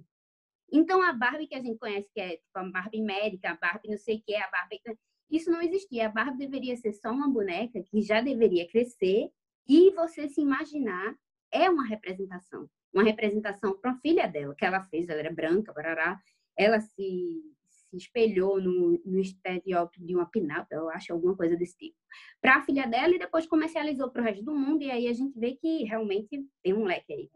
[0.72, 3.90] Então, a Barbie que a gente conhece, que é tipo a Barbie médica, a Barbie
[3.90, 4.80] não sei o que, a Barbie.
[5.32, 6.06] Isso não existia.
[6.06, 9.32] A Barbie deveria ser só uma boneca que já deveria crescer
[9.68, 11.16] e você se imaginar
[11.52, 12.70] é uma representação.
[12.94, 16.22] Uma representação para a filha dela, que ela fez, ela era branca, barará.
[16.60, 21.78] Ela se, se espelhou no, no estereótipo de uma pinata, eu acho, alguma coisa desse
[21.78, 21.96] tipo.
[22.42, 24.84] Para a filha dela e depois comercializou para o resto do mundo.
[24.84, 27.30] E aí a gente vê que realmente tem um leque aí,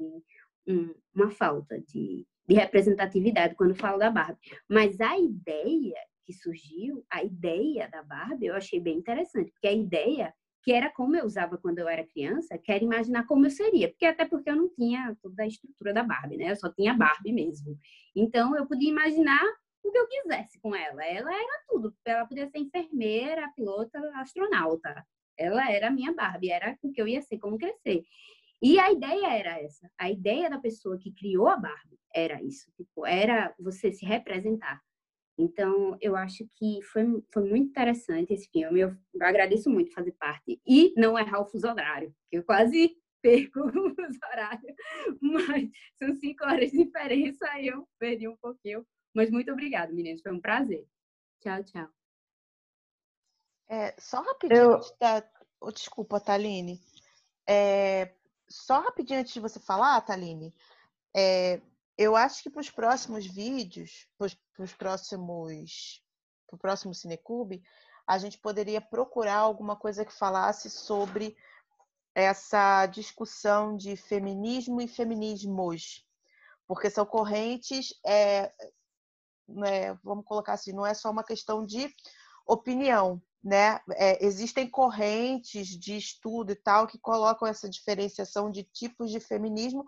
[0.68, 4.40] um, uma falta de de representatividade quando falo da Barbie.
[4.70, 5.96] Mas a ideia
[6.26, 10.34] que surgiu, a ideia da Barbie, eu achei bem interessante, porque a ideia
[10.64, 14.06] que era como eu usava quando eu era criança, quero imaginar como eu seria, porque
[14.06, 16.52] até porque eu não tinha toda a estrutura da Barbie, né?
[16.52, 17.78] Eu só tinha Barbie mesmo.
[18.16, 19.44] Então eu podia imaginar
[19.84, 21.06] o que eu quisesse com ela.
[21.06, 21.94] Ela era tudo.
[22.06, 25.06] Ela podia ser enfermeira, pilota, astronauta.
[25.38, 28.04] Ela era a minha Barbie, era o que eu ia ser, como crescer.
[28.62, 29.92] E a ideia era essa.
[29.98, 32.72] A ideia da pessoa que criou a Barbie era isso.
[32.78, 34.82] Tipo, era você se representar.
[35.38, 38.82] Então, eu acho que foi, foi muito interessante esse filme.
[38.82, 40.62] Eu agradeço muito fazer parte.
[40.66, 44.76] E não errar o fuso horário, que eu quase perco o fuso horário.
[45.22, 48.86] Mas são cinco horas de diferença, aí eu perdi um pouquinho.
[49.14, 50.22] Mas muito obrigada, meninos.
[50.22, 50.86] Foi um prazer.
[51.42, 51.90] Tchau, tchau.
[53.68, 54.80] É, só rapidinho, eu...
[55.00, 55.24] da...
[55.60, 56.80] oh, desculpa, Taline.
[57.48, 58.14] É,
[58.48, 60.54] só rapidinho antes de você falar, Taline,
[61.16, 61.60] é,
[61.98, 66.02] eu acho que para os próximos vídeos, para os próximos,
[66.48, 67.64] para o próximo Cineclube,
[68.08, 71.36] a gente poderia procurar alguma coisa que falasse sobre
[72.16, 76.06] essa discussão de feminismo e feminismos,
[76.68, 78.52] porque são correntes, é,
[79.66, 81.94] é, vamos colocar assim, não é só uma questão de
[82.46, 83.80] opinião, né?
[83.94, 89.86] É, existem correntes de estudo e tal que colocam essa diferenciação de tipos de feminismo,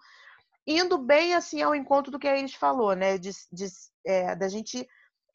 [0.65, 3.17] indo bem assim ao encontro do que a Iris falou, né?
[3.17, 3.67] De, de
[4.05, 4.87] é, da gente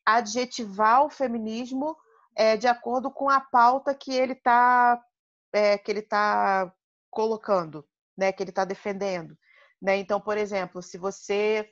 [0.05, 1.97] adjetivar o feminismo
[2.37, 5.03] é, de acordo com a pauta que ele está
[5.53, 6.73] é, que ele tá
[7.11, 7.87] colocando,
[8.17, 8.33] né?
[8.33, 9.37] Que ele está defendendo,
[9.81, 9.97] né?
[9.97, 11.71] Então, por exemplo, se você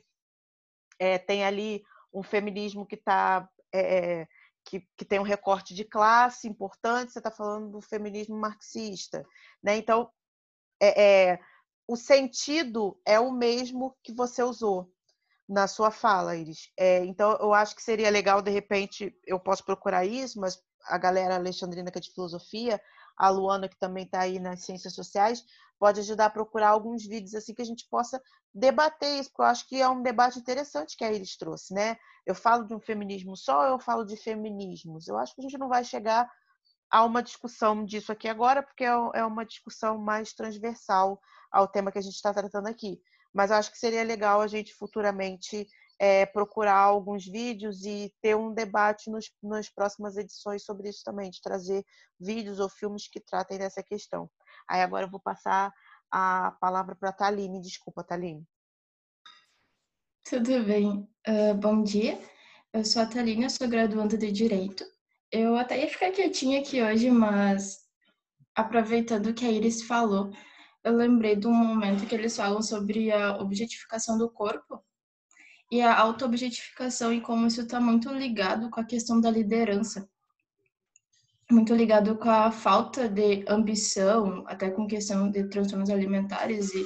[0.97, 1.83] é, tem ali
[2.13, 4.27] um feminismo que está é,
[4.69, 9.25] que, que tem um recorte de classe importante, você está falando do feminismo marxista.
[9.63, 9.77] Né?
[9.77, 10.11] Então,
[10.79, 11.39] é, é,
[11.89, 14.93] o sentido é o mesmo que você usou
[15.49, 16.69] na sua fala, Iris.
[16.77, 20.99] É, então, eu acho que seria legal, de repente, eu posso procurar isso, mas a
[20.99, 22.79] galera alexandrina que é de filosofia,
[23.17, 25.43] a Luana, que também está aí nas ciências sociais,
[25.79, 28.21] pode ajudar a procurar alguns vídeos assim que a gente possa
[28.53, 31.97] debater isso, porque eu acho que é um debate interessante que a Iris trouxe, né?
[32.23, 35.07] Eu falo de um feminismo só eu falo de feminismos?
[35.07, 36.29] Eu acho que a gente não vai chegar
[36.91, 41.19] a uma discussão disso aqui agora, porque é, é uma discussão mais transversal
[41.51, 43.01] ao tema que a gente está tratando aqui.
[43.33, 45.67] Mas eu acho que seria legal a gente futuramente
[45.99, 51.29] é, procurar alguns vídeos e ter um debate nos, nas próximas edições sobre isso também,
[51.29, 51.85] de trazer
[52.19, 54.29] vídeos ou filmes que tratem dessa questão.
[54.67, 55.73] Aí agora eu vou passar
[56.11, 57.61] a palavra para a Taline.
[57.61, 58.43] Desculpa, Taline.
[60.23, 61.07] Tudo bem.
[61.27, 62.19] Uh, bom dia.
[62.71, 64.85] Eu sou a Taline, eu sou graduanda de Direito.
[65.31, 67.79] Eu até ia ficar quietinha aqui hoje, mas
[68.55, 70.31] aproveitando que a Iris falou,
[70.83, 74.83] eu lembrei de um momento que eles falam sobre a objetificação do corpo
[75.71, 80.09] e a auto-objetificação e como isso está muito ligado com a questão da liderança.
[81.51, 86.85] Muito ligado com a falta de ambição, até com questão de transtornos alimentares e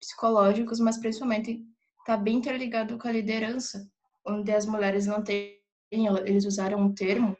[0.00, 1.62] psicológicos, mas principalmente
[2.00, 3.86] está bem interligado com a liderança,
[4.26, 5.60] onde as mulheres não têm,
[5.90, 7.36] eles usaram um termo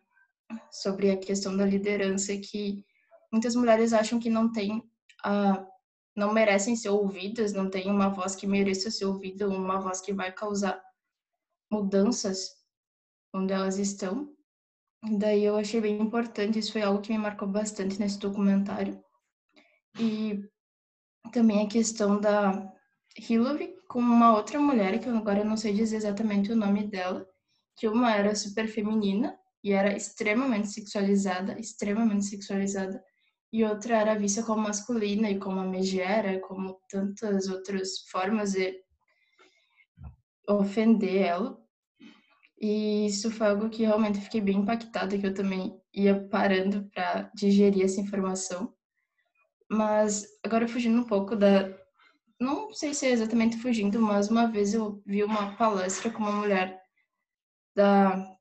[0.71, 2.85] sobre a questão da liderança que
[3.33, 4.83] muitas mulheres acham que não tem
[5.25, 5.67] a
[6.15, 10.13] não merecem ser ouvidas, não tem uma voz que mereça ser ouvida, uma voz que
[10.13, 10.83] vai causar
[11.71, 12.51] mudanças
[13.35, 14.31] onde elas estão.
[15.05, 19.03] E daí eu achei bem importante, isso foi algo que me marcou bastante nesse documentário.
[19.99, 20.45] E
[21.33, 22.71] também a questão da
[23.19, 27.27] Hillary com uma outra mulher, que agora eu não sei dizer exatamente o nome dela,
[27.77, 33.03] que uma era super feminina e era extremamente sexualizada, extremamente sexualizada,
[33.53, 38.81] e outra era vista como masculina e como a megera, como tantas outras formas de
[40.49, 41.59] ofender ela.
[42.59, 47.31] E isso foi algo que realmente fiquei bem impactada, que eu também ia parando para
[47.35, 48.73] digerir essa informação.
[49.71, 51.77] Mas agora fugindo um pouco da
[52.41, 56.33] não sei se é exatamente fugindo, mas uma vez eu vi uma palestra com uma
[56.33, 56.81] mulher
[57.75, 58.37] da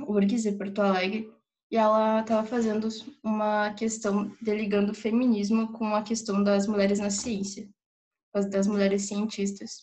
[0.00, 1.32] URGS de Porto Alegre
[1.70, 2.88] e ela estava fazendo
[3.22, 7.68] uma questão de ligando o feminismo com a questão das mulheres na ciência,
[8.50, 9.82] das mulheres cientistas.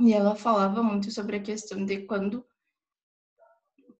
[0.00, 2.44] E ela falava muito sobre a questão de quando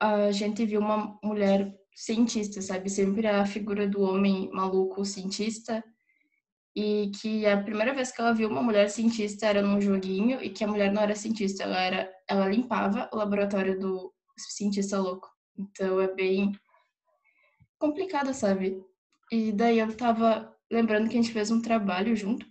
[0.00, 2.88] a gente viu uma mulher cientista, sabe?
[2.88, 5.82] Sempre a figura do homem maluco cientista
[6.76, 10.50] e que a primeira vez que ela viu uma mulher cientista era num joguinho e
[10.50, 15.28] que a mulher não era cientista, ela era ela limpava o laboratório do cientista louco.
[15.58, 16.52] Então é bem
[17.78, 18.82] complicada, sabe?
[19.30, 22.46] E daí eu tava lembrando que a gente fez um trabalho junto,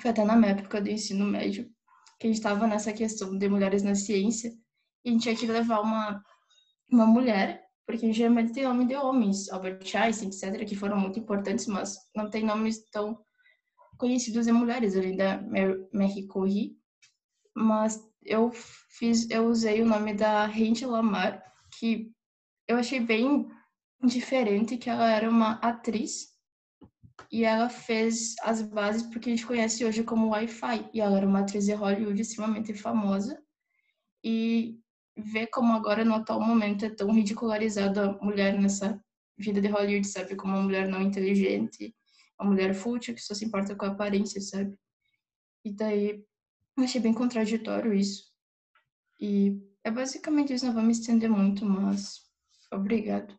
[0.00, 1.70] foi até na época do ensino médio,
[2.18, 4.52] que a gente tava nessa questão de mulheres na ciência,
[5.04, 6.22] e a gente tinha que levar uma,
[6.90, 11.66] uma mulher, porque geralmente tem nome de homens, Albert Einstein, etc., que foram muito importantes,
[11.66, 13.18] mas não tem nomes tão
[13.98, 15.40] conhecidos de mulheres, além da
[15.92, 16.76] Marie Curie,
[17.54, 21.42] mas eu fiz, eu usei o nome da Rende Lamar,
[21.78, 22.10] que
[22.66, 23.46] eu achei bem
[24.06, 26.34] diferente que ela era uma atriz
[27.30, 30.90] e ela fez as bases porque a gente conhece hoje como Wi-Fi.
[30.92, 33.42] E ela era uma atriz de Hollywood extremamente famosa.
[34.22, 34.78] E
[35.16, 39.02] ver como agora, no atual momento, é tão ridicularizada a mulher nessa
[39.36, 40.36] vida de Hollywood, sabe?
[40.36, 41.94] Como uma mulher não inteligente,
[42.40, 44.76] uma mulher fútil que só se importa com a aparência, sabe?
[45.64, 46.24] E daí
[46.78, 48.24] achei bem contraditório isso.
[49.20, 52.20] E é basicamente isso, não vou me estender muito, mas
[52.72, 53.38] obrigado.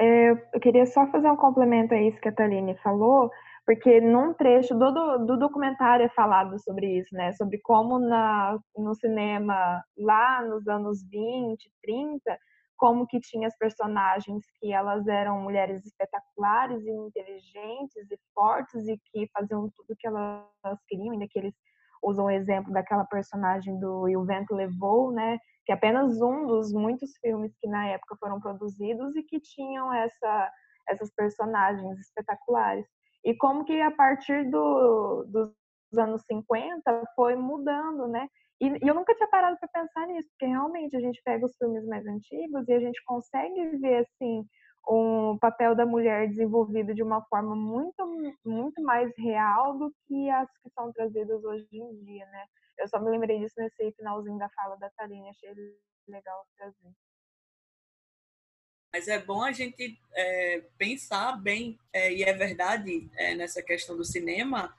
[0.00, 3.30] É, eu queria só fazer um complemento a isso que a Taline falou,
[3.66, 4.90] porque num trecho do,
[5.26, 7.32] do documentário é falado sobre isso, né?
[7.32, 12.38] Sobre como na, no cinema, lá nos anos 20, 30,
[12.78, 18.98] como que tinha as personagens que elas eram mulheres espetaculares e inteligentes e fortes e
[19.12, 21.38] que faziam tudo que elas queriam, ainda que
[22.02, 25.38] usam o exemplo daquela personagem do E o Vento Levou, né?
[25.70, 29.92] que é apenas um dos muitos filmes que na época foram produzidos e que tinham
[29.92, 30.52] essa,
[30.88, 32.86] essas personagens espetaculares.
[33.24, 35.52] E como que a partir do, dos
[35.96, 38.26] anos 50 foi mudando, né?
[38.60, 41.56] E, e eu nunca tinha parado para pensar nisso, porque realmente a gente pega os
[41.56, 44.44] filmes mais antigos e a gente consegue ver assim
[44.88, 48.04] um papel da mulher desenvolvido de uma forma muito
[48.44, 52.46] muito mais real do que as que são trazidas hoje em dia, né?
[52.78, 55.50] Eu só me lembrei disso nesse finalzinho da fala da Taline, achei
[56.08, 56.92] legal trazer.
[58.92, 63.96] Mas é bom a gente é, pensar bem, é, e é verdade, é, nessa questão
[63.96, 64.74] do cinema,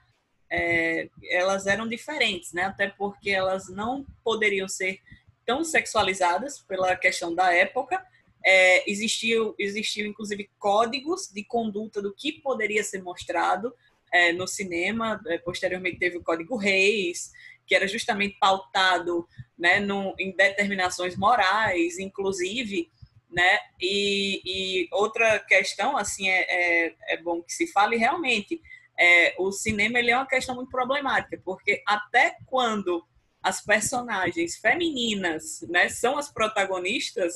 [0.51, 2.63] é, elas eram diferentes, né?
[2.63, 4.99] Até porque elas não poderiam ser
[5.45, 8.05] tão sexualizadas pela questão da época.
[8.43, 13.73] É, existiam, existiam, inclusive, códigos de conduta do que poderia ser mostrado
[14.11, 15.21] é, no cinema.
[15.27, 17.31] É, posteriormente teve o Código Reis,
[17.65, 19.27] que era justamente pautado
[19.57, 22.89] né, no, em determinações morais, inclusive,
[23.31, 23.59] né?
[23.79, 26.41] E, e outra questão, assim, é,
[26.87, 28.61] é, é, bom que se fale realmente,
[28.99, 33.03] é, o cinema ele é uma questão muito problemática, porque até quando
[33.41, 37.35] as personagens femininas né, são as protagonistas,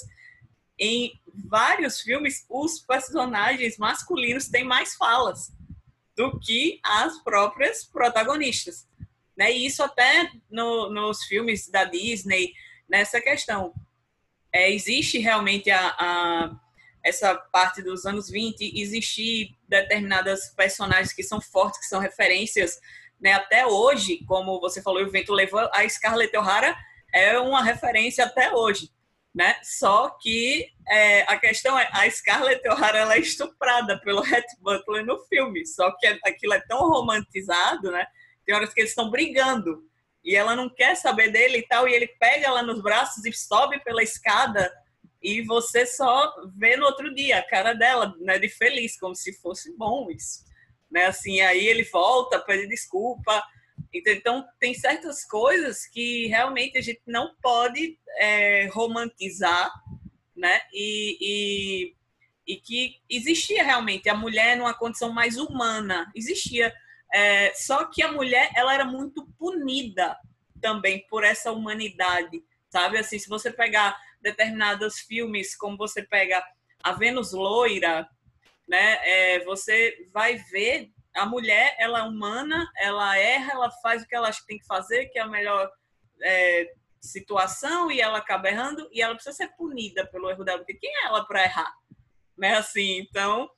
[0.77, 5.53] em vários filmes os personagens masculinos têm mais falas
[6.15, 8.87] do que as próprias protagonistas.
[9.37, 9.51] Né?
[9.51, 12.53] E isso até no, nos filmes da Disney,
[12.87, 13.73] nessa questão.
[14.51, 16.59] É, existe realmente a, a
[17.03, 22.79] essa parte dos anos 20, existir determinadas personagens que são fortes, que são referências,
[23.21, 23.33] né?
[23.33, 26.75] Até hoje, como você falou, o vento levou a Scarlett O'Hara
[27.13, 28.89] é uma referência até hoje,
[29.35, 29.53] né?
[29.61, 35.05] Só que é, a questão é a Scarlett O'Hara ela é estuprada pelo Rhett Butler
[35.05, 38.07] no filme, só que aquilo é tão romantizado, né?
[38.45, 39.83] Tem horas que eles estão brigando
[40.23, 43.33] e ela não quer saber dele e tal, e ele pega ela nos braços e
[43.33, 44.71] sobe pela escada
[45.21, 49.33] e você só vê no outro dia a cara dela, né, de feliz, como se
[49.41, 50.45] fosse bom isso,
[50.89, 51.07] né?
[51.07, 53.43] Assim, aí ele volta, pede desculpa.
[54.05, 59.71] Então, tem certas coisas que realmente a gente não pode é, romantizar,
[60.35, 60.61] né?
[60.73, 61.95] E, e,
[62.47, 66.73] e, que existia realmente a mulher numa condição mais humana, existia.
[67.13, 70.17] É, só que a mulher, ela era muito punida
[70.61, 72.97] também por essa humanidade, sabe?
[72.97, 76.43] Assim, se você pegar determinados filmes, como você pega
[76.83, 78.09] a Vênus loira,
[78.67, 78.99] né?
[79.03, 84.15] É, você vai ver a mulher, ela é humana, ela erra, ela faz o que
[84.15, 85.69] ela acha que tem que fazer, que é a melhor
[86.21, 90.75] é, situação, e ela acaba errando, e ela precisa ser punida pelo erro dela, porque
[90.75, 91.73] quem é ela para errar?
[92.37, 92.55] Né?
[92.55, 93.49] Assim, então.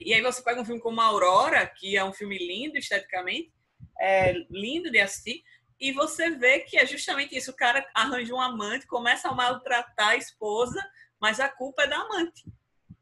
[0.00, 3.52] E aí você pega um filme como Aurora, que é um filme lindo esteticamente,
[4.00, 5.42] é lindo de assistir,
[5.80, 10.08] e você vê que é justamente isso: o cara arranja um amante, começa a maltratar
[10.08, 10.80] a esposa,
[11.20, 12.44] mas a culpa é da amante.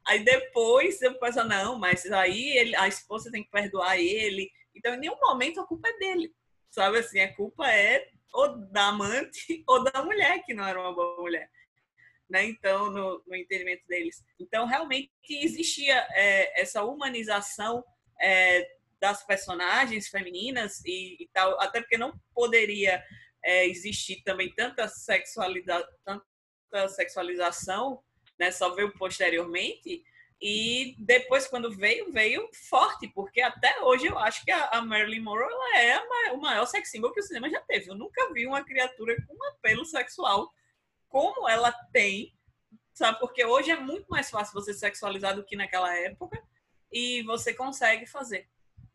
[0.06, 4.50] Aí depois eu penso, não, mas aí ele, a esposa tem que perdoar ele.
[4.74, 6.32] Então, em nenhum momento a culpa é dele.
[6.70, 10.94] Sabe assim, a culpa é ou da amante ou da mulher, que não era uma
[10.94, 11.50] boa mulher.
[12.28, 12.44] Né?
[12.44, 14.22] Então, no, no entendimento deles.
[14.38, 17.84] Então, realmente existia é, essa humanização
[18.20, 18.68] é,
[19.00, 23.02] das personagens femininas e, e, tal, até porque não poderia
[23.44, 24.86] é, existir também tanta,
[26.04, 28.02] tanta sexualização,
[28.38, 30.02] né, só veio posteriormente,
[30.40, 35.50] e depois, quando veio, veio forte, porque até hoje eu acho que a, Marilyn Monroe
[35.50, 37.90] ela é o maior sex symbol que o cinema já teve.
[37.90, 40.52] Eu nunca vi uma criatura com um apelo sexual
[41.08, 42.34] como ela tem,
[42.92, 43.18] sabe?
[43.18, 46.38] Porque hoje é muito mais fácil você sexualizar do que naquela época,
[46.92, 48.46] e você consegue fazer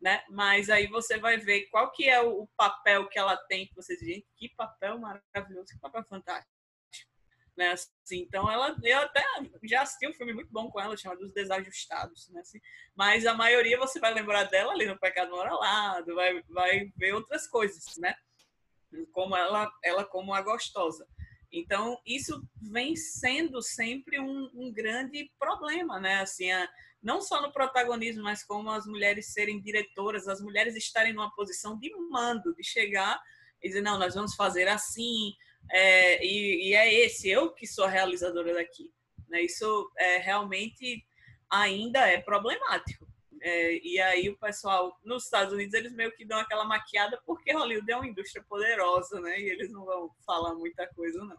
[0.02, 0.24] né?
[0.30, 4.00] Mas aí você vai ver qual que é o papel que ela tem, que vocês
[4.00, 6.52] gente, que papel maravilhoso, que papel fantástico.
[7.56, 7.72] Né?
[7.72, 9.23] Assim, então ela, eu até
[9.64, 12.41] já assisti um filme muito bom com ela, chamado Os Desajustados, né?
[12.41, 12.60] Assim,
[12.95, 17.48] mas a maioria você vai lembrar dela ali no Pecado Moralado, vai, vai ver outras
[17.48, 18.15] coisas, né?
[19.11, 21.06] Como ela, ela como a gostosa.
[21.52, 26.22] Então, isso vem sendo sempre um, um grande problema, né?
[26.22, 26.69] Assim, a,
[27.03, 31.78] não só no protagonismo, mas como as mulheres serem diretoras, as mulheres estarem numa posição
[31.78, 33.22] de mando, de chegar
[33.61, 35.34] e dizer, não, nós vamos fazer assim,
[35.70, 38.92] é, e, e, é esse, eu que sou a realizadora daqui.
[39.30, 39.42] Né?
[39.44, 41.06] Isso é, realmente
[41.50, 43.08] ainda é problemático.
[43.44, 47.52] É, e aí o pessoal nos Estados Unidos eles meio que dão aquela maquiada porque
[47.52, 49.40] Hollywood é uma indústria poderosa, né?
[49.40, 51.38] E eles não vão falar muita coisa não.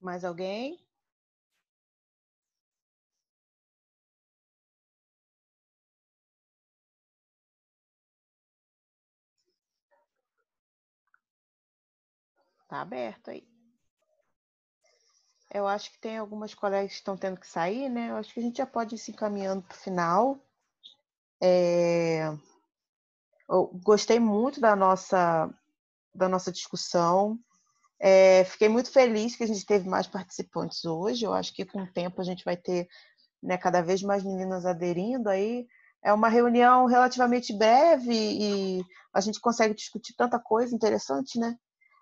[0.00, 0.82] Mais alguém?
[12.72, 13.46] Tá aberto aí.
[15.52, 18.08] Eu acho que tem algumas colegas que estão tendo que sair, né?
[18.08, 20.38] Eu acho que a gente já pode ir se encaminhando para o final.
[21.38, 22.32] É...
[23.46, 25.52] Eu gostei muito da nossa,
[26.14, 27.38] da nossa discussão.
[28.00, 31.26] É, fiquei muito feliz que a gente teve mais participantes hoje.
[31.26, 32.88] Eu acho que com o tempo a gente vai ter
[33.42, 35.28] né, cada vez mais meninas aderindo.
[35.28, 35.68] Aí
[36.02, 38.82] é uma reunião relativamente breve e
[39.12, 41.54] a gente consegue discutir tanta coisa interessante, né?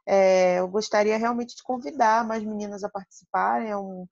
[0.07, 3.71] É, eu gostaria realmente de convidar mais meninas a participarem.
[3.71, 4.07] É um,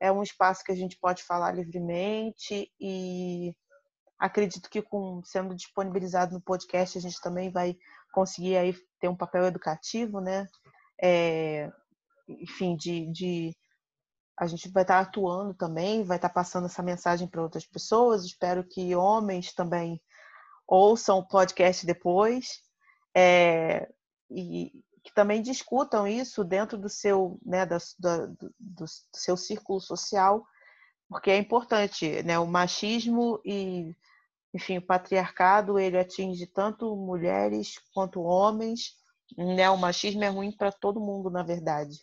[0.00, 3.54] é um espaço que a gente pode falar livremente e
[4.18, 7.76] acredito que com sendo disponibilizado no podcast a gente também vai
[8.12, 10.48] conseguir aí ter um papel educativo, né?
[11.00, 11.70] é,
[12.28, 13.56] enfim, de, de,
[14.36, 18.24] a gente vai estar atuando também, vai estar passando essa mensagem para outras pessoas.
[18.24, 20.00] Espero que homens também
[20.66, 22.60] ouçam o podcast depois
[23.16, 23.88] é,
[24.30, 24.72] e
[25.08, 30.46] que também discutam isso dentro do seu, né, da, da, do, do seu círculo social,
[31.08, 32.38] porque é importante, né?
[32.38, 33.96] O machismo e,
[34.54, 38.98] enfim, o patriarcado ele atinge tanto mulheres quanto homens
[39.36, 39.68] né?
[39.70, 41.98] O machismo é ruim para todo mundo, na verdade.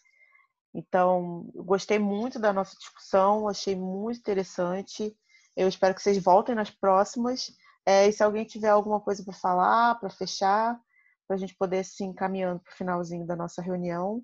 [0.73, 5.15] Então, gostei muito da nossa discussão, achei muito interessante.
[5.55, 7.51] Eu espero que vocês voltem nas próximas.
[7.85, 10.79] É, e se alguém tiver alguma coisa para falar, para fechar,
[11.27, 14.17] para a gente poder se encaminhando para o finalzinho da nossa reunião,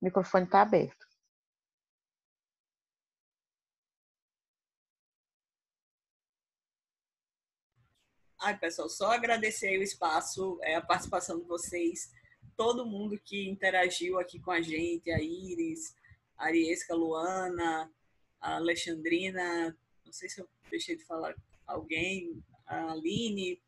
[0.00, 1.06] O microfone está aberto.
[8.40, 12.12] Ai, pessoal, só agradecer o espaço, é, a participação de vocês,
[12.56, 15.94] todo mundo que interagiu aqui com a gente, a Iris,
[16.36, 17.92] a Ariesca, a Luana,
[18.40, 23.62] a Alexandrina, não sei se eu deixei de falar alguém, a Aline,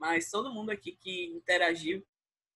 [0.00, 2.02] mas todo mundo aqui que interagiu,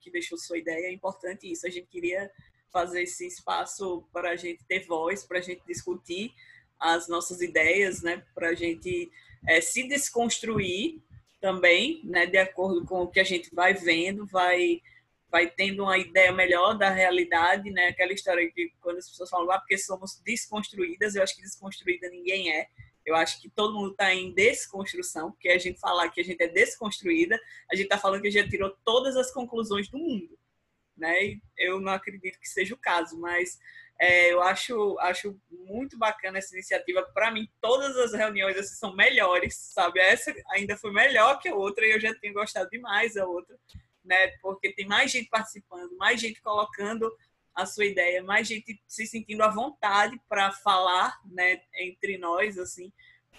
[0.00, 1.66] que deixou sua ideia, é importante isso.
[1.66, 2.30] A gente queria
[2.72, 6.34] fazer esse espaço para a gente ter voz, para a gente discutir
[6.80, 9.10] as nossas ideias, né, para a gente
[9.46, 11.00] é, se desconstruir
[11.40, 14.80] também, né, de acordo com o que a gente vai vendo, vai
[15.30, 17.88] vai tendo uma ideia melhor da realidade, né?
[17.88, 22.08] Aquela história que quando as pessoas falam, ah, porque somos desconstruídas, eu acho que desconstruída
[22.08, 22.68] ninguém é.
[23.04, 26.42] Eu acho que todo mundo está em desconstrução, porque a gente falar que a gente
[26.42, 27.38] é desconstruída,
[27.70, 30.38] a gente está falando que a gente tirou todas as conclusões do mundo,
[30.96, 31.38] né?
[31.56, 33.58] Eu não acredito que seja o caso, mas
[34.00, 37.02] é, eu acho, acho muito bacana essa iniciativa.
[37.14, 40.00] Para mim, todas as reuniões assim, são melhores, sabe?
[40.00, 43.56] Essa ainda foi melhor que a outra e eu já tenho gostado demais da outra,
[44.04, 44.28] né?
[44.42, 47.14] Porque tem mais gente participando, mais gente colocando
[47.54, 51.60] a sua ideia, mais gente se sentindo à vontade para falar, né?
[51.74, 52.92] Entre nós, assim.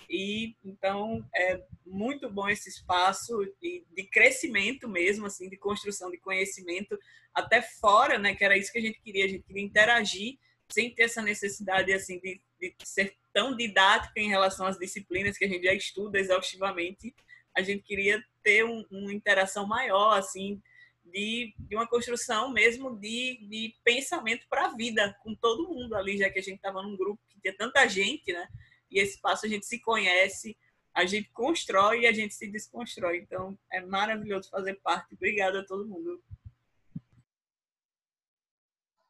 [0.09, 6.17] E então é muito bom esse espaço de, de crescimento mesmo, assim, de construção de
[6.17, 6.97] conhecimento
[7.33, 8.35] até fora, né?
[8.35, 10.37] Que era isso que a gente queria, a gente queria interagir
[10.69, 15.45] sem ter essa necessidade assim de, de ser tão didática em relação às disciplinas que
[15.45, 17.13] a gente já estuda exaustivamente.
[17.55, 20.61] A gente queria ter um, uma interação maior, assim,
[21.06, 26.18] de, de uma construção mesmo de, de pensamento para a vida, com todo mundo ali,
[26.18, 28.48] já que a gente estava num grupo que tinha tanta gente, né?
[28.90, 30.57] E esse espaço a gente se conhece,
[30.94, 33.18] a gente constrói e a gente se desconstrói.
[33.18, 35.14] Então, é maravilhoso fazer parte.
[35.14, 36.23] Obrigada a todo mundo.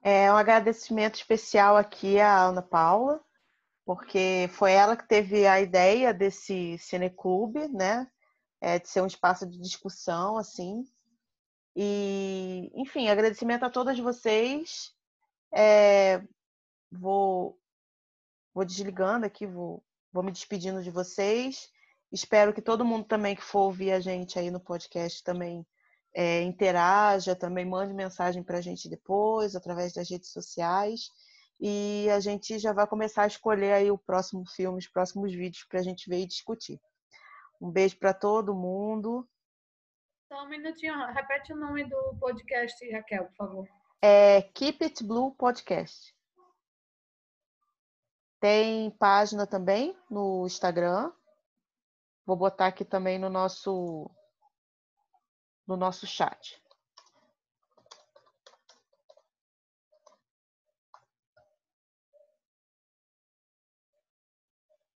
[0.02, 3.24] É um agradecimento especial aqui à Ana Paula,
[3.84, 8.08] porque foi ela que teve a ideia desse cineclube, né?
[8.62, 10.84] É, de ser um espaço de discussão, assim.
[11.76, 14.94] E, enfim, agradecimento a todas vocês.
[15.54, 16.22] É,
[16.92, 17.60] vou,
[18.54, 21.70] vou desligando aqui, vou, vou me despedindo de vocês.
[22.12, 25.66] Espero que todo mundo também que for ouvir a gente aí no podcast também
[26.14, 31.10] é, interaja, também mande mensagem para a gente depois, através das redes sociais.
[31.60, 35.66] E a gente já vai começar a escolher aí o próximo filme, os próximos vídeos
[35.66, 36.80] para a gente ver e discutir.
[37.60, 39.28] Um beijo para todo mundo.
[40.28, 43.68] Só um minutinho, repete o nome do podcast, Raquel, por favor.
[44.02, 46.16] É Keep It Blue Podcast.
[48.40, 51.12] Tem página também no Instagram.
[52.26, 54.10] Vou botar aqui também no nosso
[55.68, 56.62] no nosso chat.